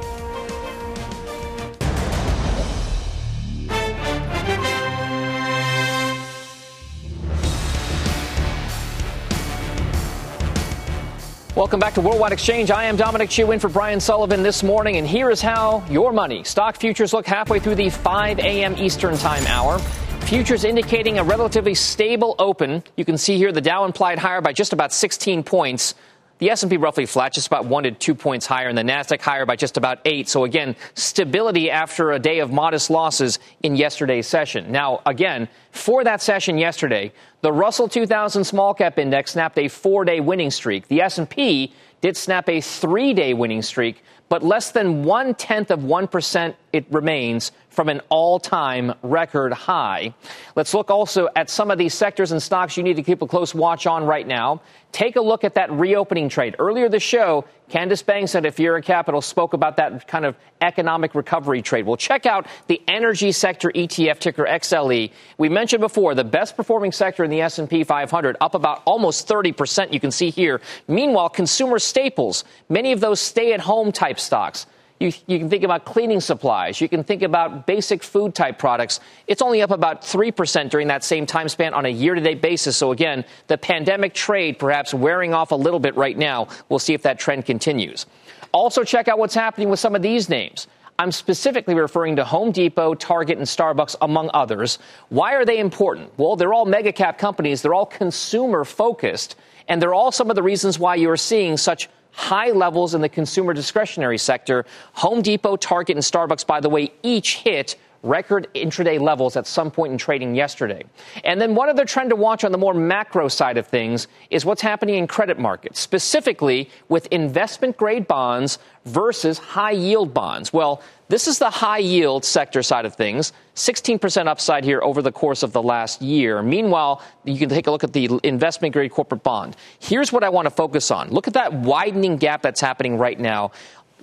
Welcome 11.55 11.79
back 11.79 11.93
to 11.93 12.01
Worldwide 12.01 12.33
Exchange. 12.33 12.71
I 12.71 12.85
am 12.85 12.97
Dominic 12.97 13.29
Chu 13.29 13.53
in 13.53 13.61
for 13.61 13.69
Brian 13.69 14.01
Sullivan 14.01 14.43
this 14.43 14.63
morning, 14.63 14.97
and 14.97 15.07
here 15.07 15.31
is 15.31 15.43
how 15.43 15.85
your 15.91 16.11
money. 16.15 16.43
Stock 16.45 16.79
futures 16.79 17.13
look 17.13 17.27
halfway 17.27 17.61
through 17.61 17.75
the 17.75 17.91
5 17.91 18.39
a.m. 18.39 18.75
Eastern 18.79 19.19
Time 19.19 19.47
hour. 19.47 19.79
Futures 20.27 20.65
indicating 20.65 21.21
a 21.21 21.23
relatively 21.23 21.73
stable 21.73 22.35
open. 22.41 22.83
You 22.97 23.05
can 23.05 23.17
see 23.17 23.37
here 23.37 23.53
the 23.53 23.61
Dow 23.61 23.85
implied 23.85 24.19
higher 24.19 24.41
by 24.41 24.53
just 24.53 24.73
about 24.73 24.93
16 24.93 25.45
points. 25.45 25.95
The 26.39 26.51
S&P 26.51 26.79
roughly 26.79 27.07
flat, 27.07 27.33
just 27.33 27.47
about 27.47 27.67
one 27.67 27.85
to 27.85 27.93
two 27.93 28.17
points 28.17 28.45
higher, 28.45 28.69
and 28.69 28.77
the 28.77 28.83
Nasdaq 28.83 29.21
higher 29.21 29.47
by 29.47 29.55
just 29.55 29.77
about 29.77 30.01
eight. 30.05 30.29
So 30.29 30.43
again, 30.43 30.75
stability 30.95 31.71
after 31.71 32.11
a 32.11 32.19
day 32.19 32.41
of 32.41 32.51
modest 32.51 32.91
losses 32.91 33.39
in 33.63 33.77
yesterday's 33.77 34.27
session. 34.27 34.73
Now, 34.73 35.01
again, 35.07 35.49
for 35.71 36.03
that 36.03 36.21
session 36.21 36.59
yesterday, 36.59 37.13
the 37.43 37.53
Russell 37.53 37.89
2000 37.89 38.43
Small 38.43 38.75
Cap 38.75 38.99
Index 38.99 39.31
snapped 39.31 39.61
a 39.61 39.69
four-day 39.69 40.19
winning 40.19 40.51
streak. 40.51 40.89
The 40.89 41.03
S&P 41.03 41.73
did 42.01 42.17
snap 42.17 42.49
a 42.49 42.61
three-day 42.61 43.33
winning 43.33 43.63
streak, 43.63 44.03
but 44.29 44.43
less 44.43 44.73
than 44.73 45.05
one 45.05 45.35
tenth 45.35 45.71
of 45.71 45.85
one 45.85 46.09
percent 46.09 46.57
it 46.73 46.85
remains 46.91 47.53
from 47.77 47.91
an 47.91 48.01
all-time 48.09 48.95
record 49.03 49.53
high. 49.53 50.15
Let's 50.57 50.73
look 50.73 50.91
also 50.91 51.29
at 51.37 51.51
some 51.51 51.71
of 51.71 51.77
these 51.77 51.93
sectors 51.93 52.33
and 52.33 52.43
stocks 52.43 52.77
you 52.79 52.83
need 52.83 52.97
to 52.97 53.03
keep 53.03 53.21
a 53.21 53.27
close 53.27 53.55
watch 53.55 53.87
on 53.87 54.05
right 54.05 54.27
now. 54.27 54.63
Take 54.93 55.17
a 55.17 55.21
look 55.21 55.45
at 55.45 55.55
that 55.55 55.71
reopening 55.71 56.31
trade. 56.31 56.57
Earlier 56.59 56.89
this 56.89 57.03
show, 57.03 57.45
Candice 57.69 58.05
Banks 58.05 58.35
at 58.35 58.55
Fiera 58.55 58.81
Capital 58.81 59.21
spoke 59.21 59.53
about 59.53 59.77
that 59.77 60.09
kind 60.09 60.25
of 60.25 60.37
economic 60.63 61.15
recovery 61.15 61.61
trade. 61.61 61.85
Well, 61.85 61.99
check 61.99 62.25
out 62.25 62.47
the 62.67 62.81
energy 62.89 63.31
sector 63.31 63.71
ETF 63.71 64.21
ticker 64.21 64.45
XLE. 64.45 65.13
We 65.37 65.49
mentioned 65.51 65.83
before 65.83 66.15
the 66.15 66.25
best 66.25 66.57
performing 66.57 66.93
sector 66.93 67.25
in 67.25 67.31
the 67.31 67.43
S&P 67.43 67.85
500 67.85 68.39
up 68.41 68.55
about 68.55 68.83
almost 68.87 69.29
30% 69.29 69.93
you 69.93 70.01
can 70.01 70.11
see 70.11 70.31
here. 70.31 70.63
Meanwhile, 70.89 71.29
consumer 71.29 71.79
staples, 71.79 72.45
many 72.71 72.93
of 72.93 73.01
those 73.01 73.21
stay 73.21 73.53
at 73.53 73.61
home 73.61 73.93
type 73.93 74.19
stocks 74.19 74.67
You, 74.99 75.13
you 75.27 75.39
can 75.39 75.51
think 75.51 75.63
about 75.63 75.85
cleaning 75.85 76.21
supplies. 76.21 76.81
You 76.81 76.89
can 76.89 77.05
think 77.05 77.23
about 77.23 77.67
basic 77.67 78.03
food 78.03 78.35
type 78.35 78.59
products. 78.59 79.01
It's 79.27 79.43
only 79.43 79.61
up 79.61 79.71
about 79.71 80.01
3% 80.01 80.71
during 80.71 80.89
that 80.89 81.05
same 81.05 81.27
time 81.27 81.49
span 81.51 81.75
on 81.75 81.85
a 81.85 81.91
year 81.91 82.15
to 82.15 82.21
date 82.21 82.41
basis. 82.41 82.79
So, 82.79 82.93
again, 82.93 83.25
the 83.47 83.59
pandemic 83.59 84.15
trade 84.15 84.59
perhaps 84.59 84.95
wearing 84.95 85.35
off 85.35 85.51
a 85.51 85.57
little 85.57 85.81
bit 85.81 85.97
right 85.97 86.17
now. 86.17 86.49
We'll 86.71 86.79
see 86.79 86.95
if 86.95 87.03
that 87.03 87.19
trend 87.19 87.45
continues. 87.45 88.07
Also, 88.53 88.85
check 88.85 89.07
out 89.07 89.19
what's 89.19 89.35
happening 89.35 89.69
with 89.69 89.81
some 89.81 89.95
of 89.95 90.01
these 90.01 90.31
names. 90.31 90.67
I'm 90.99 91.13
specifically 91.13 91.75
referring 91.75 92.17
to 92.17 92.25
Home 92.25 92.53
Depot, 92.53 92.95
Target, 92.95 93.37
and 93.37 93.47
Starbucks, 93.47 93.97
among 94.01 94.31
others. 94.33 94.79
Why 95.11 95.35
are 95.35 95.45
they 95.45 95.59
important? 95.59 96.11
Well, 96.17 96.37
they're 96.37 96.55
all 96.55 96.65
mega 96.65 96.93
cap 96.93 97.19
companies, 97.19 97.61
they're 97.61 97.75
all 97.75 97.85
consumer 97.85 98.65
focused, 98.65 99.37
and 99.69 99.83
they're 99.83 99.93
all 99.93 100.11
some 100.11 100.31
of 100.31 100.37
the 100.37 100.43
reasons 100.43 100.79
why 100.79 100.95
you're 100.95 101.19
seeing 101.19 101.59
such 101.59 101.91
high 102.17 102.51
levels 102.51 102.95
in 102.95 103.01
the 103.03 103.09
consumer 103.09 103.53
discretionary 103.53 104.19
sector. 104.19 104.65
Home 104.95 105.23
Depot, 105.23 105.57
Target, 105.57 105.97
and 105.97 106.05
Starbucks, 106.05 106.47
by 106.47 106.61
the 106.61 106.69
way, 106.69 106.93
each 107.03 107.37
hit 107.37 107.77
record 108.03 108.49
intraday 108.55 109.01
levels 109.01 109.37
at 109.37 109.47
some 109.47 109.71
point 109.71 109.93
in 109.93 109.99
trading 109.99 110.35
yesterday. 110.35 110.85
And 111.25 111.41
then 111.41 111.55
one 111.55 111.69
other 111.69 111.85
trend 111.85 112.11
to 112.11 112.17
watch 112.17 112.45
on 112.45 112.53
the 112.53 112.59
more 112.59 112.75
macro 112.75 113.29
side 113.29 113.57
of 113.57 113.67
things 113.67 114.09
is 114.31 114.45
what's 114.45 114.63
happening 114.63 114.97
in 114.97 115.07
credit 115.07 115.39
markets, 115.39 115.81
specifically 115.81 116.71
with 116.89 117.07
investment 117.07 117.77
grade 117.77 118.07
bonds 118.07 118.59
versus 118.85 119.39
high 119.39 119.73
yield 119.73 120.15
bonds. 120.15 120.53
Well, 120.53 120.83
this 121.09 121.29
is 121.29 121.39
the 121.39 121.51
high 121.51 121.79
yield 121.79 122.25
sector 122.25 122.63
side 122.63 122.85
of 122.85 122.95
things, 122.97 123.33
16% 123.55 124.27
upside 124.27 124.65
here 124.65 124.81
over 124.83 125.03
the 125.03 125.13
course 125.13 125.43
of 125.43 125.53
the 125.53 125.63
last 125.63 126.03
year. 126.03 126.43
Meanwhile, 126.43 127.03
you 127.25 127.39
can 127.39 127.49
take 127.49 127.69
a 127.69 127.71
look 127.71 127.85
at 127.85 127.93
the 127.93 128.19
investment 128.25 128.73
grade 128.73 128.91
corporate 128.91 129.23
bond. 129.23 129.57
Here's 129.79 130.13
what 130.13 130.25
I 130.25 130.29
want 130.29 130.47
to 130.47 130.51
focus 130.51 130.91
on. 130.91 131.11
Look 131.11 131.29
at 131.29 131.35
that 131.35 131.53
widening 131.53 132.17
gap 132.17 132.43
that's 132.43 132.61
happening 132.61 132.99
right 132.99 133.19
now 133.19 133.53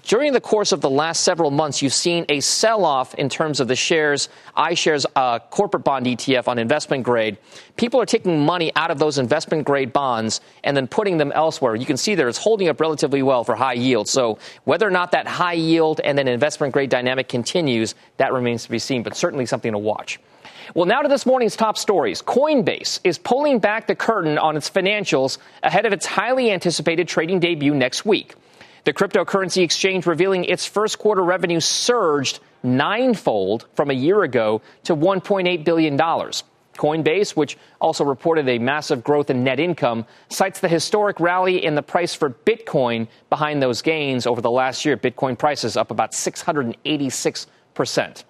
during 0.02 0.34
the 0.34 0.42
course 0.42 0.72
of 0.72 0.82
the 0.82 0.90
last 0.90 1.24
several 1.24 1.50
months, 1.50 1.82
you've 1.82 1.94
seen 1.94 2.26
a 2.28 2.42
sell 2.42 2.84
off 2.84 3.14
in 3.16 3.30
terms 3.30 3.60
of 3.60 3.68
the 3.70 3.76
shares, 3.76 4.28
iShares 4.58 5.06
uh, 5.16 5.40
corporate 5.40 5.84
bond 5.84 6.06
ETF 6.06 6.48
on 6.48 6.60
investment 6.60 7.04
grade. 7.04 7.38
People 7.78 8.02
are 8.02 8.06
taking 8.06 8.46
money 8.46 8.72
out 8.76 8.92
of 8.92 9.00
those 9.00 9.18
investment 9.18 9.66
grade 9.66 9.94
bonds 9.94 10.42
and 10.66 10.76
then 10.76 10.88
putting 10.88 11.18
them 11.18 11.32
elsewhere. 11.32 11.76
You 11.76 11.86
can 11.86 11.96
see 11.96 12.16
there 12.16 12.28
it's 12.28 12.38
holding 12.38 12.68
up 12.68 12.82
relatively 12.82 13.24
well 13.24 13.46
for 13.46 13.56
high 13.56 13.74
yield. 13.74 14.10
So 14.10 14.40
whether 14.66 14.86
or 14.86 14.92
not 14.92 15.12
that 15.12 15.26
high 15.26 15.54
yield 15.54 16.02
and 16.04 16.18
then 16.18 16.28
investment 16.28 16.74
grade 16.74 16.90
dynamic 16.90 17.30
continues, 17.30 17.96
that 18.18 18.34
remains 18.34 18.64
to 18.64 18.72
be 18.72 18.80
seen, 18.80 19.04
but 19.04 19.16
certainly 19.16 19.46
something 19.46 19.72
to 19.72 19.78
watch. 19.78 20.20
Well, 20.76 20.86
now 20.86 21.02
to 21.02 21.08
this 21.08 21.26
morning's 21.26 21.56
top 21.56 21.78
stories. 21.78 22.22
Coinbase 22.22 23.00
is 23.04 23.18
pulling 23.18 23.60
back 23.60 23.88
the 23.88 23.96
curtain 23.96 24.38
on 24.38 24.58
its 24.58 24.70
financials 24.70 25.38
ahead 25.62 25.86
of 25.86 25.94
its 25.94 26.06
highly 26.06 26.52
anticipated 26.52 27.08
trading 27.08 27.40
debut 27.40 27.74
next 27.74 28.06
week. 28.06 28.36
The 28.86 28.94
cryptocurrency 28.94 29.64
exchange 29.64 30.06
revealing 30.06 30.44
its 30.44 30.66
first 30.66 31.00
quarter 31.00 31.24
revenue 31.24 31.62
surged 31.62 32.42
ninefold 32.64 33.66
from 33.76 33.90
a 33.90 33.94
year 33.94 34.24
ago 34.24 34.62
to 34.84 34.96
$1.8 34.96 35.64
billion. 35.64 35.98
Coinbase, 35.98 37.36
which 37.36 37.58
also 37.80 38.04
reported 38.04 38.50
a 38.50 38.60
massive 38.60 39.04
growth 39.04 39.30
in 39.30 39.44
net 39.44 39.60
income, 39.60 40.06
cites 40.30 40.60
the 40.60 40.68
historic 40.68 41.20
rally 41.20 41.64
in 41.64 41.76
the 41.76 41.84
price 41.84 42.14
for 42.14 42.32
Bitcoin 42.32 43.08
behind 43.30 43.62
those 43.62 43.82
gains 43.82 44.28
over 44.28 44.42
the 44.42 44.52
last 44.52 44.84
year. 44.84 44.98
Bitcoin 44.98 45.38
prices 45.38 45.78
up 45.78 45.92
about 45.92 46.12
686%. 46.12 48.24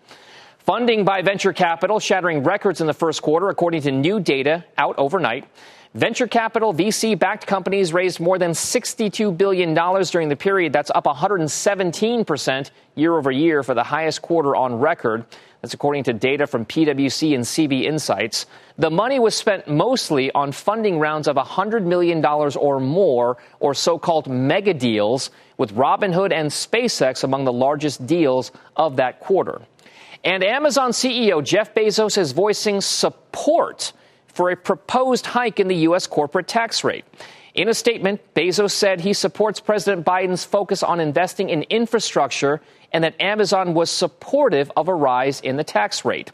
Funding 0.59 1.03
by 1.03 1.21
venture 1.21 1.53
capital 1.53 1.99
shattering 1.99 2.43
records 2.43 2.79
in 2.79 2.87
the 2.87 2.93
first 2.93 3.21
quarter, 3.21 3.49
according 3.49 3.81
to 3.81 3.91
new 3.91 4.19
data 4.19 4.63
out 4.77 4.95
overnight. 4.97 5.45
Venture 5.93 6.25
capital 6.25 6.73
VC 6.73 7.17
backed 7.17 7.45
companies 7.45 7.93
raised 7.93 8.19
more 8.19 8.39
than 8.39 8.49
$62 8.49 9.37
billion 9.37 9.75
during 9.75 10.27
the 10.27 10.35
period. 10.35 10.73
That's 10.73 10.89
up 10.89 11.05
117% 11.05 12.71
year 12.95 13.15
over 13.15 13.31
year 13.31 13.61
for 13.61 13.75
the 13.75 13.83
highest 13.83 14.23
quarter 14.23 14.55
on 14.55 14.79
record. 14.79 15.23
That's 15.61 15.75
according 15.75 16.05
to 16.05 16.13
data 16.13 16.47
from 16.47 16.65
PwC 16.65 17.35
and 17.35 17.43
CB 17.43 17.83
Insights. 17.83 18.47
The 18.79 18.89
money 18.89 19.19
was 19.19 19.35
spent 19.35 19.67
mostly 19.67 20.31
on 20.31 20.51
funding 20.51 20.97
rounds 20.97 21.27
of 21.27 21.35
$100 21.35 21.85
million 21.85 22.25
or 22.25 22.79
more, 22.79 23.37
or 23.59 23.75
so 23.75 23.99
called 23.99 24.27
mega 24.27 24.73
deals, 24.73 25.29
with 25.59 25.75
Robinhood 25.75 26.33
and 26.33 26.49
SpaceX 26.49 27.23
among 27.23 27.45
the 27.45 27.53
largest 27.53 28.07
deals 28.07 28.51
of 28.75 28.95
that 28.95 29.19
quarter. 29.19 29.61
And 30.23 30.43
Amazon 30.43 30.89
CEO 30.89 31.43
Jeff 31.43 31.75
Bezos 31.75 32.17
is 32.17 32.31
voicing 32.31 32.81
support 32.81 33.93
for 34.33 34.49
a 34.49 34.55
proposed 34.55 35.25
hike 35.25 35.59
in 35.59 35.67
the 35.67 35.75
U.S. 35.87 36.07
corporate 36.07 36.47
tax 36.47 36.83
rate. 36.83 37.05
In 37.53 37.69
a 37.69 37.73
statement, 37.73 38.19
Bezos 38.33 38.71
said 38.71 38.99
he 38.99 39.13
supports 39.13 39.59
President 39.59 40.05
Biden's 40.05 40.43
focus 40.43 40.81
on 40.81 40.99
investing 40.99 41.49
in 41.49 41.63
infrastructure 41.63 42.61
and 42.91 43.03
that 43.03 43.19
Amazon 43.21 43.73
was 43.75 43.91
supportive 43.91 44.71
of 44.75 44.87
a 44.87 44.93
rise 44.93 45.39
in 45.41 45.57
the 45.57 45.63
tax 45.63 46.03
rate. 46.03 46.31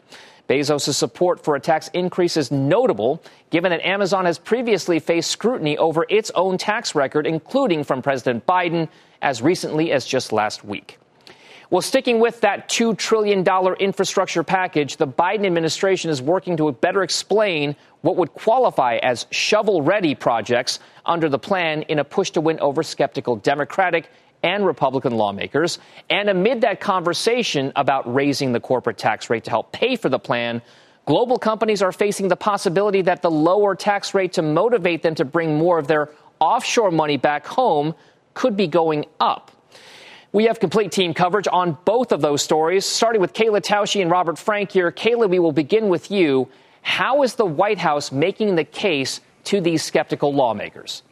Bezos' 0.48 0.94
support 0.94 1.44
for 1.44 1.54
a 1.54 1.60
tax 1.60 1.88
increase 1.92 2.36
is 2.36 2.50
notable, 2.50 3.22
given 3.50 3.70
that 3.70 3.86
Amazon 3.86 4.24
has 4.24 4.38
previously 4.38 4.98
faced 4.98 5.30
scrutiny 5.30 5.78
over 5.78 6.06
its 6.08 6.30
own 6.34 6.58
tax 6.58 6.94
record, 6.94 7.26
including 7.26 7.84
from 7.84 8.02
President 8.02 8.46
Biden 8.46 8.88
as 9.22 9.42
recently 9.42 9.92
as 9.92 10.04
just 10.04 10.32
last 10.32 10.64
week. 10.64 10.99
Well, 11.70 11.82
sticking 11.82 12.18
with 12.18 12.40
that 12.40 12.68
$2 12.68 12.98
trillion 12.98 13.46
infrastructure 13.78 14.42
package, 14.42 14.96
the 14.96 15.06
Biden 15.06 15.46
administration 15.46 16.10
is 16.10 16.20
working 16.20 16.56
to 16.56 16.72
better 16.72 17.04
explain 17.04 17.76
what 18.00 18.16
would 18.16 18.34
qualify 18.34 18.96
as 18.96 19.28
shovel 19.30 19.80
ready 19.80 20.16
projects 20.16 20.80
under 21.06 21.28
the 21.28 21.38
plan 21.38 21.82
in 21.82 22.00
a 22.00 22.04
push 22.04 22.30
to 22.32 22.40
win 22.40 22.58
over 22.58 22.82
skeptical 22.82 23.36
Democratic 23.36 24.10
and 24.42 24.66
Republican 24.66 25.12
lawmakers. 25.12 25.78
And 26.08 26.28
amid 26.28 26.62
that 26.62 26.80
conversation 26.80 27.72
about 27.76 28.12
raising 28.12 28.52
the 28.52 28.58
corporate 28.58 28.98
tax 28.98 29.30
rate 29.30 29.44
to 29.44 29.50
help 29.50 29.70
pay 29.70 29.94
for 29.94 30.08
the 30.08 30.18
plan, 30.18 30.62
global 31.06 31.38
companies 31.38 31.82
are 31.82 31.92
facing 31.92 32.26
the 32.26 32.36
possibility 32.36 33.02
that 33.02 33.22
the 33.22 33.30
lower 33.30 33.76
tax 33.76 34.12
rate 34.12 34.32
to 34.32 34.42
motivate 34.42 35.02
them 35.02 35.14
to 35.14 35.24
bring 35.24 35.56
more 35.56 35.78
of 35.78 35.86
their 35.86 36.10
offshore 36.40 36.90
money 36.90 37.16
back 37.16 37.46
home 37.46 37.94
could 38.34 38.56
be 38.56 38.66
going 38.66 39.04
up. 39.20 39.52
We 40.32 40.44
have 40.44 40.60
complete 40.60 40.92
team 40.92 41.12
coverage 41.12 41.48
on 41.50 41.76
both 41.84 42.12
of 42.12 42.20
those 42.20 42.40
stories, 42.40 42.86
starting 42.86 43.20
with 43.20 43.32
Kayla 43.32 43.60
Tausche 43.60 44.00
and 44.00 44.08
Robert 44.08 44.38
Frank 44.38 44.70
here. 44.70 44.92
Kayla, 44.92 45.28
we 45.28 45.40
will 45.40 45.50
begin 45.50 45.88
with 45.88 46.08
you. 46.08 46.48
How 46.82 47.24
is 47.24 47.34
the 47.34 47.44
White 47.44 47.78
House 47.78 48.12
making 48.12 48.54
the 48.54 48.62
case 48.62 49.20
to 49.44 49.60
these 49.60 49.82
skeptical 49.82 50.32
lawmakers? 50.32 51.02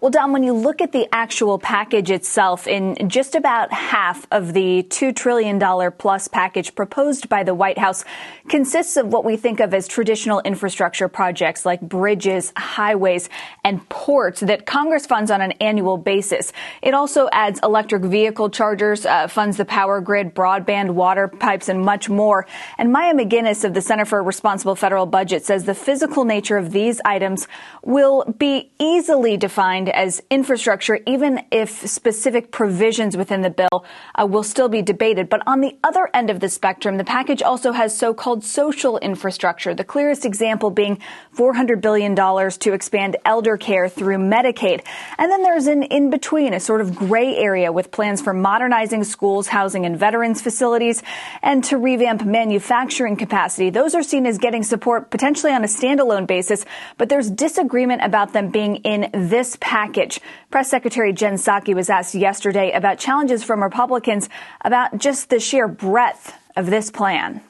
Well, 0.00 0.10
Don, 0.10 0.32
when 0.32 0.42
you 0.42 0.54
look 0.54 0.80
at 0.80 0.92
the 0.92 1.06
actual 1.12 1.58
package 1.58 2.10
itself, 2.10 2.66
in 2.66 3.10
just 3.10 3.34
about 3.34 3.70
half 3.70 4.26
of 4.30 4.54
the 4.54 4.82
$2 4.84 5.14
trillion 5.14 5.60
plus 5.98 6.26
package 6.26 6.74
proposed 6.74 7.28
by 7.28 7.42
the 7.42 7.52
White 7.54 7.76
House 7.76 8.06
consists 8.48 8.96
of 8.96 9.08
what 9.08 9.26
we 9.26 9.36
think 9.36 9.60
of 9.60 9.74
as 9.74 9.86
traditional 9.86 10.40
infrastructure 10.40 11.06
projects 11.06 11.66
like 11.66 11.82
bridges, 11.82 12.50
highways, 12.56 13.28
and 13.62 13.86
ports 13.90 14.40
that 14.40 14.64
Congress 14.64 15.04
funds 15.04 15.30
on 15.30 15.42
an 15.42 15.52
annual 15.60 15.98
basis. 15.98 16.50
It 16.80 16.94
also 16.94 17.28
adds 17.30 17.60
electric 17.62 18.02
vehicle 18.02 18.48
chargers, 18.48 19.04
uh, 19.04 19.28
funds 19.28 19.58
the 19.58 19.66
power 19.66 20.00
grid, 20.00 20.34
broadband, 20.34 20.92
water 20.92 21.28
pipes, 21.28 21.68
and 21.68 21.84
much 21.84 22.08
more. 22.08 22.46
And 22.78 22.90
Maya 22.90 23.12
MacGuineas 23.12 23.66
of 23.66 23.74
the 23.74 23.82
Center 23.82 24.06
for 24.06 24.20
a 24.20 24.22
Responsible 24.22 24.76
Federal 24.76 25.04
Budget 25.04 25.44
says 25.44 25.66
the 25.66 25.74
physical 25.74 26.24
nature 26.24 26.56
of 26.56 26.72
these 26.72 27.02
items 27.04 27.46
will 27.84 28.24
be 28.38 28.70
easily 28.78 29.36
defined 29.36 29.89
as 29.90 30.22
infrastructure, 30.30 31.00
even 31.06 31.44
if 31.50 31.86
specific 31.88 32.50
provisions 32.50 33.16
within 33.16 33.42
the 33.42 33.50
bill 33.50 33.84
uh, 34.14 34.26
will 34.26 34.42
still 34.42 34.68
be 34.68 34.82
debated. 34.82 35.28
But 35.28 35.42
on 35.46 35.60
the 35.60 35.76
other 35.84 36.08
end 36.14 36.30
of 36.30 36.40
the 36.40 36.48
spectrum, 36.48 36.96
the 36.96 37.04
package 37.04 37.42
also 37.42 37.72
has 37.72 37.96
so-called 37.96 38.44
social 38.44 38.98
infrastructure, 38.98 39.74
the 39.74 39.84
clearest 39.84 40.24
example 40.24 40.70
being 40.70 40.98
$400 41.36 41.80
billion 41.80 42.14
to 42.14 42.72
expand 42.72 43.16
elder 43.24 43.56
care 43.56 43.88
through 43.88 44.18
Medicaid. 44.18 44.84
And 45.18 45.30
then 45.30 45.42
there's 45.42 45.66
an 45.66 45.82
in-between, 45.82 46.54
a 46.54 46.60
sort 46.60 46.80
of 46.80 46.94
gray 46.94 47.36
area 47.36 47.72
with 47.72 47.90
plans 47.90 48.20
for 48.20 48.32
modernizing 48.32 49.04
schools, 49.04 49.48
housing, 49.48 49.84
and 49.86 49.98
veterans 49.98 50.40
facilities, 50.40 51.02
and 51.42 51.62
to 51.64 51.76
revamp 51.76 52.24
manufacturing 52.24 53.16
capacity. 53.16 53.70
Those 53.70 53.94
are 53.94 54.02
seen 54.02 54.26
as 54.26 54.38
getting 54.38 54.62
support 54.62 55.10
potentially 55.10 55.52
on 55.52 55.64
a 55.64 55.66
standalone 55.68 56.26
basis, 56.26 56.64
but 56.96 57.08
there's 57.08 57.30
disagreement 57.30 58.02
about 58.02 58.32
them 58.32 58.50
being 58.50 58.76
in 58.76 59.10
this 59.12 59.56
package 59.60 59.79
package. 59.80 60.20
Press 60.50 60.68
Secretary 60.68 61.12
Jen 61.12 61.34
Psaki 61.34 61.74
was 61.74 61.88
asked 61.88 62.14
yesterday 62.14 62.70
about 62.72 62.98
challenges 62.98 63.42
from 63.42 63.62
Republicans 63.62 64.28
about 64.62 64.98
just 64.98 65.30
the 65.30 65.40
sheer 65.40 65.68
breadth 65.68 66.34
of 66.56 66.66
this 66.66 66.90
plan. 66.90 67.40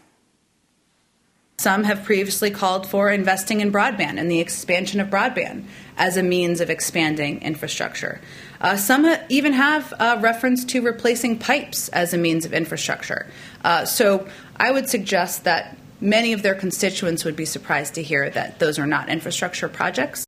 Some 1.58 1.84
have 1.84 2.04
previously 2.04 2.50
called 2.50 2.86
for 2.86 3.10
investing 3.10 3.60
in 3.60 3.72
broadband 3.72 4.18
and 4.18 4.30
the 4.30 4.40
expansion 4.40 5.00
of 5.00 5.08
broadband 5.08 5.64
as 5.98 6.16
a 6.16 6.22
means 6.22 6.60
of 6.60 6.70
expanding 6.70 7.42
infrastructure. 7.42 8.20
Uh, 8.60 8.76
some 8.76 9.04
even 9.28 9.52
have 9.52 9.92
uh, 9.98 10.16
reference 10.20 10.64
to 10.66 10.80
replacing 10.80 11.38
pipes 11.38 11.88
as 11.88 12.14
a 12.14 12.18
means 12.18 12.46
of 12.46 12.54
infrastructure. 12.54 13.26
Uh, 13.64 13.84
so 13.84 14.26
I 14.56 14.70
would 14.70 14.88
suggest 14.88 15.44
that 15.44 15.76
many 16.00 16.32
of 16.32 16.42
their 16.42 16.54
constituents 16.54 17.24
would 17.24 17.36
be 17.36 17.44
surprised 17.44 17.94
to 17.94 18.02
hear 18.02 18.30
that 18.30 18.58
those 18.58 18.78
are 18.78 18.86
not 18.86 19.08
infrastructure 19.08 19.68
projects. 19.68 20.24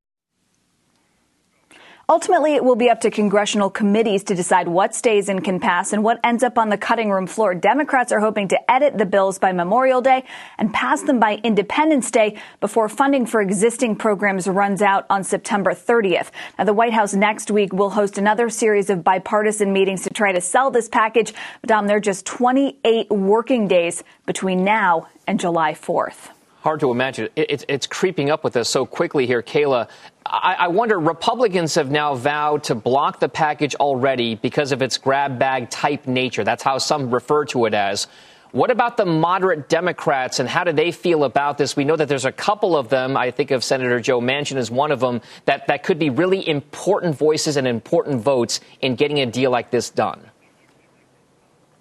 Ultimately, 2.08 2.54
it 2.54 2.64
will 2.64 2.74
be 2.74 2.90
up 2.90 3.00
to 3.02 3.10
congressional 3.10 3.70
committees 3.70 4.24
to 4.24 4.34
decide 4.34 4.66
what 4.66 4.92
stays 4.92 5.28
and 5.28 5.42
can 5.42 5.60
pass 5.60 5.92
and 5.92 6.02
what 6.02 6.18
ends 6.24 6.42
up 6.42 6.58
on 6.58 6.68
the 6.68 6.76
cutting 6.76 7.10
room 7.10 7.28
floor. 7.28 7.54
Democrats 7.54 8.10
are 8.10 8.18
hoping 8.18 8.48
to 8.48 8.70
edit 8.70 8.98
the 8.98 9.06
bills 9.06 9.38
by 9.38 9.52
Memorial 9.52 10.00
Day 10.00 10.24
and 10.58 10.74
pass 10.74 11.02
them 11.02 11.20
by 11.20 11.36
Independence 11.44 12.10
Day 12.10 12.40
before 12.60 12.88
funding 12.88 13.24
for 13.24 13.40
existing 13.40 13.94
programs 13.94 14.48
runs 14.48 14.82
out 14.82 15.06
on 15.10 15.22
September 15.22 15.72
30th. 15.72 16.30
Now, 16.58 16.64
the 16.64 16.72
White 16.72 16.92
House 16.92 17.14
next 17.14 17.52
week 17.52 17.72
will 17.72 17.90
host 17.90 18.18
another 18.18 18.50
series 18.50 18.90
of 18.90 19.04
bipartisan 19.04 19.72
meetings 19.72 20.02
to 20.02 20.10
try 20.10 20.32
to 20.32 20.40
sell 20.40 20.72
this 20.72 20.88
package. 20.88 21.32
But 21.60 21.68
Dom, 21.68 21.86
there 21.86 21.98
are 21.98 22.00
just 22.00 22.26
28 22.26 23.10
working 23.10 23.68
days 23.68 24.02
between 24.26 24.64
now 24.64 25.08
and 25.28 25.38
July 25.38 25.74
4th 25.74 26.30
hard 26.62 26.80
to 26.80 26.90
imagine. 26.90 27.28
It's, 27.36 27.64
it's 27.68 27.86
creeping 27.86 28.30
up 28.30 28.44
with 28.44 28.56
us 28.56 28.68
so 28.68 28.86
quickly 28.86 29.26
here, 29.26 29.42
Kayla. 29.42 29.88
I, 30.24 30.54
I 30.60 30.68
wonder, 30.68 30.98
Republicans 30.98 31.74
have 31.74 31.90
now 31.90 32.14
vowed 32.14 32.64
to 32.64 32.74
block 32.74 33.20
the 33.20 33.28
package 33.28 33.74
already 33.74 34.36
because 34.36 34.72
of 34.72 34.80
its 34.80 34.96
grab 34.96 35.38
bag 35.38 35.70
type 35.70 36.06
nature. 36.06 36.44
That's 36.44 36.62
how 36.62 36.78
some 36.78 37.12
refer 37.12 37.44
to 37.46 37.66
it 37.66 37.74
as. 37.74 38.06
What 38.52 38.70
about 38.70 38.98
the 38.98 39.06
moderate 39.06 39.68
Democrats 39.68 40.38
and 40.38 40.48
how 40.48 40.62
do 40.62 40.72
they 40.72 40.92
feel 40.92 41.24
about 41.24 41.56
this? 41.56 41.74
We 41.74 41.84
know 41.84 41.96
that 41.96 42.06
there's 42.08 42.26
a 42.26 42.32
couple 42.32 42.76
of 42.76 42.90
them. 42.90 43.16
I 43.16 43.30
think 43.30 43.50
of 43.50 43.64
Senator 43.64 43.98
Joe 43.98 44.20
Manchin 44.20 44.56
as 44.56 44.70
one 44.70 44.92
of 44.92 45.00
them 45.00 45.22
that, 45.46 45.66
that 45.68 45.82
could 45.82 45.98
be 45.98 46.10
really 46.10 46.46
important 46.46 47.16
voices 47.16 47.56
and 47.56 47.66
important 47.66 48.20
votes 48.20 48.60
in 48.82 48.94
getting 48.94 49.20
a 49.20 49.26
deal 49.26 49.50
like 49.50 49.70
this 49.70 49.88
done. 49.88 50.30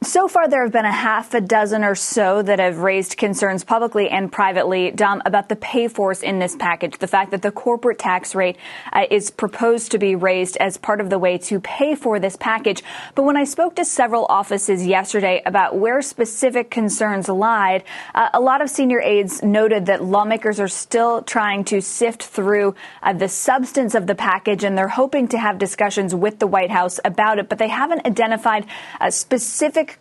So 0.03 0.27
far, 0.27 0.47
there 0.47 0.63
have 0.63 0.73
been 0.73 0.83
a 0.83 0.91
half 0.91 1.35
a 1.35 1.41
dozen 1.41 1.83
or 1.83 1.93
so 1.93 2.41
that 2.41 2.57
have 2.57 2.79
raised 2.79 3.17
concerns 3.17 3.63
publicly 3.63 4.09
and 4.09 4.31
privately, 4.31 4.89
Dom, 4.89 5.21
about 5.27 5.47
the 5.47 5.55
pay-fors 5.55 6.23
in 6.23 6.39
this 6.39 6.55
package. 6.55 6.97
The 6.97 7.05
fact 7.05 7.29
that 7.29 7.43
the 7.43 7.51
corporate 7.51 7.99
tax 7.99 8.33
rate 8.33 8.57
uh, 8.91 9.05
is 9.11 9.29
proposed 9.29 9.91
to 9.91 9.99
be 9.99 10.15
raised 10.15 10.57
as 10.57 10.75
part 10.75 11.01
of 11.01 11.11
the 11.11 11.19
way 11.19 11.37
to 11.37 11.59
pay 11.59 11.93
for 11.93 12.19
this 12.19 12.35
package. 12.35 12.81
But 13.13 13.25
when 13.25 13.37
I 13.37 13.43
spoke 13.43 13.75
to 13.75 13.85
several 13.85 14.25
offices 14.27 14.87
yesterday 14.87 15.43
about 15.45 15.77
where 15.77 16.01
specific 16.01 16.71
concerns 16.71 17.29
lied, 17.29 17.83
uh, 18.15 18.29
a 18.33 18.39
lot 18.39 18.63
of 18.63 18.71
senior 18.71 19.01
aides 19.01 19.43
noted 19.43 19.85
that 19.85 20.03
lawmakers 20.03 20.59
are 20.59 20.67
still 20.67 21.21
trying 21.21 21.63
to 21.65 21.79
sift 21.79 22.23
through 22.23 22.73
uh, 23.03 23.13
the 23.13 23.29
substance 23.29 23.93
of 23.93 24.07
the 24.07 24.15
package 24.15 24.63
and 24.63 24.75
they're 24.75 24.87
hoping 24.87 25.27
to 25.27 25.37
have 25.37 25.59
discussions 25.59 26.15
with 26.15 26.39
the 26.39 26.47
White 26.47 26.71
House 26.71 26.99
about 27.05 27.37
it, 27.37 27.49
but 27.49 27.59
they 27.59 27.69
haven't 27.69 28.03
identified 28.07 28.65
uh, 28.99 29.11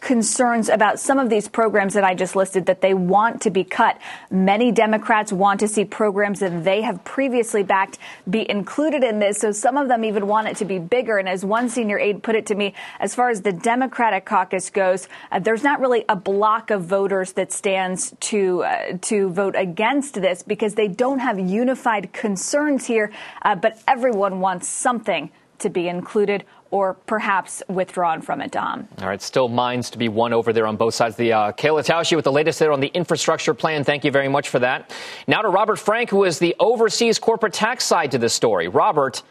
concerns 0.00 0.68
about 0.68 0.98
some 1.00 1.18
of 1.18 1.30
these 1.30 1.48
programs 1.48 1.94
that 1.94 2.04
I 2.04 2.14
just 2.14 2.36
listed 2.36 2.66
that 2.66 2.80
they 2.80 2.94
want 2.94 3.42
to 3.42 3.50
be 3.50 3.64
cut. 3.64 3.98
Many 4.30 4.72
Democrats 4.72 5.32
want 5.32 5.60
to 5.60 5.68
see 5.68 5.84
programs 5.84 6.40
that 6.40 6.64
they 6.64 6.82
have 6.82 7.04
previously 7.04 7.62
backed 7.62 7.98
be 8.28 8.48
included 8.50 9.02
in 9.02 9.18
this. 9.18 9.38
So 9.38 9.52
some 9.52 9.76
of 9.76 9.88
them 9.88 10.04
even 10.04 10.26
want 10.26 10.48
it 10.48 10.56
to 10.58 10.64
be 10.64 10.78
bigger. 10.78 11.18
And 11.18 11.28
as 11.28 11.44
one 11.44 11.68
senior 11.68 11.98
aide 11.98 12.22
put 12.22 12.34
it 12.34 12.46
to 12.46 12.54
me, 12.54 12.74
as 12.98 13.14
far 13.14 13.30
as 13.30 13.42
the 13.42 13.52
Democratic 13.52 14.24
caucus 14.24 14.70
goes, 14.70 15.08
uh, 15.32 15.38
there's 15.38 15.62
not 15.62 15.80
really 15.80 16.04
a 16.08 16.16
block 16.16 16.70
of 16.70 16.84
voters 16.84 17.32
that 17.32 17.52
stands 17.52 18.14
to 18.20 18.62
uh, 18.64 18.98
to 19.02 19.30
vote 19.30 19.54
against 19.56 20.14
this 20.14 20.42
because 20.42 20.74
they 20.74 20.88
don't 20.88 21.18
have 21.18 21.38
unified 21.38 22.12
concerns 22.12 22.86
here. 22.86 23.12
Uh, 23.42 23.54
but 23.54 23.82
everyone 23.86 24.40
wants 24.40 24.68
something 24.68 25.30
to 25.58 25.68
be 25.68 25.88
included 25.88 26.44
or 26.70 26.94
perhaps 26.94 27.62
withdrawn 27.68 28.22
from 28.22 28.40
it, 28.40 28.52
Dom. 28.52 28.88
All 29.00 29.08
right, 29.08 29.20
still 29.20 29.48
minds 29.48 29.90
to 29.90 29.98
be 29.98 30.08
won 30.08 30.32
over 30.32 30.52
there 30.52 30.66
on 30.66 30.76
both 30.76 30.94
sides. 30.94 31.16
The 31.16 31.32
uh, 31.32 31.52
Kayla 31.52 31.84
Tausche 31.84 32.14
with 32.14 32.24
the 32.24 32.32
latest 32.32 32.58
there 32.58 32.72
on 32.72 32.80
the 32.80 32.90
infrastructure 32.94 33.54
plan. 33.54 33.84
Thank 33.84 34.04
you 34.04 34.10
very 34.10 34.28
much 34.28 34.48
for 34.48 34.58
that. 34.60 34.92
Now 35.26 35.42
to 35.42 35.48
Robert 35.48 35.78
Frank, 35.78 36.10
who 36.10 36.24
is 36.24 36.38
the 36.38 36.54
overseas 36.60 37.18
corporate 37.18 37.52
tax 37.52 37.84
side 37.84 38.12
to 38.12 38.18
this 38.18 38.34
story. 38.34 38.68
Robert, 38.68 39.22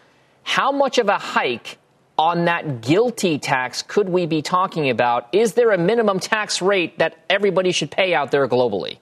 how 0.43 0.71
much 0.71 0.97
of 0.97 1.07
a 1.07 1.17
hike 1.17 1.77
on 2.17 2.45
that 2.45 2.81
GILTI 2.81 3.39
tax 3.41 3.81
could 3.81 4.09
we 4.09 4.25
be 4.25 4.41
talking 4.41 4.89
about? 4.89 5.29
Is 5.31 5.53
there 5.53 5.71
a 5.71 5.77
minimum 5.77 6.19
tax 6.19 6.61
rate 6.61 6.99
that 6.99 7.17
everybody 7.29 7.71
should 7.71 7.91
pay 7.91 8.13
out 8.13 8.31
there 8.31 8.45
globally? 8.47 8.97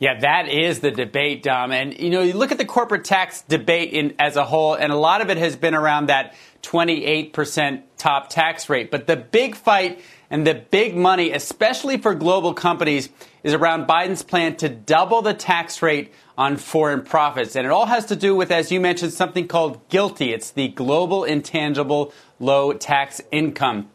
Yeah, 0.00 0.18
that 0.20 0.48
is 0.48 0.80
the 0.80 0.90
debate, 0.90 1.42
Dom. 1.42 1.72
And 1.72 1.96
you 1.98 2.08
know, 2.08 2.22
you 2.22 2.32
look 2.32 2.52
at 2.52 2.56
the 2.58 2.64
corporate 2.64 3.04
tax 3.04 3.42
debate 3.42 3.92
in, 3.92 4.14
as 4.18 4.36
a 4.36 4.44
whole, 4.46 4.72
and 4.72 4.90
a 4.90 4.96
lot 4.96 5.20
of 5.20 5.28
it 5.28 5.36
has 5.36 5.56
been 5.56 5.74
around 5.74 6.06
that 6.06 6.34
28% 6.62 7.82
top 7.98 8.30
tax 8.30 8.70
rate. 8.70 8.90
But 8.90 9.06
the 9.06 9.16
big 9.16 9.54
fight 9.54 10.00
and 10.30 10.46
the 10.46 10.54
big 10.54 10.96
money, 10.96 11.32
especially 11.32 11.98
for 11.98 12.14
global 12.14 12.54
companies, 12.54 13.10
is 13.44 13.52
around 13.52 13.86
Biden's 13.86 14.22
plan 14.22 14.56
to 14.56 14.70
double 14.70 15.20
the 15.20 15.34
tax 15.34 15.82
rate 15.82 16.14
on 16.38 16.56
foreign 16.56 17.02
profits. 17.02 17.54
And 17.54 17.66
it 17.66 17.70
all 17.70 17.86
has 17.86 18.06
to 18.06 18.16
do 18.16 18.34
with, 18.34 18.50
as 18.50 18.72
you 18.72 18.80
mentioned, 18.80 19.12
something 19.12 19.48
called 19.48 19.86
GILTI. 19.90 20.32
It's 20.32 20.50
the 20.50 20.68
Global 20.68 21.24
Intangible 21.24 22.14
Low 22.38 22.72
Tax 22.72 23.20
Income. 23.30 23.90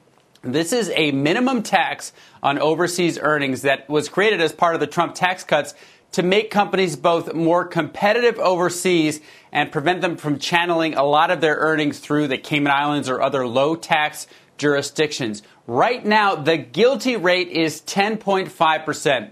This 0.46 0.72
is 0.72 0.92
a 0.96 1.12
minimum 1.12 1.64
tax 1.64 2.14
on 2.44 2.60
overseas 2.60 3.18
earnings 3.20 3.64
that 3.64 3.90
was 3.90 4.10
created 4.10 4.42
as 4.42 4.52
part 4.52 4.76
of 4.76 4.80
the 4.80 4.86
Trump 4.86 5.16
tax 5.16 5.44
cuts 5.44 5.74
to 6.16 6.24
make 6.24 6.50
companies 6.50 6.96
both 6.96 7.34
more 7.34 7.66
competitive 7.66 8.40
overseas 8.40 9.20
and 9.52 9.70
prevent 9.70 10.00
them 10.00 10.16
from 10.16 10.40
channeling 10.40 10.94
a 10.94 11.04
lot 11.04 11.30
of 11.30 11.42
their 11.42 11.56
earnings 11.58 12.00
through 12.00 12.26
the 12.26 12.38
Cayman 12.38 12.72
Islands 12.72 13.10
or 13.10 13.22
other 13.22 13.46
low 13.46 13.76
tax 13.76 14.26
jurisdictions. 14.58 15.44
Right 15.68 16.06
now, 16.06 16.36
the 16.36 16.58
GILTI 16.58 17.22
rate 17.22 17.50
is 17.50 17.82
10.5%. 17.82 19.30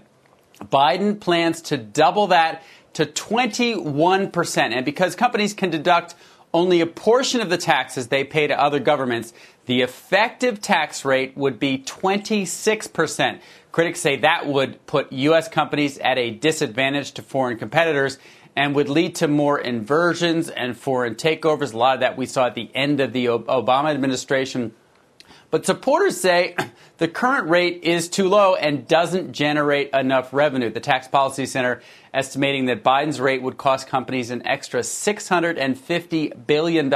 Biden 0.64 1.18
plans 1.18 1.62
to 1.62 1.78
double 1.78 2.26
that 2.26 2.62
to 2.92 3.06
21%. 3.06 4.58
And 4.58 4.84
because 4.84 5.16
companies 5.16 5.54
can 5.54 5.70
deduct 5.70 6.14
only 6.52 6.82
a 6.82 6.86
portion 6.86 7.40
of 7.40 7.48
the 7.48 7.56
taxes 7.56 8.08
they 8.08 8.24
pay 8.24 8.46
to 8.46 8.62
other 8.62 8.78
governments, 8.78 9.32
the 9.64 9.80
effective 9.80 10.60
tax 10.60 11.02
rate 11.02 11.34
would 11.34 11.58
be 11.58 11.78
26%. 11.78 13.40
Critics 13.74 13.98
say 13.98 14.14
that 14.18 14.46
would 14.46 14.86
put 14.86 15.12
U.S. 15.12 15.48
companies 15.48 15.98
at 15.98 16.16
a 16.16 16.30
disadvantage 16.30 17.10
to 17.14 17.22
foreign 17.22 17.58
competitors 17.58 18.18
and 18.54 18.72
would 18.76 18.88
lead 18.88 19.16
to 19.16 19.26
more 19.26 19.58
inversions 19.58 20.48
and 20.48 20.76
foreign 20.76 21.16
takeovers. 21.16 21.74
A 21.74 21.76
lot 21.76 21.94
of 21.94 22.00
that 22.02 22.16
we 22.16 22.24
saw 22.24 22.46
at 22.46 22.54
the 22.54 22.70
end 22.72 23.00
of 23.00 23.12
the 23.12 23.26
Obama 23.26 23.90
administration. 23.90 24.74
But 25.50 25.66
supporters 25.66 26.20
say 26.20 26.54
the 26.98 27.08
current 27.08 27.48
rate 27.48 27.82
is 27.82 28.08
too 28.08 28.28
low 28.28 28.54
and 28.54 28.86
doesn't 28.86 29.32
generate 29.32 29.90
enough 29.92 30.32
revenue. 30.32 30.70
The 30.70 30.78
Tax 30.78 31.08
Policy 31.08 31.44
Center 31.44 31.82
estimating 32.12 32.66
that 32.66 32.84
Biden's 32.84 33.20
rate 33.20 33.42
would 33.42 33.56
cost 33.56 33.88
companies 33.88 34.30
an 34.30 34.46
extra 34.46 34.82
$650 34.82 36.46
billion 36.46 36.90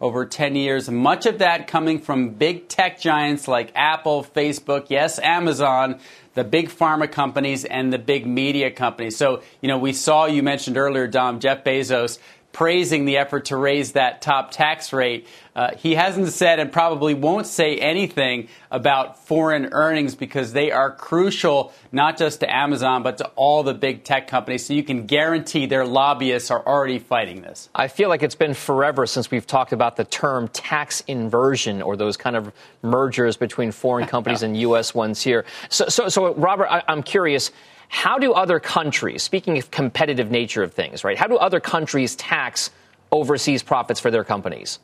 over 0.00 0.26
10 0.26 0.56
years. 0.56 0.88
Much 0.90 1.26
of 1.26 1.38
that 1.38 1.66
coming 1.66 2.00
from 2.00 2.30
big 2.30 2.68
tech 2.68 3.00
giants 3.00 3.48
like 3.48 3.72
Apple, 3.74 4.24
Facebook, 4.24 4.86
yes, 4.88 5.18
Amazon, 5.18 6.00
the 6.34 6.44
big 6.44 6.68
pharma 6.68 7.10
companies, 7.10 7.64
and 7.64 7.92
the 7.92 7.98
big 7.98 8.26
media 8.26 8.70
companies. 8.70 9.16
So, 9.16 9.42
you 9.60 9.68
know, 9.68 9.78
we 9.78 9.92
saw, 9.92 10.26
you 10.26 10.42
mentioned 10.42 10.76
earlier, 10.76 11.06
Dom, 11.06 11.40
Jeff 11.40 11.64
Bezos 11.64 12.18
praising 12.56 13.04
the 13.04 13.18
effort 13.18 13.44
to 13.44 13.54
raise 13.54 13.92
that 13.92 14.22
top 14.22 14.50
tax 14.50 14.90
rate. 14.90 15.28
Uh, 15.54 15.74
he 15.76 15.94
hasn't 15.94 16.28
said 16.28 16.58
and 16.58 16.72
probably 16.72 17.12
won't 17.12 17.46
say 17.46 17.76
anything 17.76 18.48
about 18.70 19.22
foreign 19.26 19.66
earnings 19.72 20.14
because 20.14 20.54
they 20.54 20.70
are 20.70 20.90
crucial 20.90 21.70
not 21.92 22.16
just 22.16 22.40
to 22.40 22.50
Amazon 22.50 23.02
but 23.02 23.18
to 23.18 23.26
all 23.36 23.62
the 23.62 23.74
big 23.74 24.04
tech 24.04 24.26
companies. 24.26 24.64
So 24.64 24.72
you 24.72 24.82
can 24.82 25.04
guarantee 25.04 25.66
their 25.66 25.84
lobbyists 25.84 26.50
are 26.50 26.66
already 26.66 26.98
fighting 26.98 27.42
this. 27.42 27.68
I 27.74 27.88
feel 27.88 28.08
like 28.08 28.22
it's 28.22 28.34
been 28.34 28.54
forever 28.54 29.04
since 29.04 29.30
we've 29.30 29.46
talked 29.46 29.74
about 29.74 29.96
the 29.96 30.04
term 30.04 30.48
tax 30.48 31.02
inversion 31.06 31.82
or 31.82 31.94
those 31.94 32.16
kind 32.16 32.36
of 32.36 32.50
mergers 32.80 33.36
between 33.36 33.70
foreign 33.70 34.06
companies 34.06 34.42
and 34.42 34.56
U.S. 34.56 34.94
ones 34.94 35.20
here. 35.20 35.44
So, 35.68 35.88
so, 35.88 36.08
so 36.08 36.32
Robert, 36.32 36.68
I, 36.72 36.82
I'm 36.88 37.02
curious. 37.02 37.50
How 37.88 38.18
do 38.18 38.32
other 38.32 38.60
countries, 38.60 39.22
speaking 39.22 39.58
of 39.58 39.70
competitive 39.70 40.30
nature 40.30 40.62
of 40.62 40.74
things, 40.74 41.04
right? 41.04 41.16
How 41.16 41.26
do 41.26 41.36
other 41.36 41.60
countries 41.60 42.16
tax 42.16 42.70
overseas 43.12 43.62
profits 43.62 44.00
for 44.00 44.10
their 44.10 44.24
companies? 44.24 44.78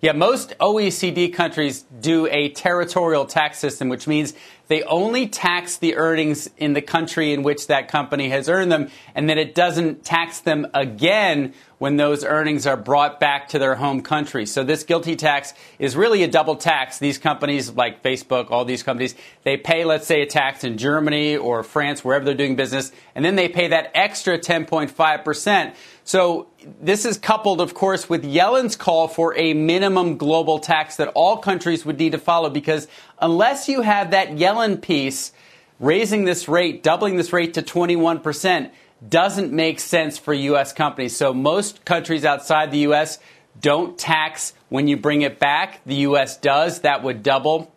Yeah, 0.00 0.12
most 0.12 0.56
OECD 0.60 1.32
countries 1.32 1.84
do 2.00 2.28
a 2.28 2.50
territorial 2.50 3.24
tax 3.24 3.58
system, 3.58 3.88
which 3.88 4.06
means 4.06 4.32
they 4.68 4.82
only 4.82 5.26
tax 5.26 5.78
the 5.78 5.96
earnings 5.96 6.48
in 6.56 6.74
the 6.74 6.82
country 6.82 7.32
in 7.32 7.42
which 7.42 7.66
that 7.66 7.88
company 7.88 8.28
has 8.28 8.48
earned 8.48 8.70
them, 8.70 8.90
and 9.14 9.28
then 9.28 9.38
it 9.38 9.54
doesn't 9.54 10.04
tax 10.04 10.40
them 10.40 10.66
again 10.74 11.54
when 11.78 11.96
those 11.96 12.24
earnings 12.24 12.66
are 12.66 12.76
brought 12.76 13.20
back 13.20 13.48
to 13.48 13.58
their 13.58 13.76
home 13.76 14.02
country. 14.02 14.44
So 14.46 14.64
this 14.64 14.84
GILTI 14.84 15.16
tax 15.16 15.54
is 15.78 15.96
really 15.96 16.24
a 16.24 16.28
double 16.28 16.56
tax. 16.56 16.98
These 16.98 17.18
companies 17.18 17.70
like 17.70 18.02
Facebook, 18.02 18.50
all 18.50 18.64
these 18.64 18.82
companies, 18.82 19.14
they 19.44 19.56
pay, 19.56 19.84
let's 19.84 20.06
say, 20.06 20.22
a 20.22 20.26
tax 20.26 20.64
in 20.64 20.76
Germany 20.76 21.36
or 21.36 21.62
France, 21.62 22.04
wherever 22.04 22.24
they're 22.24 22.34
doing 22.34 22.56
business, 22.56 22.92
and 23.14 23.24
then 23.24 23.36
they 23.36 23.48
pay 23.48 23.68
that 23.68 23.92
extra 23.94 24.38
10.5%. 24.38 25.74
So 26.02 26.48
this 26.80 27.04
is 27.04 27.18
coupled, 27.18 27.60
of 27.60 27.74
course, 27.74 28.08
with 28.08 28.24
Yellen's 28.24 28.74
call 28.74 29.08
for 29.08 29.36
a 29.36 29.54
minimum 29.54 30.16
global 30.16 30.58
tax 30.58 30.96
that 30.96 31.08
all 31.08 31.36
countries 31.36 31.84
would 31.84 31.98
need 31.98 32.12
to 32.12 32.18
follow 32.18 32.50
because 32.50 32.88
unless 33.20 33.68
you 33.68 33.82
have 33.82 34.10
that 34.10 34.30
Yellen 34.30 34.57
piece 34.80 35.32
raising 35.80 36.24
this 36.24 36.48
rate, 36.48 36.82
doubling 36.82 37.16
this 37.16 37.32
rate 37.32 37.54
to 37.54 37.62
21%, 37.62 38.70
doesn't 39.08 39.52
make 39.52 39.78
sense 39.78 40.18
for 40.18 40.34
U.S. 40.34 40.72
companies. 40.72 41.16
So 41.16 41.32
most 41.32 41.84
countries 41.84 42.24
outside 42.24 42.70
the 42.70 42.78
U.S. 42.78 43.18
don't 43.60 43.96
tax 43.96 44.54
when 44.68 44.88
you 44.88 44.96
bring 44.96 45.22
it 45.22 45.38
back. 45.38 45.80
The 45.86 45.94
U.S. 45.96 46.36
does. 46.36 46.80
That 46.80 47.02
would 47.02 47.22
double. 47.22 47.72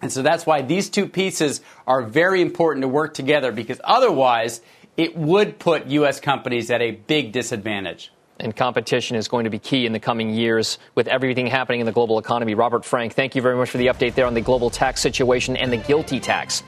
And 0.00 0.12
so 0.12 0.22
that's 0.22 0.46
why 0.46 0.62
these 0.62 0.88
two 0.88 1.06
pieces 1.06 1.60
are 1.86 2.02
very 2.02 2.40
important 2.40 2.82
to 2.82 2.88
work 2.88 3.14
together 3.14 3.52
because 3.52 3.80
otherwise 3.84 4.60
it 4.96 5.16
would 5.16 5.58
put 5.58 5.86
U.S. 5.86 6.20
companies 6.20 6.70
at 6.70 6.80
a 6.80 6.92
big 6.92 7.32
disadvantage 7.32 8.12
and 8.40 8.56
competition 8.56 9.16
is 9.16 9.28
going 9.28 9.44
to 9.44 9.50
be 9.50 9.58
key 9.58 9.86
in 9.86 9.92
the 9.92 10.00
coming 10.00 10.34
years 10.34 10.78
with 10.94 11.06
everything 11.08 11.46
happening 11.46 11.80
in 11.80 11.86
the 11.86 11.92
global 11.92 12.18
economy. 12.18 12.54
Robert 12.54 12.84
Frank, 12.84 13.14
thank 13.14 13.34
you 13.34 13.42
very 13.42 13.56
much 13.56 13.70
for 13.70 13.78
the 13.78 13.86
update 13.86 14.14
there 14.14 14.26
on 14.26 14.34
the 14.34 14.40
global 14.40 14.70
tax 14.70 15.00
situation 15.00 15.56
and 15.56 15.72
the 15.72 15.78
GILTI 15.78 16.20
tax. 16.20 16.62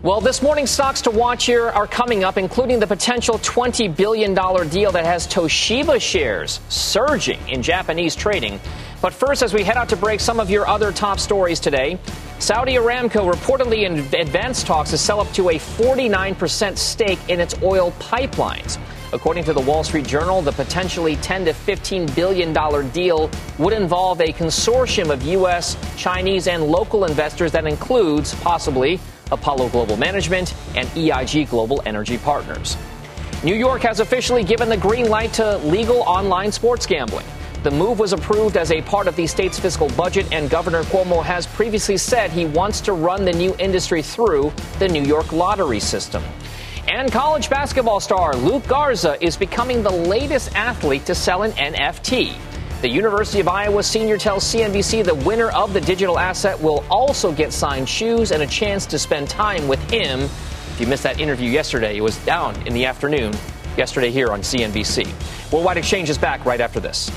Well, 0.00 0.20
this 0.20 0.42
morning's 0.42 0.70
stocks 0.70 1.02
to 1.02 1.10
watch 1.10 1.46
here 1.46 1.70
are 1.70 1.88
coming 1.88 2.22
up, 2.22 2.36
including 2.36 2.78
the 2.78 2.86
potential 2.86 3.38
$20 3.38 3.96
billion 3.96 4.32
deal 4.68 4.92
that 4.92 5.04
has 5.04 5.26
Toshiba 5.26 6.00
shares 6.00 6.60
surging 6.68 7.40
in 7.48 7.62
Japanese 7.62 8.14
trading. 8.14 8.60
But 9.02 9.12
first, 9.12 9.42
as 9.42 9.52
we 9.52 9.64
head 9.64 9.76
out 9.76 9.88
to 9.88 9.96
break 9.96 10.20
some 10.20 10.38
of 10.38 10.50
your 10.50 10.68
other 10.68 10.92
top 10.92 11.18
stories 11.18 11.58
today, 11.58 11.98
Saudi 12.38 12.74
Aramco 12.74 13.32
reportedly 13.32 13.86
in 13.86 13.98
advanced 14.20 14.66
talks 14.66 14.90
to 14.90 14.98
sell 14.98 15.20
up 15.20 15.32
to 15.32 15.48
a 15.48 15.54
49% 15.54 16.78
stake 16.78 17.18
in 17.28 17.40
its 17.40 17.60
oil 17.62 17.90
pipelines. 17.98 18.78
According 19.10 19.44
to 19.44 19.54
the 19.54 19.60
Wall 19.60 19.82
Street 19.82 20.06
Journal, 20.06 20.42
the 20.42 20.52
potentially 20.52 21.16
10 21.16 21.46
to 21.46 21.54
15 21.54 22.06
billion 22.12 22.52
dollar 22.52 22.82
deal 22.82 23.30
would 23.56 23.72
involve 23.72 24.20
a 24.20 24.32
consortium 24.34 25.10
of 25.10 25.22
US, 25.22 25.78
Chinese, 25.96 26.46
and 26.46 26.62
local 26.64 27.06
investors 27.06 27.50
that 27.52 27.66
includes 27.66 28.34
possibly 28.34 29.00
Apollo 29.32 29.70
Global 29.70 29.96
Management 29.96 30.54
and 30.76 30.86
EIG 30.94 31.48
Global 31.48 31.80
Energy 31.86 32.18
Partners. 32.18 32.76
New 33.42 33.54
York 33.54 33.80
has 33.80 34.00
officially 34.00 34.44
given 34.44 34.68
the 34.68 34.76
green 34.76 35.08
light 35.08 35.32
to 35.34 35.56
legal 35.58 36.00
online 36.00 36.52
sports 36.52 36.84
gambling. 36.84 37.26
The 37.62 37.70
move 37.70 37.98
was 37.98 38.12
approved 38.12 38.58
as 38.58 38.70
a 38.70 38.82
part 38.82 39.08
of 39.08 39.16
the 39.16 39.26
state's 39.26 39.58
fiscal 39.58 39.88
budget, 39.90 40.30
and 40.32 40.50
Governor 40.50 40.82
Cuomo 40.84 41.24
has 41.24 41.46
previously 41.46 41.96
said 41.96 42.30
he 42.30 42.44
wants 42.44 42.80
to 42.82 42.92
run 42.92 43.24
the 43.24 43.32
new 43.32 43.56
industry 43.58 44.02
through 44.02 44.52
the 44.78 44.86
New 44.86 45.02
York 45.02 45.32
lottery 45.32 45.80
system. 45.80 46.22
And 46.90 47.12
college 47.12 47.50
basketball 47.50 48.00
star 48.00 48.34
Luke 48.34 48.66
Garza 48.66 49.22
is 49.22 49.36
becoming 49.36 49.82
the 49.82 49.90
latest 49.90 50.56
athlete 50.56 51.04
to 51.04 51.14
sell 51.14 51.42
an 51.42 51.52
NFT. 51.52 52.34
The 52.80 52.88
University 52.88 53.40
of 53.40 53.48
Iowa 53.48 53.82
senior 53.82 54.16
tells 54.16 54.42
CNBC 54.44 55.04
the 55.04 55.14
winner 55.14 55.50
of 55.50 55.74
the 55.74 55.82
digital 55.82 56.18
asset 56.18 56.58
will 56.58 56.82
also 56.90 57.30
get 57.30 57.52
signed 57.52 57.86
shoes 57.86 58.32
and 58.32 58.42
a 58.42 58.46
chance 58.46 58.86
to 58.86 58.98
spend 58.98 59.28
time 59.28 59.68
with 59.68 59.78
him. 59.90 60.20
If 60.20 60.80
you 60.80 60.86
missed 60.86 61.02
that 61.02 61.20
interview 61.20 61.50
yesterday, 61.50 61.98
it 61.98 62.00
was 62.00 62.16
down 62.24 62.56
in 62.66 62.72
the 62.72 62.86
afternoon 62.86 63.34
yesterday 63.76 64.10
here 64.10 64.28
on 64.32 64.40
CNBC. 64.40 65.52
Worldwide 65.52 65.76
Exchange 65.76 66.08
is 66.08 66.16
back 66.16 66.46
right 66.46 66.60
after 66.60 66.80
this. 66.80 67.10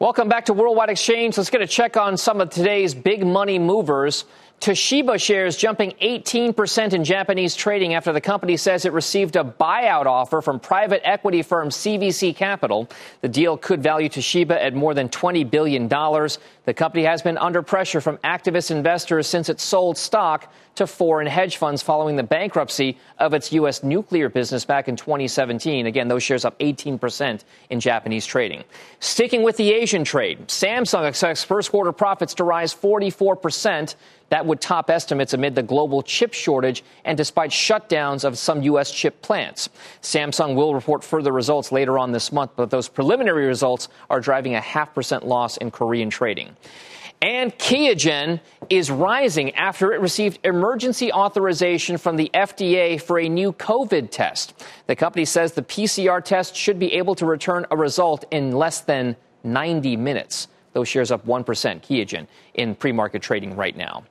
Welcome 0.00 0.28
back 0.28 0.44
to 0.44 0.52
Worldwide 0.52 0.90
Exchange. 0.90 1.36
Let's 1.36 1.50
get 1.50 1.60
a 1.60 1.66
check 1.66 1.96
on 1.96 2.16
some 2.16 2.40
of 2.40 2.50
today's 2.50 2.94
big 2.94 3.26
money 3.26 3.58
movers. 3.58 4.26
Toshiba 4.60 5.20
shares 5.20 5.56
jumping 5.56 5.90
18% 6.00 6.92
in 6.92 7.02
Japanese 7.02 7.56
trading 7.56 7.94
after 7.94 8.12
the 8.12 8.20
company 8.20 8.56
says 8.56 8.84
it 8.84 8.92
received 8.92 9.34
a 9.34 9.42
buyout 9.42 10.06
offer 10.06 10.40
from 10.40 10.60
private 10.60 11.00
equity 11.02 11.42
firm 11.42 11.70
CVC 11.70 12.36
Capital. 12.36 12.88
The 13.22 13.28
deal 13.28 13.56
could 13.56 13.82
value 13.82 14.08
Toshiba 14.08 14.52
at 14.52 14.72
more 14.72 14.94
than 14.94 15.08
$20 15.08 15.50
billion. 15.50 15.88
The 15.88 16.74
company 16.76 17.02
has 17.02 17.22
been 17.22 17.36
under 17.36 17.62
pressure 17.62 18.00
from 18.00 18.18
activist 18.18 18.70
investors 18.70 19.26
since 19.26 19.48
it 19.48 19.58
sold 19.58 19.98
stock 19.98 20.52
to 20.78 20.86
foreign 20.86 21.26
hedge 21.26 21.56
funds 21.56 21.82
following 21.82 22.16
the 22.16 22.22
bankruptcy 22.22 22.98
of 23.18 23.34
its 23.34 23.52
U.S. 23.52 23.82
nuclear 23.82 24.28
business 24.28 24.64
back 24.64 24.88
in 24.88 24.96
2017. 24.96 25.86
Again, 25.86 26.08
those 26.08 26.22
shares 26.22 26.44
up 26.44 26.58
18% 26.58 27.42
in 27.70 27.80
Japanese 27.80 28.24
trading. 28.24 28.64
Sticking 29.00 29.42
with 29.42 29.56
the 29.56 29.72
Asian 29.72 30.04
trade, 30.04 30.48
Samsung 30.48 31.06
expects 31.06 31.44
first 31.44 31.70
quarter 31.70 31.92
profits 31.92 32.34
to 32.34 32.44
rise 32.44 32.74
44%. 32.74 33.94
That 34.30 34.46
would 34.46 34.60
top 34.60 34.90
estimates 34.90 35.32
amid 35.32 35.54
the 35.54 35.62
global 35.62 36.02
chip 36.02 36.34
shortage 36.34 36.84
and 37.04 37.16
despite 37.16 37.50
shutdowns 37.50 38.24
of 38.24 38.38
some 38.38 38.62
U.S. 38.62 38.90
chip 38.90 39.20
plants. 39.22 39.70
Samsung 40.02 40.54
will 40.54 40.74
report 40.74 41.02
further 41.02 41.32
results 41.32 41.72
later 41.72 41.98
on 41.98 42.12
this 42.12 42.30
month, 42.30 42.52
but 42.54 42.70
those 42.70 42.88
preliminary 42.88 43.46
results 43.46 43.88
are 44.10 44.20
driving 44.20 44.54
a 44.54 44.60
half 44.60 44.94
percent 44.94 45.26
loss 45.26 45.56
in 45.56 45.70
Korean 45.70 46.10
trading. 46.10 46.56
And 47.20 47.56
Qiagen 47.58 48.40
is 48.70 48.90
rising 48.90 49.54
after 49.56 49.92
it 49.92 50.00
received 50.00 50.38
emergency 50.44 51.12
authorization 51.12 51.98
from 51.98 52.16
the 52.16 52.30
FDA 52.32 53.00
for 53.00 53.18
a 53.18 53.28
new 53.28 53.52
COVID 53.52 54.10
test. 54.10 54.54
The 54.86 54.94
company 54.94 55.24
says 55.24 55.52
the 55.52 55.62
PCR 55.62 56.22
test 56.24 56.54
should 56.54 56.78
be 56.78 56.94
able 56.94 57.16
to 57.16 57.26
return 57.26 57.66
a 57.70 57.76
result 57.76 58.24
in 58.30 58.52
less 58.52 58.80
than 58.80 59.16
90 59.42 59.96
minutes. 59.96 60.46
Those 60.74 60.86
shares 60.86 61.10
up 61.10 61.26
1%, 61.26 61.44
Qiagen, 61.44 62.28
in 62.54 62.76
pre 62.76 62.92
market 62.92 63.20
trading 63.20 63.56
right 63.56 63.76
now. 63.76 64.04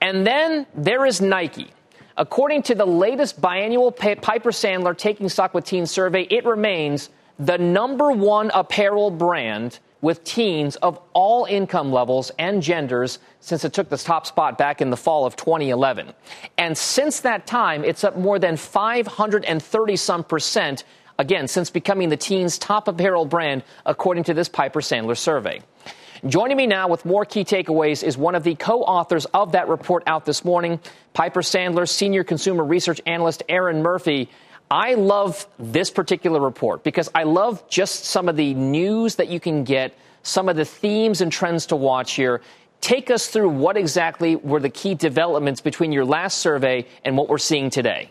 And 0.00 0.26
then 0.26 0.66
there 0.74 1.04
is 1.04 1.20
Nike. 1.20 1.70
According 2.16 2.62
to 2.64 2.74
the 2.74 2.86
latest 2.86 3.42
biannual 3.42 3.94
Piper 3.94 4.50
Sandler 4.50 4.96
Taking 4.96 5.28
Stock 5.28 5.52
with 5.52 5.66
Teens 5.66 5.90
survey, 5.90 6.22
it 6.22 6.46
remains 6.46 7.10
the 7.38 7.58
number 7.58 8.12
one 8.12 8.50
apparel 8.54 9.10
brand 9.10 9.78
with 10.06 10.22
teens 10.22 10.76
of 10.76 11.00
all 11.14 11.46
income 11.46 11.90
levels 11.90 12.30
and 12.38 12.62
genders 12.62 13.18
since 13.40 13.64
it 13.64 13.72
took 13.72 13.88
the 13.88 13.98
top 13.98 14.24
spot 14.24 14.56
back 14.56 14.80
in 14.80 14.88
the 14.90 14.96
fall 14.96 15.26
of 15.26 15.34
2011. 15.34 16.12
And 16.56 16.78
since 16.78 17.18
that 17.22 17.44
time, 17.44 17.84
it's 17.84 18.04
up 18.04 18.16
more 18.16 18.38
than 18.38 18.56
530 18.56 19.96
some 19.96 20.22
percent, 20.22 20.84
again, 21.18 21.48
since 21.48 21.70
becoming 21.70 22.08
the 22.08 22.16
teens' 22.16 22.56
top 22.56 22.86
apparel 22.86 23.24
brand, 23.24 23.64
according 23.84 24.22
to 24.24 24.34
this 24.34 24.48
Piper 24.48 24.80
Sandler 24.80 25.16
survey. 25.16 25.60
Joining 26.24 26.56
me 26.56 26.68
now 26.68 26.86
with 26.86 27.04
more 27.04 27.24
key 27.24 27.44
takeaways 27.44 28.04
is 28.04 28.16
one 28.16 28.36
of 28.36 28.44
the 28.44 28.54
co 28.54 28.82
authors 28.82 29.24
of 29.34 29.52
that 29.52 29.66
report 29.66 30.04
out 30.06 30.24
this 30.24 30.44
morning, 30.44 30.78
Piper 31.14 31.42
Sandler 31.42 31.88
Senior 31.88 32.22
Consumer 32.22 32.62
Research 32.62 33.00
Analyst 33.06 33.42
Erin 33.48 33.82
Murphy. 33.82 34.30
I 34.70 34.94
love 34.94 35.46
this 35.58 35.90
particular 35.90 36.40
report 36.40 36.82
because 36.82 37.08
I 37.14 37.22
love 37.22 37.68
just 37.68 38.06
some 38.06 38.28
of 38.28 38.36
the 38.36 38.54
news 38.54 39.16
that 39.16 39.28
you 39.28 39.38
can 39.38 39.64
get, 39.64 39.96
some 40.22 40.48
of 40.48 40.56
the 40.56 40.64
themes 40.64 41.20
and 41.20 41.30
trends 41.30 41.66
to 41.66 41.76
watch 41.76 42.14
here. 42.14 42.40
Take 42.80 43.10
us 43.10 43.28
through 43.28 43.50
what 43.50 43.76
exactly 43.76 44.36
were 44.36 44.60
the 44.60 44.68
key 44.68 44.94
developments 44.94 45.60
between 45.60 45.92
your 45.92 46.04
last 46.04 46.38
survey 46.38 46.86
and 47.04 47.16
what 47.16 47.28
we're 47.28 47.38
seeing 47.38 47.70
today. 47.70 48.10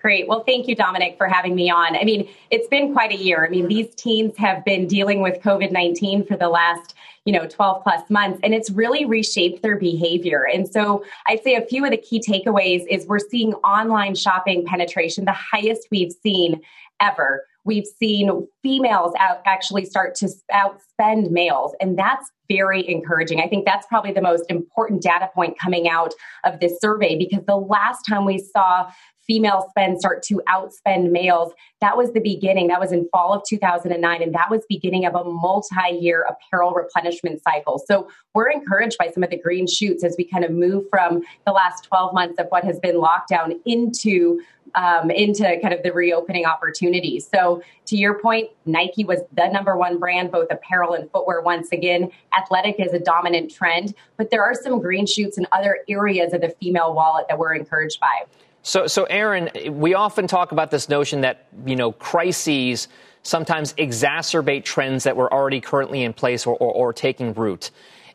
Great. 0.00 0.26
Well, 0.26 0.42
thank 0.42 0.66
you, 0.66 0.74
Dominic, 0.74 1.16
for 1.16 1.28
having 1.28 1.54
me 1.54 1.70
on. 1.70 1.94
I 1.96 2.02
mean, 2.02 2.28
it's 2.50 2.66
been 2.66 2.92
quite 2.92 3.12
a 3.12 3.16
year. 3.16 3.46
I 3.46 3.48
mean, 3.48 3.68
these 3.68 3.94
teens 3.94 4.36
have 4.36 4.64
been 4.64 4.88
dealing 4.88 5.22
with 5.22 5.40
COVID 5.42 5.70
19 5.70 6.26
for 6.26 6.36
the 6.36 6.48
last 6.48 6.94
you 7.24 7.32
know 7.32 7.46
12 7.46 7.82
plus 7.82 8.08
months 8.10 8.40
and 8.42 8.54
it's 8.54 8.70
really 8.70 9.04
reshaped 9.04 9.62
their 9.62 9.76
behavior. 9.76 10.46
And 10.52 10.68
so 10.68 11.04
i'd 11.26 11.42
say 11.42 11.54
a 11.54 11.64
few 11.64 11.84
of 11.84 11.90
the 11.90 11.96
key 11.96 12.20
takeaways 12.20 12.84
is 12.88 13.06
we're 13.06 13.18
seeing 13.18 13.54
online 13.54 14.14
shopping 14.14 14.64
penetration 14.64 15.24
the 15.24 15.32
highest 15.32 15.88
we've 15.90 16.12
seen 16.12 16.60
ever. 17.00 17.44
We've 17.64 17.86
seen 17.86 18.46
females 18.62 19.12
out 19.18 19.40
actually 19.44 19.84
start 19.84 20.14
to 20.16 20.28
outspend 20.52 21.30
males 21.30 21.74
and 21.80 21.98
that's 21.98 22.30
very 22.48 22.88
encouraging. 22.88 23.40
I 23.40 23.48
think 23.48 23.64
that's 23.64 23.86
probably 23.86 24.12
the 24.12 24.22
most 24.22 24.44
important 24.48 25.02
data 25.02 25.30
point 25.34 25.58
coming 25.58 25.88
out 25.88 26.12
of 26.44 26.60
this 26.60 26.78
survey 26.80 27.16
because 27.16 27.44
the 27.46 27.56
last 27.56 28.02
time 28.08 28.24
we 28.24 28.38
saw 28.38 28.90
female 29.26 29.66
spend 29.70 29.98
start 29.98 30.22
to 30.24 30.42
outspend 30.48 31.10
males. 31.10 31.52
That 31.80 31.96
was 31.96 32.12
the 32.12 32.20
beginning. 32.20 32.68
That 32.68 32.80
was 32.80 32.92
in 32.92 33.08
fall 33.10 33.32
of 33.32 33.42
2009, 33.46 34.22
and 34.22 34.34
that 34.34 34.50
was 34.50 34.64
beginning 34.68 35.06
of 35.06 35.14
a 35.14 35.24
multi-year 35.24 36.26
apparel 36.28 36.72
replenishment 36.72 37.42
cycle. 37.42 37.78
So 37.78 38.08
we're 38.34 38.50
encouraged 38.50 38.96
by 38.98 39.10
some 39.10 39.22
of 39.22 39.30
the 39.30 39.38
green 39.38 39.66
shoots 39.66 40.04
as 40.04 40.14
we 40.18 40.24
kind 40.24 40.44
of 40.44 40.50
move 40.50 40.84
from 40.90 41.22
the 41.46 41.52
last 41.52 41.84
12 41.84 42.14
months 42.14 42.38
of 42.38 42.46
what 42.48 42.64
has 42.64 42.78
been 42.78 42.96
lockdown 42.96 43.58
into 43.64 44.40
um, 44.74 45.10
into 45.10 45.42
kind 45.60 45.74
of 45.74 45.82
the 45.82 45.92
reopening 45.92 46.46
opportunities. 46.46 47.28
So, 47.32 47.62
to 47.86 47.96
your 47.96 48.18
point, 48.20 48.50
Nike 48.64 49.04
was 49.04 49.20
the 49.32 49.48
number 49.48 49.76
one 49.76 49.98
brand, 49.98 50.30
both 50.30 50.48
apparel 50.50 50.94
and 50.94 51.10
footwear. 51.10 51.42
Once 51.42 51.72
again, 51.72 52.10
athletic 52.36 52.76
is 52.78 52.92
a 52.92 52.98
dominant 52.98 53.52
trend, 53.52 53.94
but 54.16 54.30
there 54.30 54.42
are 54.42 54.54
some 54.54 54.80
green 54.80 55.06
shoots 55.06 55.36
in 55.36 55.46
other 55.52 55.80
areas 55.88 56.32
of 56.32 56.40
the 56.40 56.54
female 56.60 56.94
wallet 56.94 57.26
that 57.28 57.38
we're 57.38 57.54
encouraged 57.54 58.00
by. 58.00 58.22
So, 58.62 58.86
so 58.86 59.04
Erin, 59.04 59.50
we 59.70 59.94
often 59.94 60.26
talk 60.26 60.52
about 60.52 60.70
this 60.70 60.88
notion 60.88 61.22
that 61.22 61.46
you 61.66 61.76
know 61.76 61.92
crises 61.92 62.88
sometimes 63.22 63.72
exacerbate 63.74 64.64
trends 64.64 65.04
that 65.04 65.16
were 65.16 65.32
already 65.32 65.60
currently 65.60 66.02
in 66.02 66.12
place 66.12 66.46
or, 66.46 66.56
or, 66.56 66.72
or 66.72 66.92
taking 66.92 67.34
root. 67.34 67.70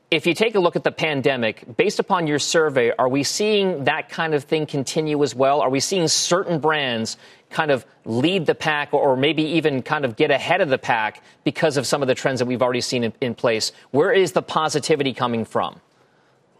If 0.09 0.25
you 0.25 0.33
take 0.33 0.55
a 0.55 0.59
look 0.59 0.77
at 0.77 0.85
the 0.85 0.91
pandemic, 0.91 1.65
based 1.75 1.99
upon 1.99 2.27
your 2.27 2.39
survey, 2.39 2.93
are 2.97 3.09
we 3.09 3.23
seeing 3.23 3.83
that 3.85 4.07
kind 4.07 4.33
of 4.33 4.45
thing 4.45 4.65
continue 4.65 5.21
as 5.21 5.35
well? 5.35 5.59
Are 5.59 5.69
we 5.69 5.81
seeing 5.81 6.07
certain 6.07 6.59
brands 6.59 7.17
kind 7.49 7.71
of 7.71 7.85
lead 8.05 8.45
the 8.45 8.55
pack 8.55 8.93
or 8.93 9.17
maybe 9.17 9.43
even 9.43 9.81
kind 9.81 10.05
of 10.05 10.15
get 10.15 10.31
ahead 10.31 10.61
of 10.61 10.69
the 10.69 10.77
pack 10.77 11.23
because 11.43 11.75
of 11.75 11.85
some 11.85 12.01
of 12.01 12.07
the 12.07 12.15
trends 12.15 12.39
that 12.39 12.45
we've 12.45 12.61
already 12.61 12.79
seen 12.79 13.03
in, 13.03 13.13
in 13.19 13.35
place? 13.35 13.73
Where 13.91 14.13
is 14.13 14.31
the 14.31 14.41
positivity 14.41 15.13
coming 15.13 15.43
from? 15.43 15.81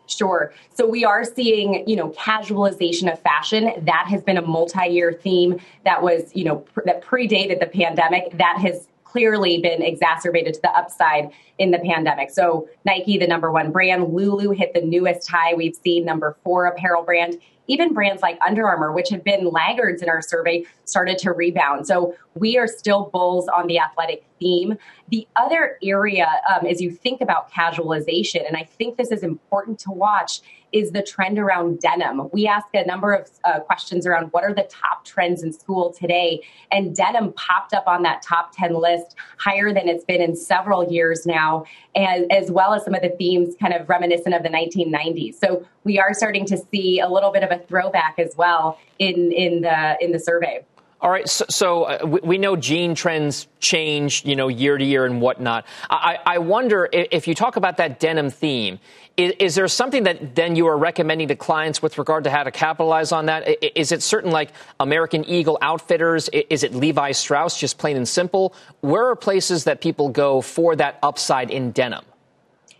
Sure. 0.08 0.54
So 0.74 0.88
we 0.88 1.04
are 1.04 1.24
seeing, 1.24 1.88
you 1.88 1.96
know, 1.96 2.10
casualization 2.12 3.12
of 3.12 3.20
fashion. 3.22 3.74
That 3.86 4.08
has 4.08 4.24
been 4.24 4.38
a 4.38 4.42
multi-year 4.42 5.14
theme 5.14 5.60
that 5.84 6.02
was, 6.02 6.34
you 6.34 6.46
know, 6.46 6.58
pr- 6.58 6.82
that 6.86 7.04
predated 7.04 7.60
the 7.60 7.68
pandemic. 7.68 8.38
That 8.38 8.58
has 8.60 8.88
clearly 9.04 9.60
been 9.62 9.82
exacerbated 9.82 10.54
to 10.54 10.62
the 10.62 10.70
upside 10.70 11.32
in 11.60 11.72
the 11.72 11.80
pandemic. 11.80 12.30
So 12.30 12.70
Nike, 12.86 13.18
the 13.18 13.28
number 13.28 13.52
one 13.52 13.72
brand, 13.72 14.14
Lulu 14.14 14.52
hit 14.52 14.74
the 14.74 14.82
newest 14.82 15.30
high 15.30 15.54
we've 15.54 15.76
seen, 15.76 16.06
number 16.06 16.38
four 16.44 16.66
apparel 16.66 17.04
brand 17.04 17.40
even 17.68 17.94
brands 17.94 18.22
like 18.22 18.38
Under 18.46 18.68
Armour, 18.68 18.92
which 18.92 19.10
have 19.10 19.24
been 19.24 19.50
laggards 19.50 20.02
in 20.02 20.10
our 20.10 20.22
survey, 20.22 20.66
started 20.86 21.18
to 21.20 21.32
rebound. 21.32 21.88
So 21.88 22.16
we 22.36 22.58
are 22.58 22.68
still 22.68 23.10
bulls 23.12 23.48
on 23.48 23.68
the 23.68 23.80
athletic 23.80 24.24
theme. 24.40 24.78
The 25.10 25.28
other 25.36 25.78
area, 25.84 26.28
um, 26.54 26.66
as 26.66 26.82
you 26.82 26.92
think 26.92 27.22
about 27.22 27.52
casualization, 27.52 28.48
and 28.48 28.56
I 28.58 28.64
think 28.64 28.98
this 28.98 29.12
is 29.12 29.24
important 29.24 29.80
to 29.80 29.92
watch, 29.92 30.42
is 30.72 30.92
the 30.92 31.02
trend 31.02 31.40
around 31.40 31.80
denim. 31.80 32.30
We 32.32 32.48
ask 32.48 32.68
a 32.74 32.86
number 32.86 33.14
of 33.14 33.30
uh, 33.44 33.60
questions 33.62 34.06
around 34.06 34.28
what 34.32 34.44
are 34.44 34.54
the 34.54 34.68
top 34.70 35.06
trends 35.06 35.44
in 35.44 35.54
school 35.54 35.94
today, 35.94 36.42
and 36.72 36.96
denim 36.96 37.34
popped 37.34 37.74
up 37.74 37.86
on 37.88 38.04
that 38.04 38.22
top 38.22 38.52
10 38.56 38.74
list 38.74 39.16
higher 39.38 39.74
than 39.74 39.88
it's 39.88 40.04
been 40.04 40.22
in 40.22 40.36
several 40.36 40.92
years 40.92 41.26
now, 41.26 41.66
and 41.96 42.32
as 42.32 42.52
well 42.52 42.74
as 42.74 42.84
some 42.84 42.94
of 42.94 43.02
the 43.02 43.10
themes 43.18 43.56
kind 43.60 43.74
of 43.74 43.88
reminiscent 43.88 44.36
of 44.36 44.44
the 44.44 44.50
1990s. 44.50 45.36
So 45.36 45.66
we 45.84 46.00
are 46.00 46.14
starting 46.14 46.46
to 46.48 46.58
see 46.58 47.00
a 47.00 47.08
little 47.08 47.32
bit 47.32 47.44
of 47.44 47.52
a 47.52 47.60
throwback 47.66 48.16
as 48.20 48.36
well 48.36 48.80
in, 49.00 49.32
in 49.32 49.62
the 49.62 49.98
in 50.02 50.12
the 50.12 50.20
survey. 50.20 50.66
All 51.00 51.12
right, 51.12 51.30
so, 51.30 51.46
so 51.48 51.84
uh, 51.84 52.20
we 52.24 52.40
know 52.40 52.56
jean 52.56 52.96
trends 52.96 53.48
change, 53.60 54.26
you 54.26 54.36
know, 54.36 54.48
year 54.48 54.78
to 54.78 54.84
year 54.84 55.06
and 55.06 55.22
whatnot. 55.22 55.68
I, 55.92 56.18
I 56.26 56.38
wonder 56.40 56.90
if 56.92 57.28
you 57.28 57.36
talk 57.36 57.56
about 57.56 57.78
that 57.78 58.00
denim 58.00 58.32
theme, 58.32 58.80
is, 59.16 59.34
is, 59.40 59.56
there 59.56 59.68
something 59.68 60.04
that 60.04 60.34
then 60.34 60.56
you 60.56 60.68
are 60.68 60.78
recommending 60.78 61.28
to 61.28 61.36
clients 61.36 61.84
with 61.84 62.00
regard 62.00 62.24
to 62.24 62.32
how 62.32 62.44
to 62.44 62.52
capitalize 62.52 63.12
on 63.12 63.28
that? 63.28 63.48
Is 63.78 63.92
it 63.92 64.02
certain 64.02 64.32
like 64.32 64.52
American 64.80 65.24
Eagle 65.26 65.60
Outfitters? 65.62 66.30
Is 66.30 66.64
it 66.64 66.74
Levi 66.74 67.12
Strauss, 67.12 67.60
just 67.60 67.78
plain 67.78 67.96
and 67.96 68.08
simple? 68.08 68.56
Where 68.82 69.08
are 69.08 69.16
places 69.16 69.66
that 69.66 69.82
people 69.82 70.10
go 70.10 70.42
for 70.42 70.76
that 70.76 70.98
upside 71.04 71.52
in 71.52 71.72
denim? 71.72 72.06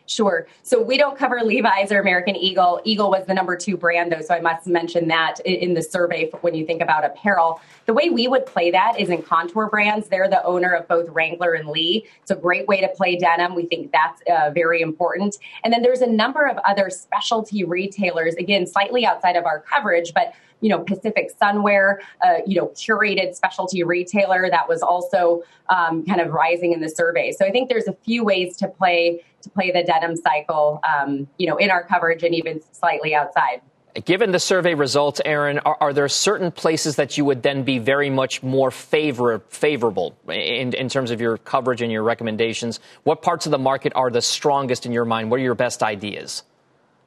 Sure. 0.08 0.48
So 0.64 0.82
we 0.82 0.98
don't 0.98 1.18
cover 1.18 1.42
Levi's 1.44 1.92
or 1.92 2.00
American 2.00 2.38
Eagle. 2.38 2.82
Eagle 2.86 3.12
was 3.12 3.26
the 3.28 3.34
number 3.34 3.58
two 3.58 3.76
brand, 3.76 4.10
though, 4.10 4.22
so 4.22 4.34
I 4.34 4.40
must 4.40 4.66
mention 4.66 5.10
that 5.10 5.42
in 5.42 5.74
the 5.74 5.82
survey 5.82 6.32
when 6.42 6.56
you 6.56 6.66
think 6.66 6.82
about 6.82 7.04
apparel. 7.04 7.60
The 7.88 7.94
way 7.94 8.10
we 8.10 8.30
would 8.30 8.46
play 8.46 8.72
that 8.72 8.98
is 8.98 9.10
in 9.10 9.22
Kontoor 9.22 9.70
Brands. 9.70 10.08
They're 10.08 10.30
the 10.30 10.44
owner 10.46 10.74
of 10.74 10.88
both 10.88 11.10
Wrangler 11.10 11.54
and 11.54 11.68
Lee. 11.68 12.06
It's 12.22 12.32
a 12.32 12.36
great 12.36 12.68
way 12.68 12.80
to 12.80 12.88
play 12.88 13.18
denim. 13.18 13.54
We 13.54 13.66
think 13.66 13.92
that's 13.92 14.22
uh, 14.32 14.52
very 14.52 14.80
important. 14.80 15.38
And 15.66 15.74
then 15.74 15.82
there's 15.82 16.02
a 16.02 16.08
number 16.08 16.48
of 16.48 16.58
other 16.60 16.90
specialty 16.90 17.66
retailers, 17.66 18.36
again, 18.36 18.66
slightly 18.66 19.06
outside 19.06 19.36
of 19.36 19.46
our 19.46 19.60
coverage, 19.60 20.14
but 20.14 20.34
you 20.62 20.70
know, 20.70 20.80
Pacific 20.80 21.32
Sunwear, 21.40 21.98
uh, 22.26 22.38
you 22.46 22.60
know, 22.60 22.68
curated 22.70 23.36
specialty 23.36 23.84
retailer 23.84 24.50
that 24.50 24.68
was 24.68 24.82
also 24.82 25.44
um, 25.70 26.04
kind 26.06 26.20
of 26.20 26.32
rising 26.32 26.74
in 26.74 26.82
the 26.82 26.90
survey. 26.90 27.32
So 27.32 27.46
I 27.46 27.52
think 27.52 27.70
there's 27.70 27.88
a 27.88 27.94
few 27.94 28.24
ways 28.24 28.58
to 28.58 28.68
play 28.68 29.24
to 29.42 29.50
play 29.50 29.72
the 29.72 29.84
denim 29.84 30.16
cycle, 30.16 30.80
um, 30.88 31.28
you 31.38 31.48
know, 31.48 31.58
in 31.58 31.70
our 31.72 31.84
coverage 31.84 32.24
and 32.24 32.34
even 32.36 32.62
slightly 32.72 33.14
outside. 33.14 33.62
Given 34.06 34.32
the 34.32 34.40
survey 34.40 34.76
results, 34.76 35.20
Erin, 35.26 35.58
are, 35.60 35.78
are, 35.82 35.94
there 35.94 36.08
certain 36.08 36.52
places 36.52 36.98
that 36.98 37.18
you 37.18 37.26
would 37.26 37.42
then 37.42 37.64
be 37.64 37.80
very 37.80 38.12
much 38.12 38.44
more 38.44 38.70
favor, 38.70 39.40
favorable 39.50 40.16
in, 40.28 40.74
in 40.74 40.88
terms 40.88 41.10
of 41.10 41.20
your 41.20 41.38
coverage 41.38 41.82
and 41.82 41.92
your 41.92 42.04
recommendations? 42.04 42.80
What 43.04 43.24
parts 43.24 43.48
of 43.48 43.52
the 43.52 43.58
market 43.58 43.94
are 43.96 44.12
the 44.12 44.22
strongest 44.22 44.86
in 44.86 44.92
your 44.92 45.06
mind? 45.06 45.32
What 45.32 45.40
are 45.40 45.44
your 45.44 45.56
best 45.56 45.82
ideas? 45.82 46.44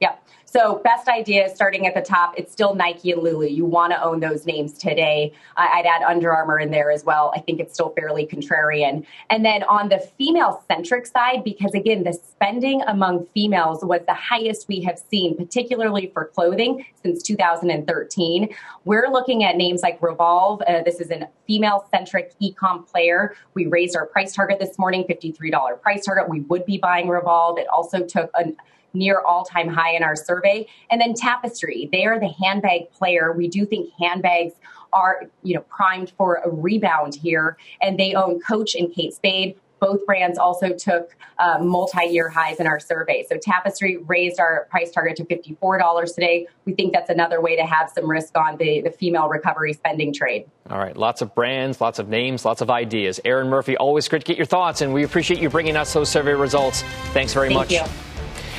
Yeah. 0.01 0.16
So, 0.53 0.80
best 0.82 1.07
idea 1.07 1.48
starting 1.48 1.86
at 1.86 1.94
the 1.94 2.01
top, 2.01 2.34
it's 2.36 2.51
still 2.51 2.74
Nike 2.74 3.12
and 3.12 3.22
Lulu. 3.22 3.46
You 3.46 3.64
want 3.64 3.92
to 3.92 4.03
own 4.03 4.18
those 4.18 4.46
names 4.46 4.72
today. 4.72 5.32
I'd 5.57 5.86
add 5.86 6.03
Under 6.03 6.34
Armour 6.34 6.59
in 6.59 6.72
there 6.72 6.90
as 6.90 7.05
well. 7.05 7.32
I 7.36 7.38
think 7.38 7.61
it's 7.61 7.72
still 7.72 7.90
fairly 7.90 8.26
contrarian. 8.26 9.07
And 9.28 9.44
then 9.44 9.62
on 9.62 9.90
the 9.90 10.01
female 10.18 10.64
centric 10.66 11.07
side, 11.07 11.44
because 11.44 11.72
again, 11.72 12.03
the 12.03 12.12
spending 12.12 12.82
among 12.88 13.26
females 13.26 13.84
was 13.84 14.01
the 14.09 14.14
highest 14.14 14.66
we 14.66 14.80
have 14.80 14.98
seen, 14.98 15.36
particularly 15.36 16.11
for 16.12 16.24
clothing 16.24 16.84
since 17.01 17.22
2013. 17.22 18.48
We're 18.84 19.09
looking 19.09 19.44
at 19.44 19.55
names 19.57 19.82
like 19.82 20.03
Revolve. 20.03 20.62
Uh, 20.62 20.82
this 20.82 20.98
is 20.98 21.12
a 21.12 21.28
female 21.46 21.86
centric 21.92 22.32
e-com 22.40 22.84
player. 22.86 23.36
We 23.55 23.66
raised 23.66 23.94
our 23.94 24.07
price 24.07 24.34
target 24.34 24.59
this 24.59 24.80
morning, 24.80 25.05
$53 25.09 25.80
price 25.80 26.05
target. 26.05 26.28
We 26.28 26.40
would 26.40 26.66
be 26.66 26.78
buying 26.78 27.07
Revolve. 27.07 27.57
It 27.59 27.68
also 27.68 28.05
took 28.05 28.32
an 28.36 28.57
near 28.93 29.20
all 29.20 29.45
time 29.45 29.68
high 29.68 29.95
in 29.95 30.03
our 30.03 30.16
survey. 30.16 30.66
And 30.91 31.01
then 31.01 31.14
Tapestry, 31.14 31.88
they 31.93 32.05
are 32.07 32.18
the 32.18 32.32
handbag 32.43 32.91
player. 32.93 33.32
We 33.32 33.49
do 33.49 33.64
think 33.64 33.91
handbags 33.99 34.55
are, 34.93 35.22
you 35.43 35.55
know, 35.55 35.62
primed 35.62 36.12
for 36.16 36.41
a 36.45 36.51
rebound 36.51 37.14
here. 37.14 37.57
And 37.80 37.99
they 37.99 38.14
own 38.14 38.41
Coach 38.41 38.74
and 38.74 38.93
Kate 38.93 39.14
Spade. 39.14 39.57
Both 39.80 40.05
brands 40.05 40.38
also 40.38 40.74
took 40.74 41.16
uh, 41.38 41.59
multi-year 41.62 42.28
highs 42.28 42.61
in 42.61 42.66
our 42.66 42.78
survey. 42.78 43.24
So 43.26 43.38
Tapestry 43.41 43.97
raised 43.97 44.38
our 44.38 44.66
price 44.70 44.91
target 44.91 45.16
to 45.16 45.24
$54 45.24 46.14
today. 46.14 46.47
We 46.66 46.74
think 46.74 46.93
that's 46.93 47.09
another 47.09 47.41
way 47.41 47.57
to 47.57 47.64
have 47.64 47.91
some 47.91 48.09
risk 48.09 48.36
on 48.36 48.59
the, 48.59 48.82
the 48.82 48.91
female 48.91 49.28
recovery 49.28 49.72
spending 49.72 50.12
trade. 50.12 50.45
All 50.68 50.78
right, 50.78 50.95
lots 50.95 51.22
of 51.22 51.34
brands, 51.34 51.80
lots 51.80 51.99
of 51.99 52.11
names, 52.11 52.45
lots 52.45 52.61
of 52.61 52.68
ideas. 52.68 53.20
Erin 53.24 53.49
Murphy, 53.49 53.74
always 53.78 54.07
great 54.07 54.20
to 54.20 54.26
get 54.26 54.36
your 54.36 54.47
thoughts, 54.47 54.82
and 54.82 54.93
we 54.93 55.03
appreciate 55.03 55.41
you 55.41 55.49
bringing 55.49 55.78
us 55.78 55.95
those 55.95 56.11
survey 56.11 56.34
results. 56.34 56.82
Thanks 57.14 57.32
very 57.32 57.49
Thank 57.49 57.59
much. 57.59 57.72
You. 57.72 58.10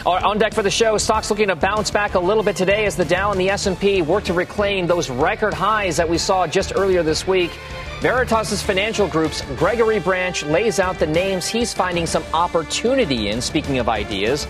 On 0.05 0.39
deck 0.39 0.55
for 0.55 0.63
the 0.63 0.71
show, 0.71 0.97
stocks 0.97 1.29
looking 1.29 1.49
to 1.49 1.55
bounce 1.55 1.91
back 1.91 2.15
a 2.15 2.19
little 2.19 2.41
bit 2.41 2.55
today 2.55 2.85
as 2.85 2.95
the 2.95 3.05
Dow 3.05 3.31
and 3.31 3.39
the 3.39 3.49
S&P 3.51 4.01
work 4.01 4.23
to 4.23 4.33
reclaim 4.33 4.87
those 4.87 5.11
record 5.11 5.53
highs 5.53 5.95
that 5.97 6.09
we 6.09 6.17
saw 6.17 6.47
just 6.47 6.73
earlier 6.75 7.03
this 7.03 7.27
week. 7.27 7.51
Veritas's 7.99 8.63
financial 8.63 9.07
group's 9.07 9.41
Gregory 9.57 9.99
Branch 9.99 10.43
lays 10.45 10.79
out 10.79 10.97
the 10.97 11.05
names 11.05 11.47
he's 11.47 11.71
finding 11.71 12.07
some 12.07 12.23
opportunity 12.33 13.29
in, 13.29 13.41
speaking 13.41 13.77
of 13.77 13.87
ideas. 13.89 14.47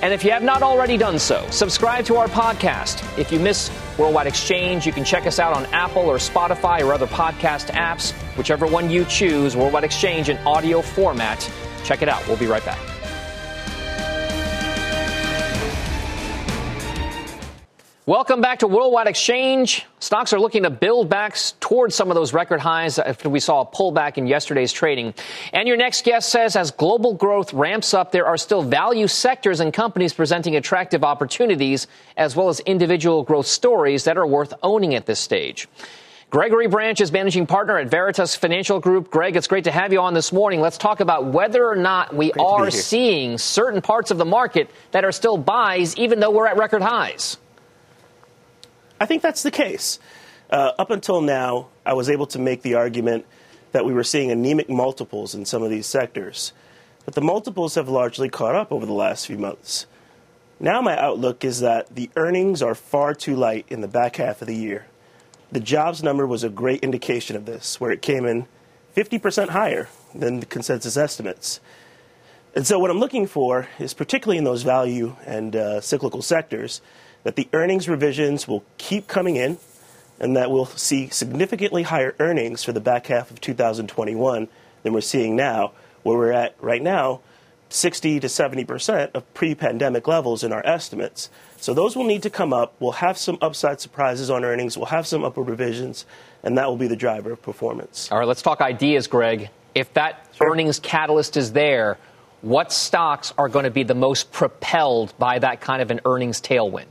And 0.00 0.14
if 0.14 0.24
you 0.24 0.30
have 0.30 0.42
not 0.42 0.62
already 0.62 0.96
done 0.96 1.18
so, 1.18 1.46
subscribe 1.50 2.06
to 2.06 2.16
our 2.16 2.28
podcast. 2.28 3.02
If 3.18 3.30
you 3.30 3.38
miss 3.38 3.70
Worldwide 3.98 4.26
Exchange, 4.26 4.86
you 4.86 4.92
can 4.92 5.04
check 5.04 5.26
us 5.26 5.38
out 5.38 5.54
on 5.54 5.66
Apple 5.66 6.10
or 6.10 6.16
Spotify 6.16 6.80
or 6.80 6.94
other 6.94 7.06
podcast 7.06 7.66
apps, 7.72 8.12
whichever 8.38 8.66
one 8.66 8.88
you 8.88 9.04
choose, 9.04 9.54
Worldwide 9.54 9.84
Exchange 9.84 10.30
in 10.30 10.38
audio 10.46 10.80
format. 10.80 11.50
Check 11.84 12.00
it 12.00 12.08
out. 12.08 12.26
We'll 12.26 12.38
be 12.38 12.46
right 12.46 12.64
back. 12.64 12.93
Welcome 18.06 18.42
back 18.42 18.58
to 18.58 18.66
Worldwide 18.66 19.06
Exchange. 19.06 19.86
Stocks 19.98 20.34
are 20.34 20.38
looking 20.38 20.64
to 20.64 20.68
build 20.68 21.08
back 21.08 21.38
towards 21.58 21.94
some 21.94 22.10
of 22.10 22.14
those 22.14 22.34
record 22.34 22.60
highs 22.60 22.98
after 22.98 23.30
we 23.30 23.40
saw 23.40 23.62
a 23.62 23.66
pullback 23.66 24.18
in 24.18 24.26
yesterday's 24.26 24.74
trading. 24.74 25.14
And 25.54 25.66
your 25.66 25.78
next 25.78 26.04
guest 26.04 26.28
says 26.28 26.54
as 26.54 26.70
global 26.70 27.14
growth 27.14 27.54
ramps 27.54 27.94
up, 27.94 28.12
there 28.12 28.26
are 28.26 28.36
still 28.36 28.62
value 28.62 29.08
sectors 29.08 29.60
and 29.60 29.72
companies 29.72 30.12
presenting 30.12 30.56
attractive 30.56 31.02
opportunities 31.02 31.86
as 32.18 32.36
well 32.36 32.50
as 32.50 32.60
individual 32.60 33.22
growth 33.22 33.46
stories 33.46 34.04
that 34.04 34.18
are 34.18 34.26
worth 34.26 34.52
owning 34.62 34.94
at 34.94 35.06
this 35.06 35.18
stage. 35.18 35.66
Gregory 36.28 36.66
Branch 36.66 37.00
is 37.00 37.10
managing 37.10 37.46
partner 37.46 37.78
at 37.78 37.88
Veritas 37.88 38.36
Financial 38.36 38.80
Group. 38.80 39.10
Greg, 39.10 39.34
it's 39.34 39.46
great 39.46 39.64
to 39.64 39.72
have 39.72 39.94
you 39.94 40.00
on 40.00 40.12
this 40.12 40.30
morning. 40.30 40.60
Let's 40.60 40.76
talk 40.76 41.00
about 41.00 41.24
whether 41.24 41.66
or 41.66 41.76
not 41.76 42.14
we 42.14 42.32
great 42.32 42.44
are 42.44 42.70
seeing 42.70 43.38
certain 43.38 43.80
parts 43.80 44.10
of 44.10 44.18
the 44.18 44.26
market 44.26 44.68
that 44.90 45.06
are 45.06 45.12
still 45.12 45.38
buys, 45.38 45.96
even 45.96 46.20
though 46.20 46.30
we're 46.30 46.46
at 46.46 46.58
record 46.58 46.82
highs. 46.82 47.38
I 49.00 49.06
think 49.06 49.22
that's 49.22 49.42
the 49.42 49.50
case. 49.50 49.98
Uh, 50.50 50.72
up 50.78 50.90
until 50.90 51.20
now, 51.20 51.68
I 51.84 51.94
was 51.94 52.08
able 52.08 52.26
to 52.28 52.38
make 52.38 52.62
the 52.62 52.74
argument 52.74 53.26
that 53.72 53.84
we 53.84 53.92
were 53.92 54.04
seeing 54.04 54.30
anemic 54.30 54.70
multiples 54.70 55.34
in 55.34 55.44
some 55.44 55.62
of 55.62 55.70
these 55.70 55.86
sectors. 55.86 56.52
But 57.04 57.14
the 57.14 57.20
multiples 57.20 57.74
have 57.74 57.88
largely 57.88 58.28
caught 58.28 58.54
up 58.54 58.70
over 58.72 58.86
the 58.86 58.92
last 58.92 59.26
few 59.26 59.36
months. 59.36 59.86
Now, 60.60 60.80
my 60.80 60.98
outlook 60.98 61.44
is 61.44 61.60
that 61.60 61.94
the 61.94 62.08
earnings 62.16 62.62
are 62.62 62.74
far 62.74 63.14
too 63.14 63.34
light 63.34 63.66
in 63.68 63.80
the 63.80 63.88
back 63.88 64.16
half 64.16 64.40
of 64.40 64.48
the 64.48 64.54
year. 64.54 64.86
The 65.50 65.60
jobs 65.60 66.02
number 66.02 66.26
was 66.26 66.44
a 66.44 66.48
great 66.48 66.80
indication 66.82 67.36
of 67.36 67.46
this, 67.46 67.80
where 67.80 67.90
it 67.90 68.00
came 68.00 68.24
in 68.24 68.46
50% 68.96 69.50
higher 69.50 69.88
than 70.14 70.40
the 70.40 70.46
consensus 70.46 70.96
estimates. 70.96 71.60
And 72.54 72.66
so, 72.66 72.78
what 72.78 72.90
I'm 72.90 73.00
looking 73.00 73.26
for 73.26 73.68
is, 73.80 73.92
particularly 73.92 74.38
in 74.38 74.44
those 74.44 74.62
value 74.62 75.16
and 75.26 75.56
uh, 75.56 75.80
cyclical 75.80 76.22
sectors, 76.22 76.80
that 77.24 77.36
the 77.36 77.48
earnings 77.52 77.88
revisions 77.88 78.46
will 78.46 78.64
keep 78.78 79.08
coming 79.08 79.36
in 79.36 79.58
and 80.20 80.36
that 80.36 80.50
we'll 80.50 80.66
see 80.66 81.08
significantly 81.08 81.82
higher 81.82 82.14
earnings 82.20 82.62
for 82.62 82.72
the 82.72 82.80
back 82.80 83.08
half 83.08 83.30
of 83.30 83.40
2021 83.40 84.48
than 84.82 84.92
we're 84.92 85.00
seeing 85.00 85.34
now, 85.34 85.72
where 86.02 86.16
we're 86.16 86.32
at 86.32 86.54
right 86.60 86.82
now 86.82 87.20
60 87.70 88.20
to 88.20 88.28
70 88.28 88.64
percent 88.64 89.10
of 89.14 89.34
pre 89.34 89.54
pandemic 89.54 90.06
levels 90.06 90.44
in 90.44 90.52
our 90.52 90.64
estimates. 90.64 91.28
So 91.56 91.74
those 91.74 91.96
will 91.96 92.04
need 92.04 92.22
to 92.22 92.30
come 92.30 92.52
up. 92.52 92.74
We'll 92.78 92.92
have 92.92 93.18
some 93.18 93.38
upside 93.40 93.80
surprises 93.80 94.30
on 94.30 94.44
earnings, 94.44 94.76
we'll 94.76 94.86
have 94.86 95.06
some 95.06 95.24
upward 95.24 95.48
revisions, 95.48 96.06
and 96.42 96.56
that 96.56 96.68
will 96.68 96.76
be 96.76 96.86
the 96.86 96.96
driver 96.96 97.32
of 97.32 97.42
performance. 97.42 98.10
All 98.12 98.18
right, 98.18 98.28
let's 98.28 98.42
talk 98.42 98.60
ideas, 98.60 99.06
Greg. 99.08 99.50
If 99.74 99.92
that 99.94 100.28
sure. 100.36 100.52
earnings 100.52 100.78
catalyst 100.78 101.36
is 101.36 101.52
there, 101.52 101.98
what 102.42 102.72
stocks 102.72 103.32
are 103.36 103.48
going 103.48 103.64
to 103.64 103.70
be 103.70 103.82
the 103.82 103.94
most 103.94 104.30
propelled 104.30 105.12
by 105.18 105.40
that 105.40 105.60
kind 105.60 105.82
of 105.82 105.90
an 105.90 106.00
earnings 106.04 106.40
tailwind? 106.40 106.84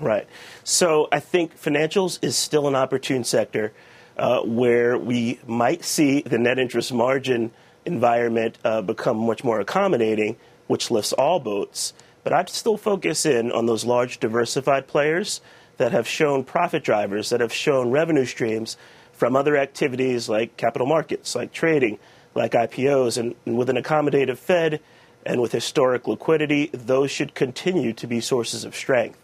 Right. 0.00 0.26
So 0.64 1.08
I 1.12 1.20
think 1.20 1.60
financials 1.60 2.18
is 2.22 2.34
still 2.34 2.66
an 2.66 2.74
opportune 2.74 3.22
sector 3.22 3.72
uh, 4.16 4.40
where 4.40 4.96
we 4.96 5.38
might 5.46 5.84
see 5.84 6.22
the 6.22 6.38
net 6.38 6.58
interest 6.58 6.92
margin 6.92 7.50
environment 7.84 8.58
uh, 8.64 8.80
become 8.80 9.18
much 9.18 9.44
more 9.44 9.60
accommodating, 9.60 10.36
which 10.68 10.90
lifts 10.90 11.12
all 11.12 11.38
boats. 11.38 11.92
But 12.24 12.32
I'd 12.32 12.48
still 12.48 12.78
focus 12.78 13.26
in 13.26 13.52
on 13.52 13.66
those 13.66 13.84
large 13.84 14.20
diversified 14.20 14.86
players 14.86 15.42
that 15.76 15.92
have 15.92 16.08
shown 16.08 16.44
profit 16.44 16.82
drivers, 16.82 17.30
that 17.30 17.40
have 17.40 17.52
shown 17.52 17.90
revenue 17.90 18.26
streams 18.26 18.76
from 19.12 19.36
other 19.36 19.56
activities 19.56 20.28
like 20.28 20.56
capital 20.56 20.86
markets, 20.86 21.34
like 21.34 21.52
trading, 21.52 21.98
like 22.34 22.52
IPOs. 22.52 23.18
And, 23.18 23.34
and 23.44 23.56
with 23.56 23.68
an 23.68 23.76
accommodative 23.76 24.38
Fed 24.38 24.80
and 25.26 25.40
with 25.42 25.52
historic 25.52 26.08
liquidity, 26.08 26.70
those 26.72 27.10
should 27.10 27.34
continue 27.34 27.92
to 27.94 28.06
be 28.06 28.20
sources 28.20 28.64
of 28.64 28.74
strength. 28.74 29.18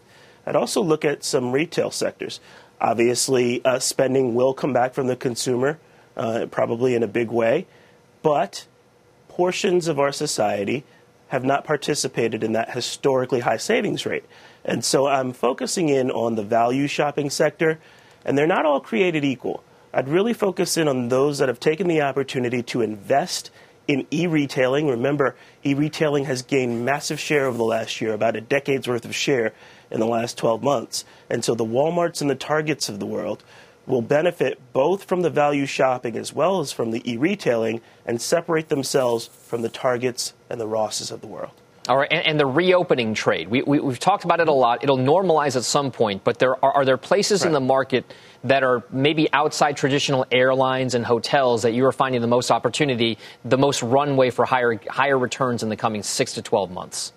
I'd 0.47 0.55
also 0.55 0.81
look 0.81 1.03
at 1.03 1.25
some 1.25 1.51
retail 1.51 1.91
sectors. 1.91 2.39
Obviously, 2.79 3.63
uh, 3.65 3.79
spending 3.79 4.33
will 4.33 4.53
come 4.53 4.71
back 4.71 4.93
from 4.93 5.07
the 5.07 5.17
consumer, 5.17 5.77
uh, 6.15 6.45
probably 6.49 6.95
in 6.95 7.03
a 7.03 7.07
big 7.07 7.29
way, 7.29 7.67
but 8.23 8.65
portions 9.27 9.89
of 9.89 9.99
our 9.99 10.13
society 10.13 10.85
have 11.27 11.43
not 11.43 11.65
participated 11.65 12.45
in 12.45 12.53
that 12.53 12.71
historically 12.71 13.41
high 13.41 13.57
savings 13.57 14.05
rate. 14.05 14.23
And 14.63 14.85
so 14.85 15.07
I'm 15.07 15.33
focusing 15.33 15.89
in 15.89 16.09
on 16.09 16.35
the 16.35 16.43
value 16.43 16.87
shopping 16.87 17.29
sector, 17.29 17.79
and 18.23 18.37
they're 18.37 18.47
not 18.47 18.65
all 18.65 18.79
created 18.79 19.25
equal. 19.25 19.65
I'd 19.93 20.07
really 20.07 20.33
focus 20.33 20.77
in 20.77 20.87
on 20.87 21.09
those 21.09 21.39
that 21.39 21.49
have 21.49 21.59
taken 21.59 21.89
the 21.89 22.01
opportunity 22.01 22.63
to 22.63 22.81
invest 22.81 23.51
in 23.85 24.07
e-retailing. 24.11 24.87
Remember, 24.87 25.35
e-retailing 25.65 26.25
has 26.25 26.41
gained 26.41 26.85
massive 26.85 27.19
share 27.19 27.47
over 27.47 27.57
the 27.57 27.63
last 27.63 27.99
year, 27.99 28.13
about 28.13 28.37
a 28.37 28.41
decade's 28.41 28.87
worth 28.87 29.03
of 29.03 29.13
share 29.13 29.53
in 29.91 29.99
the 29.99 30.05
last 30.05 30.37
12 30.37 30.63
months. 30.63 31.05
And 31.29 31.43
so 31.43 31.55
the 31.55 31.65
Walmarts 31.65 32.21
and 32.21 32.29
the 32.29 32.35
Targets 32.35 32.89
of 32.89 32.99
the 32.99 33.05
world 33.05 33.43
will 33.85 34.01
benefit 34.01 34.59
both 34.73 35.05
from 35.05 35.21
the 35.21 35.29
value 35.29 35.65
shopping 35.65 36.17
as 36.17 36.33
well 36.33 36.59
as 36.59 36.71
from 36.71 36.91
the 36.91 37.09
e-retailing 37.09 37.81
and 38.05 38.21
separate 38.21 38.69
themselves 38.69 39.27
from 39.27 39.61
the 39.61 39.69
Targets 39.69 40.33
and 40.49 40.59
the 40.59 40.67
Rosses 40.67 41.09
of 41.09 41.21
the 41.21 41.27
world. 41.27 41.51
All 41.87 41.97
right, 41.97 42.11
and, 42.11 42.27
and 42.27 42.39
the 42.39 42.45
reopening 42.45 43.13
trade. 43.13 43.47
We, 43.47 43.61
we, 43.61 43.77
have 43.77 43.99
talked 43.99 44.25
about 44.25 44.41
it 44.41 44.49
a 44.49 44.53
lot. 44.53 44.83
It'll 44.83 44.97
normalize 44.97 45.55
at 45.55 45.63
some 45.63 45.89
point, 45.89 46.25
but 46.25 46.37
there 46.37 46.63
are, 46.63 46.73
are 46.73 46.85
there 46.85 46.97
places 46.97 47.41
right. 47.41 47.47
in 47.47 47.53
the 47.53 47.61
market 47.61 48.13
that 48.43 48.61
are 48.61 48.83
maybe 48.91 49.31
outside 49.31 49.77
traditional 49.77 50.25
airlines 50.29 50.95
and 50.95 51.05
hotels 51.05 51.61
that 51.61 51.71
you 51.71 51.85
are 51.85 51.93
finding 51.93 52.19
the 52.19 52.27
most 52.27 52.51
opportunity, 52.51 53.17
the 53.45 53.57
most 53.57 53.81
runway 53.83 54.31
for 54.31 54.43
higher 54.43 54.77
higher 54.89 55.17
returns 55.17 55.63
in 55.63 55.69
the 55.69 55.77
coming 55.77 56.03
six 56.03 56.33
to 56.33 56.41
twelve 56.41 56.71
months? 56.71 57.13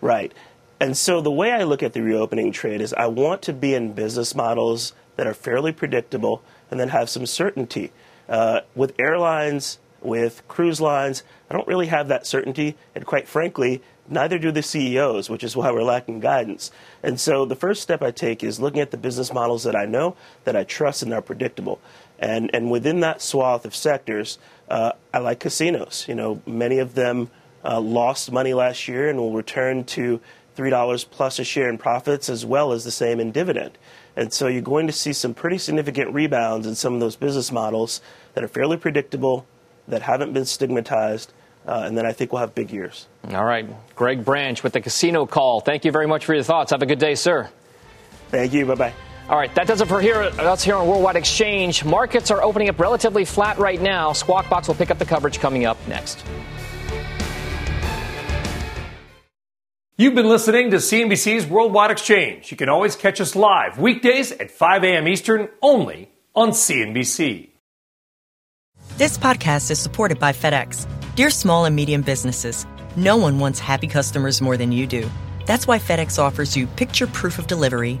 Right. 0.00 0.32
And 0.80 0.96
so 0.96 1.20
the 1.20 1.30
way 1.30 1.52
I 1.52 1.62
look 1.62 1.82
at 1.82 1.92
the 1.92 2.02
reopening 2.02 2.52
trade 2.52 2.80
is 2.80 2.92
I 2.94 3.06
want 3.06 3.42
to 3.42 3.52
be 3.52 3.74
in 3.74 3.92
business 3.92 4.34
models 4.34 4.92
that 5.16 5.26
are 5.26 5.34
fairly 5.34 5.72
predictable 5.72 6.42
and 6.70 6.80
then 6.80 6.88
have 6.88 7.08
some 7.08 7.26
certainty. 7.26 7.92
Uh, 8.28 8.60
with 8.74 8.94
airlines, 8.98 9.78
with 10.00 10.46
cruise 10.48 10.80
lines, 10.80 11.22
I 11.48 11.54
don't 11.54 11.68
really 11.68 11.86
have 11.86 12.08
that 12.08 12.26
certainty, 12.26 12.76
and 12.94 13.06
quite 13.06 13.28
frankly, 13.28 13.82
neither 14.08 14.38
do 14.38 14.50
the 14.50 14.62
CEOs, 14.62 15.30
which 15.30 15.44
is 15.44 15.56
why 15.56 15.70
we're 15.70 15.82
lacking 15.82 16.20
guidance. 16.20 16.70
And 17.02 17.18
so 17.18 17.44
the 17.44 17.56
first 17.56 17.82
step 17.82 18.02
I 18.02 18.10
take 18.10 18.44
is 18.44 18.60
looking 18.60 18.80
at 18.80 18.90
the 18.90 18.96
business 18.96 19.32
models 19.32 19.64
that 19.64 19.76
I 19.76 19.86
know, 19.86 20.16
that 20.44 20.56
I 20.56 20.64
trust, 20.64 21.02
and 21.02 21.12
are 21.14 21.22
predictable. 21.22 21.80
And, 22.18 22.50
and 22.52 22.70
within 22.70 23.00
that 23.00 23.22
swath 23.22 23.64
of 23.64 23.74
sectors, 23.74 24.38
uh, 24.68 24.92
I 25.12 25.18
like 25.18 25.40
casinos. 25.40 26.04
You 26.08 26.14
know, 26.14 26.42
many 26.46 26.78
of 26.78 26.94
them 26.94 27.30
uh, 27.64 27.80
lost 27.80 28.30
money 28.30 28.52
last 28.52 28.88
year 28.88 29.08
and 29.08 29.18
will 29.18 29.32
return 29.32 29.84
to 29.84 30.20
$3 30.56 31.10
plus 31.10 31.38
a 31.38 31.44
share 31.44 31.68
in 31.68 31.78
profits 31.78 32.28
as 32.28 32.44
well 32.44 32.72
as 32.72 32.84
the 32.84 32.90
same 32.90 33.20
in 33.20 33.32
dividend. 33.32 33.76
And 34.16 34.32
so 34.32 34.46
you're 34.46 34.62
going 34.62 34.86
to 34.86 34.92
see 34.92 35.12
some 35.12 35.34
pretty 35.34 35.58
significant 35.58 36.14
rebounds 36.14 36.66
in 36.66 36.74
some 36.74 36.94
of 36.94 37.00
those 37.00 37.16
business 37.16 37.50
models 37.50 38.00
that 38.34 38.44
are 38.44 38.48
fairly 38.48 38.76
predictable, 38.76 39.46
that 39.88 40.02
haven't 40.02 40.32
been 40.32 40.44
stigmatized, 40.44 41.32
uh, 41.66 41.82
and 41.86 41.96
then 41.96 42.06
I 42.06 42.12
think 42.12 42.32
we'll 42.32 42.40
have 42.40 42.54
big 42.54 42.70
years. 42.70 43.06
All 43.32 43.44
right. 43.44 43.66
Greg 43.96 44.24
Branch 44.24 44.62
with 44.62 44.74
the 44.74 44.80
casino 44.80 45.26
call. 45.26 45.60
Thank 45.60 45.84
you 45.84 45.92
very 45.92 46.06
much 46.06 46.24
for 46.24 46.34
your 46.34 46.44
thoughts. 46.44 46.70
Have 46.70 46.82
a 46.82 46.86
good 46.86 46.98
day, 46.98 47.14
sir. 47.14 47.48
Thank 48.30 48.52
you. 48.52 48.66
Bye 48.66 48.74
bye. 48.74 48.92
All 49.26 49.38
right, 49.38 49.54
that 49.54 49.66
does 49.66 49.80
it 49.80 49.88
for 49.88 50.02
here, 50.02 50.20
us 50.20 50.62
here 50.62 50.74
on 50.74 50.86
Worldwide 50.86 51.16
Exchange. 51.16 51.82
Markets 51.82 52.30
are 52.30 52.42
opening 52.42 52.68
up 52.68 52.78
relatively 52.78 53.24
flat 53.24 53.56
right 53.58 53.80
now. 53.80 54.12
Squawk 54.12 54.50
Box 54.50 54.68
will 54.68 54.74
pick 54.74 54.90
up 54.90 54.98
the 54.98 55.06
coverage 55.06 55.40
coming 55.40 55.64
up 55.64 55.78
next. 55.88 56.22
You've 59.96 60.16
been 60.16 60.28
listening 60.28 60.72
to 60.72 60.78
CNBC's 60.78 61.46
Worldwide 61.46 61.92
Exchange. 61.92 62.50
You 62.50 62.56
can 62.56 62.68
always 62.68 62.96
catch 62.96 63.20
us 63.20 63.36
live 63.36 63.78
weekdays 63.78 64.32
at 64.32 64.50
5 64.50 64.82
a.m. 64.82 65.06
Eastern 65.06 65.48
only 65.62 66.10
on 66.34 66.50
CNBC. 66.50 67.50
This 68.96 69.16
podcast 69.16 69.70
is 69.70 69.78
supported 69.78 70.18
by 70.18 70.32
FedEx. 70.32 70.88
Dear 71.14 71.30
small 71.30 71.64
and 71.64 71.76
medium 71.76 72.02
businesses, 72.02 72.66
no 72.96 73.16
one 73.16 73.38
wants 73.38 73.60
happy 73.60 73.86
customers 73.86 74.42
more 74.42 74.56
than 74.56 74.72
you 74.72 74.88
do. 74.88 75.08
That's 75.46 75.68
why 75.68 75.78
FedEx 75.78 76.18
offers 76.18 76.56
you 76.56 76.66
picture 76.66 77.06
proof 77.06 77.38
of 77.38 77.46
delivery, 77.46 78.00